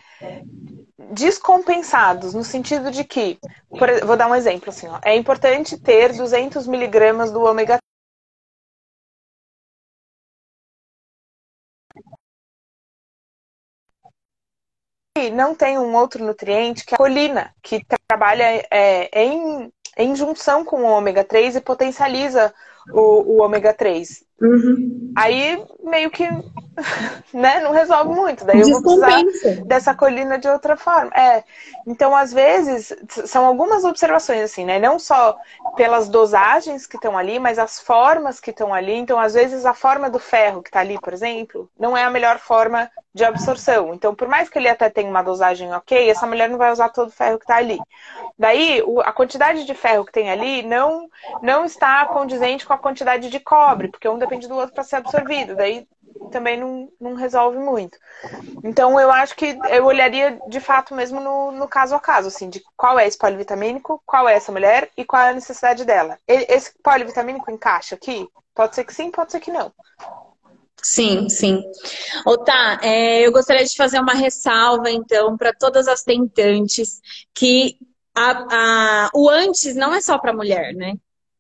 descompensados, 1.11 2.33
no 2.33 2.43
sentido 2.43 2.91
de 2.91 3.03
que, 3.03 3.39
por, 3.69 3.89
vou 4.05 4.17
dar 4.17 4.27
um 4.27 4.35
exemplo 4.35 4.69
assim, 4.69 4.87
ó, 4.87 4.99
é 5.03 5.15
importante 5.15 5.77
ter 5.77 6.13
200 6.13 6.67
miligramas 6.67 7.31
do 7.31 7.41
ômega 7.41 7.77
não 15.31 15.55
tem 15.55 15.77
um 15.77 15.95
outro 15.95 16.23
nutriente 16.23 16.85
que 16.85 16.93
é 16.93 16.95
a 16.95 16.97
colina, 16.97 17.53
que 17.61 17.85
trabalha 18.07 18.65
é, 18.71 19.23
em, 19.23 19.71
em 19.97 20.15
junção 20.15 20.63
com 20.63 20.83
o 20.83 20.89
ômega 20.89 21.23
3 21.23 21.55
e 21.55 21.61
potencializa 21.61 22.53
o, 22.91 23.35
o 23.35 23.41
ômega 23.41 23.73
3. 23.73 24.26
Uhum. 24.39 25.13
Aí 25.15 25.63
meio 25.83 26.11
que 26.11 26.27
né, 27.33 27.59
não 27.61 27.71
resolve 27.71 28.13
muito. 28.13 28.45
Daí 28.45 28.61
eu 28.61 28.69
vou 28.69 28.81
precisar 28.81 29.63
dessa 29.65 29.95
colina 29.95 30.37
de 30.37 30.47
outra 30.47 30.77
forma. 30.77 31.11
É. 31.15 31.43
Então, 31.87 32.15
às 32.15 32.31
vezes, 32.31 32.95
são 33.25 33.45
algumas 33.45 33.83
observações, 33.83 34.41
assim, 34.41 34.65
né? 34.65 34.77
Não 34.79 34.99
só 34.99 35.35
pelas 35.75 36.07
dosagens 36.07 36.85
que 36.85 36.97
estão 36.97 37.17
ali, 37.17 37.39
mas 37.39 37.57
as 37.57 37.79
formas 37.79 38.39
que 38.39 38.51
estão 38.51 38.73
ali. 38.73 38.93
Então, 38.93 39.19
às 39.19 39.33
vezes, 39.33 39.65
a 39.65 39.73
forma 39.73 40.09
do 40.09 40.19
ferro 40.19 40.61
que 40.61 40.69
está 40.69 40.81
ali, 40.81 40.99
por 40.99 41.13
exemplo, 41.13 41.69
não 41.79 41.97
é 41.97 42.03
a 42.03 42.09
melhor 42.09 42.37
forma 42.37 42.89
de 43.13 43.23
absorção. 43.23 43.93
Então, 43.93 44.13
por 44.13 44.27
mais 44.27 44.47
que 44.47 44.59
ele 44.59 44.69
até 44.69 44.89
tenha 44.89 45.09
uma 45.09 45.23
dosagem 45.23 45.73
ok, 45.73 46.09
essa 46.09 46.27
mulher 46.27 46.47
não 46.47 46.57
vai 46.57 46.71
usar 46.71 46.89
todo 46.89 47.07
o 47.07 47.11
ferro 47.11 47.39
que 47.39 47.45
está 47.45 47.55
ali. 47.55 47.79
Daí, 48.37 48.83
a 49.03 49.11
quantidade 49.11 49.65
de 49.65 49.73
ferro 49.73 50.05
que 50.05 50.11
tem 50.11 50.29
ali 50.29 50.61
não, 50.61 51.09
não 51.41 51.65
está 51.65 52.05
condizente 52.05 52.65
com 52.65 52.73
a 52.73 52.77
quantidade 52.77 53.29
de 53.29 53.39
cobre, 53.39 53.87
porque 53.87 54.07
um 54.07 54.19
depende 54.27 54.47
do 54.47 54.55
outro 54.55 54.73
para 54.73 54.83
ser 54.83 54.97
absorvido. 54.97 55.55
Daí, 55.55 55.87
também 56.31 56.59
não, 56.59 56.89
não 56.99 57.13
resolve 57.13 57.57
muito. 57.57 57.97
Então, 58.63 58.99
eu 58.99 59.11
acho 59.11 59.35
que 59.35 59.57
eu 59.69 59.85
olharia 59.85 60.39
de 60.47 60.59
fato 60.59 60.93
mesmo 60.93 61.19
no, 61.19 61.51
no 61.51 61.67
caso 61.67 61.95
a 61.95 61.99
caso, 61.99 62.27
assim, 62.27 62.49
de 62.49 62.61
qual 62.75 62.97
é 62.99 63.07
esse 63.07 63.17
polivitamínico, 63.17 64.01
qual 64.05 64.27
é 64.27 64.35
essa 64.35 64.51
mulher 64.51 64.89
e 64.97 65.05
qual 65.05 65.21
é 65.21 65.29
a 65.29 65.33
necessidade 65.33 65.85
dela. 65.85 66.17
Esse 66.27 66.73
polivitamínico 66.83 67.51
encaixa 67.51 67.95
aqui? 67.95 68.27
Pode 68.53 68.75
ser 68.75 68.83
que 68.83 68.93
sim, 68.93 69.11
pode 69.11 69.31
ser 69.31 69.39
que 69.39 69.51
não. 69.51 69.71
Sim, 70.81 71.27
sim. 71.29 71.61
Otá, 72.25 72.79
é, 72.81 73.25
eu 73.25 73.31
gostaria 73.31 73.65
de 73.65 73.75
fazer 73.75 73.99
uma 73.99 74.13
ressalva, 74.13 74.89
então, 74.89 75.37
para 75.37 75.53
todas 75.53 75.87
as 75.87 76.03
tentantes, 76.03 76.99
que 77.33 77.77
a, 78.15 79.05
a, 79.05 79.09
o 79.13 79.29
antes 79.29 79.75
não 79.75 79.93
é 79.93 80.01
só 80.01 80.17
para 80.17 80.33
mulher, 80.33 80.73
né? 80.73 80.93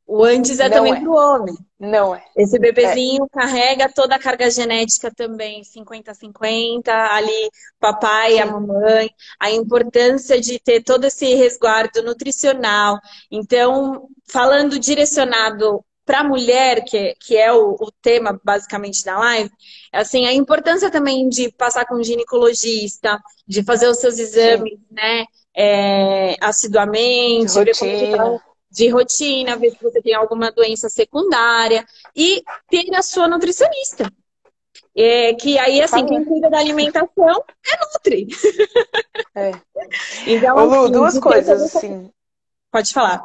O 0.07 0.23
antes 0.23 0.57
é 0.61 0.69
não 0.69 0.77
também 0.77 0.93
é. 0.93 0.99
para 1.01 1.09
o 1.09 1.15
homem. 1.15 1.57
Não 1.77 2.15
é. 2.15 2.23
Esse 2.35 2.57
bebezinho 2.57 3.25
é. 3.25 3.29
carrega 3.29 3.91
toda 3.93 4.15
a 4.15 4.19
carga 4.19 4.49
genética 4.49 5.11
também, 5.13 5.61
50-50, 5.61 6.87
ali 6.87 7.49
papai 7.77 8.35
e 8.35 8.39
a 8.39 8.45
mamãe, 8.45 9.09
a 9.37 9.51
importância 9.51 10.39
de 10.39 10.59
ter 10.59 10.81
todo 10.81 11.03
esse 11.03 11.35
resguardo 11.35 12.01
nutricional. 12.01 12.97
Então, 13.29 14.07
falando 14.29 14.79
direcionado 14.79 15.83
para 16.05 16.21
a 16.21 16.23
mulher, 16.23 16.85
que, 16.85 17.13
que 17.19 17.35
é 17.35 17.51
o, 17.51 17.75
o, 17.77 17.91
tema 18.01 18.39
basicamente 18.41 19.03
da 19.03 19.19
live, 19.19 19.51
assim, 19.91 20.25
a 20.25 20.33
importância 20.33 20.89
também 20.89 21.27
de 21.27 21.51
passar 21.51 21.85
com 21.85 21.95
um 21.95 22.03
ginecologista, 22.03 23.19
de 23.45 23.61
fazer 23.61 23.89
os 23.89 23.97
seus 23.97 24.17
exames, 24.17 24.71
Sim. 24.71 24.85
né, 24.89 25.25
é, 25.53 26.37
assiduamente, 26.39 27.57
rotina 27.57 28.41
de 28.77 28.89
rotina, 28.89 29.57
ver 29.57 29.71
se 29.71 29.81
você 29.81 29.99
tem 30.01 30.13
alguma 30.13 30.51
doença 30.51 30.87
secundária 30.87 31.83
e 32.15 32.43
ter 32.69 32.93
a 32.95 33.01
sua 33.01 33.27
nutricionista. 33.27 34.11
É, 34.95 35.33
que 35.33 35.57
aí, 35.57 35.81
assim, 35.81 36.05
quem 36.05 36.23
cuida 36.23 36.49
da 36.49 36.59
alimentação 36.59 37.43
é 37.65 37.93
Nutri. 37.93 38.27
É. 39.35 39.51
então, 40.27 40.57
Ô, 40.57 40.65
Lu, 40.65 40.83
assim, 40.83 40.91
duas 40.91 41.19
coisas, 41.19 41.61
assim. 41.75 42.11
Pode 42.71 42.93
falar. 42.93 43.23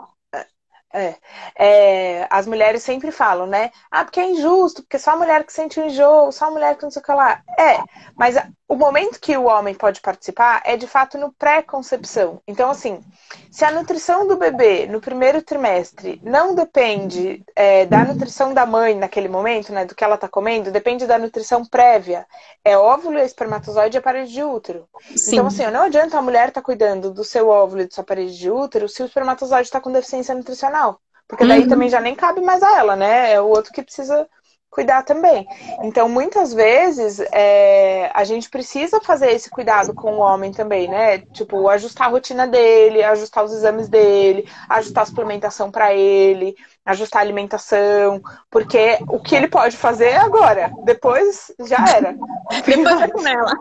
É, 0.94 1.16
é, 1.58 2.26
as 2.30 2.46
mulheres 2.46 2.82
sempre 2.82 3.10
falam, 3.10 3.46
né? 3.46 3.70
Ah, 3.90 4.04
porque 4.04 4.20
é 4.20 4.30
injusto, 4.30 4.82
porque 4.82 4.98
só 4.98 5.12
a 5.12 5.16
mulher 5.16 5.44
que 5.44 5.52
sente 5.52 5.80
o 5.80 5.84
enjoo, 5.86 6.30
só 6.30 6.46
a 6.46 6.50
mulher 6.50 6.76
que 6.76 6.82
não 6.82 6.90
sei 6.90 7.00
o 7.00 7.04
que 7.04 7.12
lá. 7.12 7.42
É, 7.58 7.78
mas 8.14 8.36
o 8.72 8.76
momento 8.76 9.20
que 9.20 9.36
o 9.36 9.44
homem 9.44 9.74
pode 9.74 10.00
participar 10.00 10.62
é 10.64 10.78
de 10.78 10.86
fato 10.86 11.18
no 11.18 11.30
pré-concepção. 11.30 12.40
Então, 12.48 12.70
assim, 12.70 13.02
se 13.50 13.66
a 13.66 13.70
nutrição 13.70 14.26
do 14.26 14.38
bebê 14.38 14.86
no 14.86 14.98
primeiro 14.98 15.42
trimestre 15.42 16.18
não 16.24 16.54
depende 16.54 17.44
é, 17.54 17.84
da 17.84 18.02
nutrição 18.02 18.54
da 18.54 18.64
mãe 18.64 18.94
naquele 18.94 19.28
momento, 19.28 19.74
né, 19.74 19.84
do 19.84 19.94
que 19.94 20.02
ela 20.02 20.14
está 20.14 20.26
comendo, 20.26 20.70
depende 20.70 21.06
da 21.06 21.18
nutrição 21.18 21.66
prévia. 21.66 22.26
É 22.64 22.74
óvulo, 22.78 23.18
espermatozoide 23.18 23.98
e 23.98 24.00
parede 24.00 24.32
de 24.32 24.42
útero. 24.42 24.88
Sim. 25.14 25.34
Então, 25.34 25.48
assim, 25.48 25.66
não 25.66 25.82
adianta 25.82 26.16
a 26.16 26.22
mulher 26.22 26.48
estar 26.48 26.62
tá 26.62 26.64
cuidando 26.64 27.12
do 27.12 27.24
seu 27.24 27.48
óvulo 27.48 27.82
e 27.82 27.84
da 27.84 27.94
sua 27.94 28.04
parede 28.04 28.38
de 28.38 28.50
útero 28.50 28.88
se 28.88 29.02
o 29.02 29.06
espermatozoide 29.06 29.68
está 29.68 29.82
com 29.82 29.92
deficiência 29.92 30.34
nutricional. 30.34 30.98
Porque 31.28 31.46
daí 31.46 31.62
uhum. 31.64 31.68
também 31.68 31.90
já 31.90 32.00
nem 32.00 32.14
cabe 32.14 32.40
mais 32.40 32.62
a 32.62 32.78
ela, 32.78 32.96
né? 32.96 33.32
É 33.32 33.40
o 33.40 33.48
outro 33.48 33.70
que 33.70 33.82
precisa 33.82 34.26
cuidar 34.72 35.02
também. 35.02 35.46
Então, 35.82 36.08
muitas 36.08 36.54
vezes, 36.54 37.20
é, 37.30 38.10
a 38.14 38.24
gente 38.24 38.48
precisa 38.48 39.02
fazer 39.02 39.30
esse 39.30 39.50
cuidado 39.50 39.92
com 39.94 40.14
o 40.14 40.20
homem 40.20 40.50
também, 40.50 40.88
né? 40.88 41.18
Tipo, 41.18 41.68
ajustar 41.68 42.06
a 42.06 42.10
rotina 42.10 42.46
dele, 42.46 43.04
ajustar 43.04 43.44
os 43.44 43.52
exames 43.52 43.86
dele, 43.86 44.48
ajustar 44.70 45.02
a 45.02 45.06
suplementação 45.06 45.70
para 45.70 45.92
ele, 45.92 46.56
ajustar 46.86 47.20
a 47.20 47.24
alimentação, 47.24 48.22
porque 48.50 48.98
o 49.08 49.20
que 49.20 49.36
ele 49.36 49.46
pode 49.46 49.76
fazer 49.76 50.06
é 50.06 50.16
agora, 50.16 50.72
depois 50.84 51.52
já 51.68 51.84
era. 51.94 52.16
depois 52.64 53.00
é 53.02 53.08
com 53.08 53.28
ela. 53.28 53.52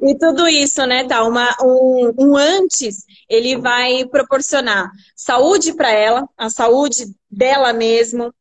e 0.00 0.16
tudo 0.16 0.46
isso, 0.46 0.86
né, 0.86 1.04
tá? 1.04 1.24
Uma, 1.24 1.52
um, 1.60 2.14
um 2.16 2.36
antes, 2.36 3.04
ele 3.28 3.56
vai 3.56 4.04
proporcionar 4.06 4.88
saúde 5.16 5.74
para 5.74 5.90
ela, 5.90 6.28
a 6.38 6.48
saúde 6.48 7.06
dela 7.28 7.72
mesmo, 7.72 8.32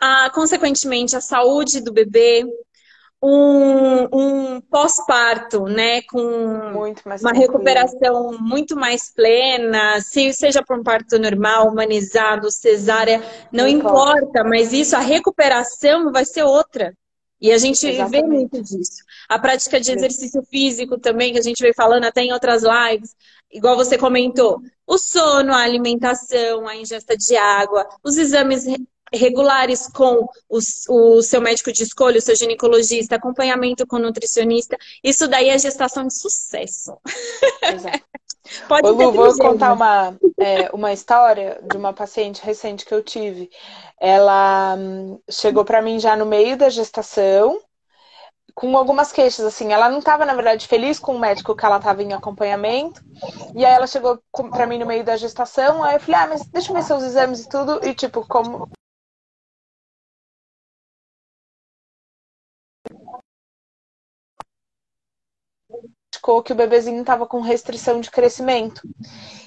a, 0.00 0.30
consequentemente, 0.30 1.14
a 1.14 1.20
saúde 1.20 1.80
do 1.80 1.92
bebê, 1.92 2.44
um, 3.22 4.04
um 4.12 4.60
pós-parto, 4.62 5.64
né, 5.66 6.00
com 6.02 6.20
uma 6.22 6.94
tranquilo. 6.94 7.34
recuperação 7.34 8.38
muito 8.40 8.74
mais 8.74 9.12
plena, 9.12 10.00
se 10.00 10.32
seja 10.32 10.62
por 10.62 10.78
um 10.78 10.82
parto 10.82 11.18
normal, 11.18 11.68
humanizado, 11.68 12.50
cesárea, 12.50 13.18
não, 13.52 13.64
não 13.64 13.68
importa. 13.68 14.20
importa, 14.20 14.44
mas 14.44 14.72
isso, 14.72 14.96
a 14.96 15.00
recuperação 15.00 16.10
vai 16.10 16.24
ser 16.24 16.44
outra. 16.44 16.94
E 17.40 17.52
a 17.52 17.58
gente 17.58 17.86
Exatamente. 17.86 18.22
vê 18.22 18.26
muito 18.26 18.62
disso. 18.62 19.02
A 19.28 19.38
prática 19.38 19.80
de 19.80 19.92
exercício 19.92 20.42
físico 20.50 20.98
também, 20.98 21.32
que 21.32 21.38
a 21.38 21.42
gente 21.42 21.60
veio 21.62 21.74
falando 21.74 22.04
até 22.04 22.22
em 22.22 22.32
outras 22.32 22.62
lives, 22.62 23.14
igual 23.50 23.76
você 23.76 23.96
comentou, 23.96 24.60
o 24.86 24.98
sono, 24.98 25.52
a 25.52 25.62
alimentação, 25.62 26.68
a 26.68 26.76
ingesta 26.76 27.16
de 27.16 27.36
água, 27.36 27.86
os 28.04 28.18
exames 28.18 28.64
regulares 29.12 29.88
com 29.88 30.28
os, 30.48 30.84
o 30.88 31.22
seu 31.22 31.40
médico 31.40 31.72
de 31.72 31.82
escolha, 31.82 32.18
o 32.18 32.22
seu 32.22 32.36
ginecologista, 32.36 33.16
acompanhamento 33.16 33.86
com 33.86 33.98
nutricionista. 33.98 34.76
Isso 35.02 35.26
daí 35.28 35.48
é 35.48 35.58
gestação 35.58 36.06
de 36.06 36.14
sucesso. 36.14 36.96
Exato. 37.62 38.00
Pode 38.66 38.88
Ô, 38.88 38.90
Lu, 38.90 39.12
vou 39.12 39.36
contar 39.36 39.72
uma, 39.72 40.16
é, 40.38 40.70
uma 40.72 40.92
história 40.92 41.60
de 41.62 41.76
uma 41.76 41.92
paciente 41.92 42.42
recente 42.44 42.84
que 42.84 42.92
eu 42.92 43.02
tive. 43.02 43.50
Ela 44.00 44.74
hum, 44.76 45.20
chegou 45.30 45.64
para 45.64 45.82
mim 45.82 46.00
já 46.00 46.16
no 46.16 46.26
meio 46.26 46.56
da 46.56 46.68
gestação, 46.68 47.60
com 48.54 48.76
algumas 48.76 49.12
queixas, 49.12 49.44
assim. 49.44 49.72
Ela 49.72 49.88
não 49.88 50.00
estava, 50.00 50.24
na 50.24 50.34
verdade, 50.34 50.66
feliz 50.66 50.98
com 50.98 51.14
o 51.14 51.18
médico 51.18 51.54
que 51.54 51.64
ela 51.64 51.76
estava 51.76 52.02
em 52.02 52.12
acompanhamento. 52.12 53.00
E 53.54 53.64
aí 53.64 53.72
ela 53.72 53.86
chegou 53.86 54.20
para 54.50 54.66
mim 54.66 54.78
no 54.78 54.86
meio 54.86 55.04
da 55.04 55.16
gestação. 55.16 55.84
Aí 55.84 55.96
eu 55.96 56.00
falei, 56.00 56.20
ah, 56.20 56.26
mas 56.26 56.44
deixa 56.46 56.70
eu 56.70 56.74
ver 56.74 56.82
seus 56.82 57.02
exames 57.04 57.44
e 57.44 57.48
tudo. 57.48 57.80
E, 57.86 57.94
tipo, 57.94 58.26
como 58.26 58.68
diagnosticou 66.20 66.42
que 66.42 66.52
o 66.52 66.56
bebezinho 66.56 67.00
estava 67.00 67.26
com 67.26 67.40
restrição 67.40 68.00
de 68.00 68.10
crescimento. 68.10 68.82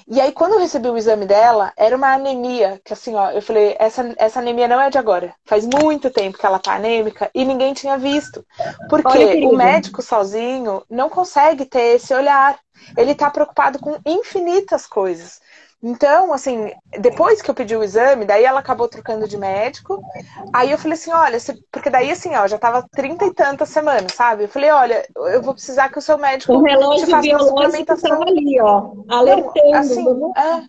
E 0.06 0.20
aí, 0.20 0.32
quando 0.32 0.52
eu 0.52 0.58
recebi 0.58 0.88
o 0.88 0.98
exame 0.98 1.24
dela, 1.24 1.72
era 1.76 1.96
uma 1.96 2.12
anemia, 2.12 2.78
que 2.84 2.92
assim, 2.92 3.14
ó, 3.14 3.30
eu 3.30 3.40
falei, 3.40 3.74
essa, 3.78 4.12
essa 4.18 4.38
anemia 4.38 4.68
não 4.68 4.78
é 4.78 4.90
de 4.90 4.98
agora. 4.98 5.34
Faz 5.46 5.66
muito 5.66 6.10
tempo 6.10 6.36
que 6.36 6.44
ela 6.44 6.58
tá 6.58 6.74
anêmica 6.74 7.30
e 7.34 7.42
ninguém 7.44 7.72
tinha 7.72 7.96
visto. 7.96 8.44
Porque 8.90 9.16
Olha, 9.16 9.48
o 9.48 9.56
médico 9.56 10.02
sozinho 10.02 10.82
não 10.90 11.08
consegue 11.08 11.64
ter 11.64 11.96
esse 11.96 12.12
olhar. 12.12 12.58
Ele 12.98 13.14
tá 13.14 13.30
preocupado 13.30 13.78
com 13.78 13.96
infinitas 14.04 14.86
coisas. 14.86 15.40
Então, 15.86 16.32
assim, 16.32 16.72
depois 16.98 17.42
que 17.42 17.50
eu 17.50 17.54
pedi 17.54 17.76
o 17.76 17.84
exame, 17.84 18.24
daí 18.24 18.42
ela 18.42 18.60
acabou 18.60 18.88
trocando 18.88 19.28
de 19.28 19.36
médico. 19.36 20.02
Aí 20.50 20.70
eu 20.70 20.78
falei 20.78 20.94
assim, 20.94 21.12
olha, 21.12 21.36
porque 21.70 21.90
daí 21.90 22.10
assim, 22.10 22.34
ó, 22.34 22.46
já 22.46 22.56
tava 22.56 22.88
trinta 22.90 23.26
e 23.26 23.34
tantas 23.34 23.68
semanas, 23.68 24.14
sabe? 24.14 24.44
Eu 24.44 24.48
falei, 24.48 24.70
olha, 24.70 25.06
eu 25.14 25.42
vou 25.42 25.52
precisar 25.52 25.90
que 25.90 25.98
o 25.98 26.02
seu 26.02 26.16
médico 26.16 26.54
o 26.54 26.62
relógio 26.62 27.04
te 27.04 27.10
faça 27.10 27.28
uma 27.28 27.40
suplementação. 27.40 28.22
ali, 28.22 28.58
ó, 28.62 28.92
alertando. 29.10 29.76
assim, 29.76 30.06
é, 30.34 30.62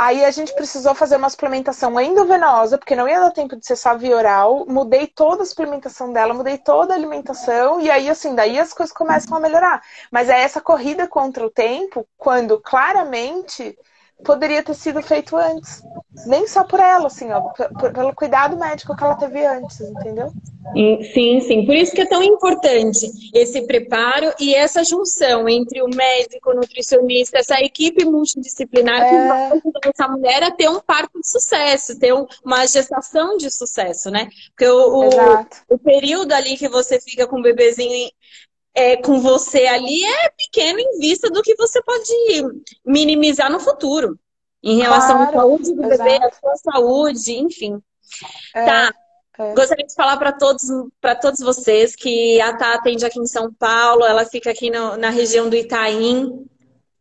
Aí 0.00 0.24
a 0.24 0.30
gente 0.30 0.54
precisou 0.54 0.94
fazer 0.94 1.16
uma 1.16 1.28
suplementação 1.28 2.00
endovenosa, 2.00 2.78
porque 2.78 2.94
não 2.94 3.08
ia 3.08 3.18
dar 3.18 3.32
tempo 3.32 3.56
de 3.56 3.66
ser 3.66 3.74
só 3.74 3.96
via 3.96 4.16
oral. 4.16 4.64
Mudei 4.66 5.08
toda 5.08 5.42
a 5.42 5.46
suplementação 5.46 6.12
dela, 6.12 6.32
mudei 6.32 6.56
toda 6.56 6.94
a 6.94 6.96
alimentação, 6.96 7.80
e 7.80 7.90
aí, 7.90 8.08
assim, 8.08 8.34
daí 8.34 8.60
as 8.60 8.72
coisas 8.72 8.94
começam 8.94 9.36
a 9.36 9.40
melhorar. 9.40 9.82
Mas 10.10 10.28
é 10.28 10.40
essa 10.40 10.60
corrida 10.60 11.08
contra 11.08 11.44
o 11.44 11.50
tempo, 11.50 12.06
quando 12.16 12.60
claramente 12.60 13.76
poderia 14.24 14.62
ter 14.62 14.74
sido 14.74 15.02
feito 15.02 15.36
antes. 15.36 15.82
Nem 16.26 16.46
só 16.46 16.64
por 16.64 16.80
ela, 16.80 17.06
assim, 17.06 17.30
ó, 17.30 17.40
pelo 17.92 18.14
cuidado 18.14 18.56
médico 18.56 18.96
que 18.96 19.04
ela 19.04 19.14
teve 19.14 19.44
antes, 19.46 19.80
entendeu? 19.80 20.32
Sim, 21.12 21.40
sim. 21.40 21.64
Por 21.64 21.74
isso 21.74 21.92
que 21.92 22.02
é 22.02 22.06
tão 22.06 22.22
importante 22.22 23.08
esse 23.32 23.62
preparo 23.66 24.32
e 24.38 24.54
essa 24.54 24.84
junção 24.84 25.48
entre 25.48 25.82
o 25.82 25.88
médico, 25.88 26.50
o 26.50 26.54
nutricionista, 26.54 27.38
essa 27.38 27.60
equipe 27.60 28.04
multidisciplinar 28.04 29.02
é... 29.02 29.08
que 29.08 29.28
vai 29.28 29.46
ajudar 29.46 29.80
essa 29.94 30.08
mulher 30.08 30.42
a 30.42 30.50
ter 30.50 30.68
um 30.68 30.80
parto 30.80 31.20
de 31.20 31.28
sucesso, 31.28 31.98
ter 31.98 32.12
uma 32.44 32.66
gestação 32.66 33.36
de 33.36 33.50
sucesso, 33.50 34.10
né? 34.10 34.28
Porque 34.50 34.68
o, 34.68 35.04
o, 35.04 35.08
o 35.70 35.78
período 35.78 36.32
ali 36.32 36.56
que 36.56 36.68
você 36.68 37.00
fica 37.00 37.26
com 37.26 37.38
o 37.38 37.42
bebezinho 37.42 38.10
é, 38.78 38.96
com 38.96 39.20
você 39.20 39.66
ali 39.66 40.04
é 40.04 40.30
pequeno 40.30 40.78
em 40.78 40.98
vista 41.00 41.28
do 41.28 41.42
que 41.42 41.56
você 41.56 41.82
pode 41.82 42.12
minimizar 42.86 43.50
no 43.50 43.58
futuro. 43.58 44.16
Em 44.62 44.78
relação 44.78 45.16
claro, 45.16 45.30
à 45.30 45.32
saúde 45.32 45.74
do 45.74 45.84
exato. 45.84 46.10
bebê, 46.10 46.24
à 46.24 46.30
sua 46.30 46.56
saúde, 46.56 47.32
enfim. 47.38 47.80
É. 48.54 48.64
Tá. 48.64 48.94
É. 49.38 49.54
Gostaria 49.54 49.86
de 49.86 49.94
falar 49.94 50.16
para 50.16 50.32
todos, 50.32 50.62
todos 51.20 51.40
vocês 51.40 51.94
que 51.94 52.40
a 52.40 52.56
Tá 52.56 52.74
atende 52.74 53.04
aqui 53.04 53.20
em 53.20 53.26
São 53.26 53.52
Paulo, 53.52 54.04
ela 54.04 54.24
fica 54.24 54.50
aqui 54.50 54.70
no, 54.70 54.96
na 54.96 55.10
região 55.10 55.48
do 55.48 55.56
Itaim. 55.56 56.44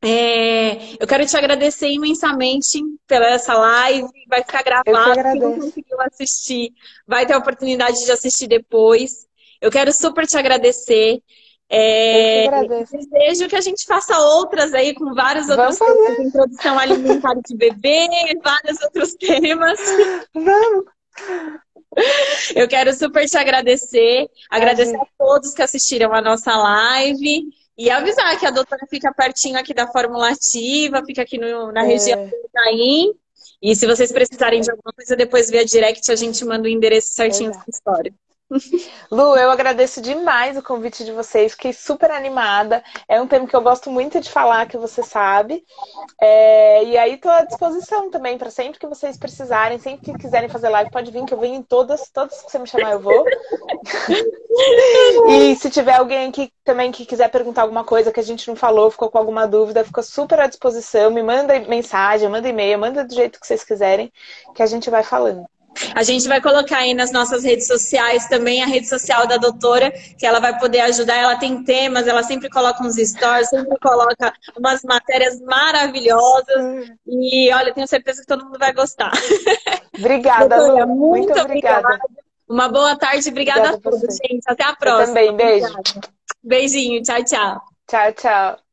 É, 0.02 0.94
eu 1.00 1.08
quero 1.08 1.26
te 1.26 1.36
agradecer 1.36 1.90
imensamente 1.90 2.80
pela 3.08 3.28
essa 3.28 3.56
live. 3.56 4.08
Vai 4.28 4.44
ficar 4.44 4.64
gravado. 4.64 5.22
Quem 5.24 5.40
não 5.40 5.60
conseguiu 5.60 6.00
assistir, 6.02 6.72
vai 7.08 7.26
ter 7.26 7.34
a 7.34 7.40
oportunidade 7.40 8.04
de 8.06 8.12
assistir 8.12 8.48
depois. 8.48 9.28
Eu 9.60 9.72
quero 9.72 9.92
super 9.92 10.28
te 10.28 10.38
agradecer. 10.38 11.22
É, 11.70 12.48
eu 12.48 12.86
desejo 12.86 13.50
que 13.50 13.56
a 13.56 13.62
gente 13.62 13.86
faça 13.86 14.18
outras 14.18 14.74
aí 14.74 14.94
com 14.94 15.14
vários 15.14 15.50
outros 15.50 15.78
temas, 15.78 16.20
introdução 16.20 16.80
alimentar 16.80 17.36
de 17.46 17.56
bebê, 17.56 18.08
vários 18.42 18.82
outros 18.82 19.14
temas. 19.16 19.80
Vamos! 20.34 20.86
Eu 22.56 22.68
quero 22.68 22.94
super 22.94 23.28
te 23.28 23.38
agradecer, 23.38 24.30
agradecer 24.50 24.96
a 24.96 25.08
todos 25.18 25.54
que 25.54 25.62
assistiram 25.62 26.14
a 26.14 26.22
nossa 26.22 26.56
live 26.56 27.44
e 27.78 27.90
avisar 27.90 28.40
que 28.40 28.46
a 28.46 28.52
doutora 28.52 28.86
fica 28.90 29.14
pertinho 29.14 29.58
aqui 29.58 29.74
da 29.74 29.88
Fórmula 29.88 30.30
Ativa, 30.30 31.04
fica 31.06 31.22
aqui 31.22 31.38
no, 31.38 31.72
na 31.72 31.84
é. 31.84 31.88
região 31.88 32.28
do 32.28 32.36
Itaim. 32.48 33.14
E 33.62 33.76
se 33.76 33.88
vocês 33.88 34.12
precisarem 34.12 34.62
de 34.62 34.70
alguma 34.70 34.94
coisa, 34.94 35.16
depois 35.16 35.50
via 35.50 35.66
direct 35.66 36.12
a 36.12 36.16
gente 36.16 36.44
manda 36.46 36.68
o 36.68 36.72
endereço 36.72 37.14
certinho 37.14 37.52
da 37.52 37.64
história. 37.68 38.14
Lu, 39.12 39.36
eu 39.36 39.52
agradeço 39.52 40.02
demais 40.02 40.58
o 40.58 40.64
convite 40.64 41.04
de 41.04 41.12
vocês, 41.12 41.52
fiquei 41.52 41.74
super 41.74 42.10
animada. 42.12 42.82
É 43.08 43.20
um 43.20 43.28
tema 43.28 43.46
que 43.46 43.56
eu 43.56 43.62
gosto 43.62 43.92
muito 43.92 44.22
de 44.22 44.30
falar, 44.30 44.68
que 44.68 44.78
você 44.78 45.04
sabe. 45.04 45.66
É... 46.22 46.84
E 46.86 46.98
aí 46.98 47.16
estou 47.16 47.32
à 47.32 47.44
disposição 47.44 48.10
também, 48.10 48.38
para 48.38 48.50
sempre 48.50 48.80
que 48.80 48.88
vocês 48.88 49.18
precisarem, 49.18 49.80
sempre 49.80 50.06
que 50.06 50.18
quiserem 50.18 50.50
fazer 50.50 50.70
live, 50.70 50.92
pode 50.92 51.12
vir, 51.12 51.26
que 51.26 51.34
eu 51.34 51.40
venho 51.40 51.56
em 51.56 51.62
todas, 51.62 52.10
todas 52.10 52.42
que 52.42 52.52
você 52.52 52.60
me 52.60 52.68
chamar, 52.68 52.94
eu 52.94 53.02
vou. 53.02 53.26
e 55.30 55.56
se 55.56 55.70
tiver 55.70 55.96
alguém 55.96 56.30
aqui 56.30 56.52
também 56.64 56.92
que 56.92 57.06
quiser 57.06 57.30
perguntar 57.30 57.64
alguma 57.64 57.84
coisa 57.84 58.12
que 58.12 58.20
a 58.20 58.24
gente 58.24 58.48
não 58.48 58.56
falou, 58.56 58.90
ficou 58.90 59.10
com 59.10 59.18
alguma 59.18 59.46
dúvida, 59.46 59.84
fica 59.84 60.02
super 60.02 60.40
à 60.40 60.48
disposição. 60.48 61.12
Me 61.12 61.22
manda 61.22 61.60
mensagem, 61.60 62.30
manda 62.30 62.48
e-mail, 62.48 62.80
manda 62.80 63.04
do 63.04 63.14
jeito 63.14 63.40
que 63.40 63.48
vocês 63.48 63.64
quiserem, 63.64 64.12
que 64.56 64.64
a 64.64 64.66
gente 64.66 64.90
vai 64.90 65.04
falando. 65.04 65.46
A 65.96 66.04
gente 66.04 66.28
vai 66.28 66.42
colocar 66.42 66.80
aí 66.80 66.94
nas 66.94 67.12
nossas 67.12 67.44
redes 67.44 67.68
sociais 67.68 68.28
também 68.28 68.64
a 68.64 68.68
rede 68.68 68.88
social 68.88 69.28
da 69.28 69.38
doutora, 69.38 69.92
que 70.18 70.26
ela 70.26 70.40
vai 70.40 70.58
poder 70.58 70.82
ajudar. 70.82 71.16
Ela 71.16 71.36
tem 71.36 71.64
temas, 71.64 72.08
ela 72.08 72.24
sempre 72.24 72.50
coloca 72.50 72.84
uns 72.84 72.96
stories, 72.96 73.50
sempre 73.50 73.78
coloca 73.80 74.34
umas 74.58 74.84
matérias 74.84 75.40
maravilhosas. 75.42 76.90
E 77.06 77.52
olha, 77.54 77.74
tenho 77.74 77.88
certeza 77.88 78.22
que 78.22 78.28
todo 78.28 78.46
mundo 78.46 78.60
vai 78.60 78.74
gostar. 78.74 79.12
Obrigada, 79.98 80.58
doutora, 80.58 80.86
Lu. 80.86 80.96
Muito, 80.96 81.28
muito 81.28 81.42
obrigada. 81.42 81.88
obrigada. 81.88 82.28
Uma 82.50 82.70
boa 82.70 82.96
tarde, 82.96 83.30
obrigada, 83.30 83.74
obrigada 83.74 83.78
a 83.78 83.92
todos, 83.92 84.16
gente. 84.16 84.44
Até 84.48 84.64
a 84.64 84.76
próxima. 84.76 85.20
Eu 85.20 85.28
também, 85.28 85.36
beijo. 85.36 85.74
Beijinho, 86.44 87.02
tchau, 87.04 87.24
tchau. 87.24 87.62
Tchau, 87.88 88.14
tchau. 88.14 88.67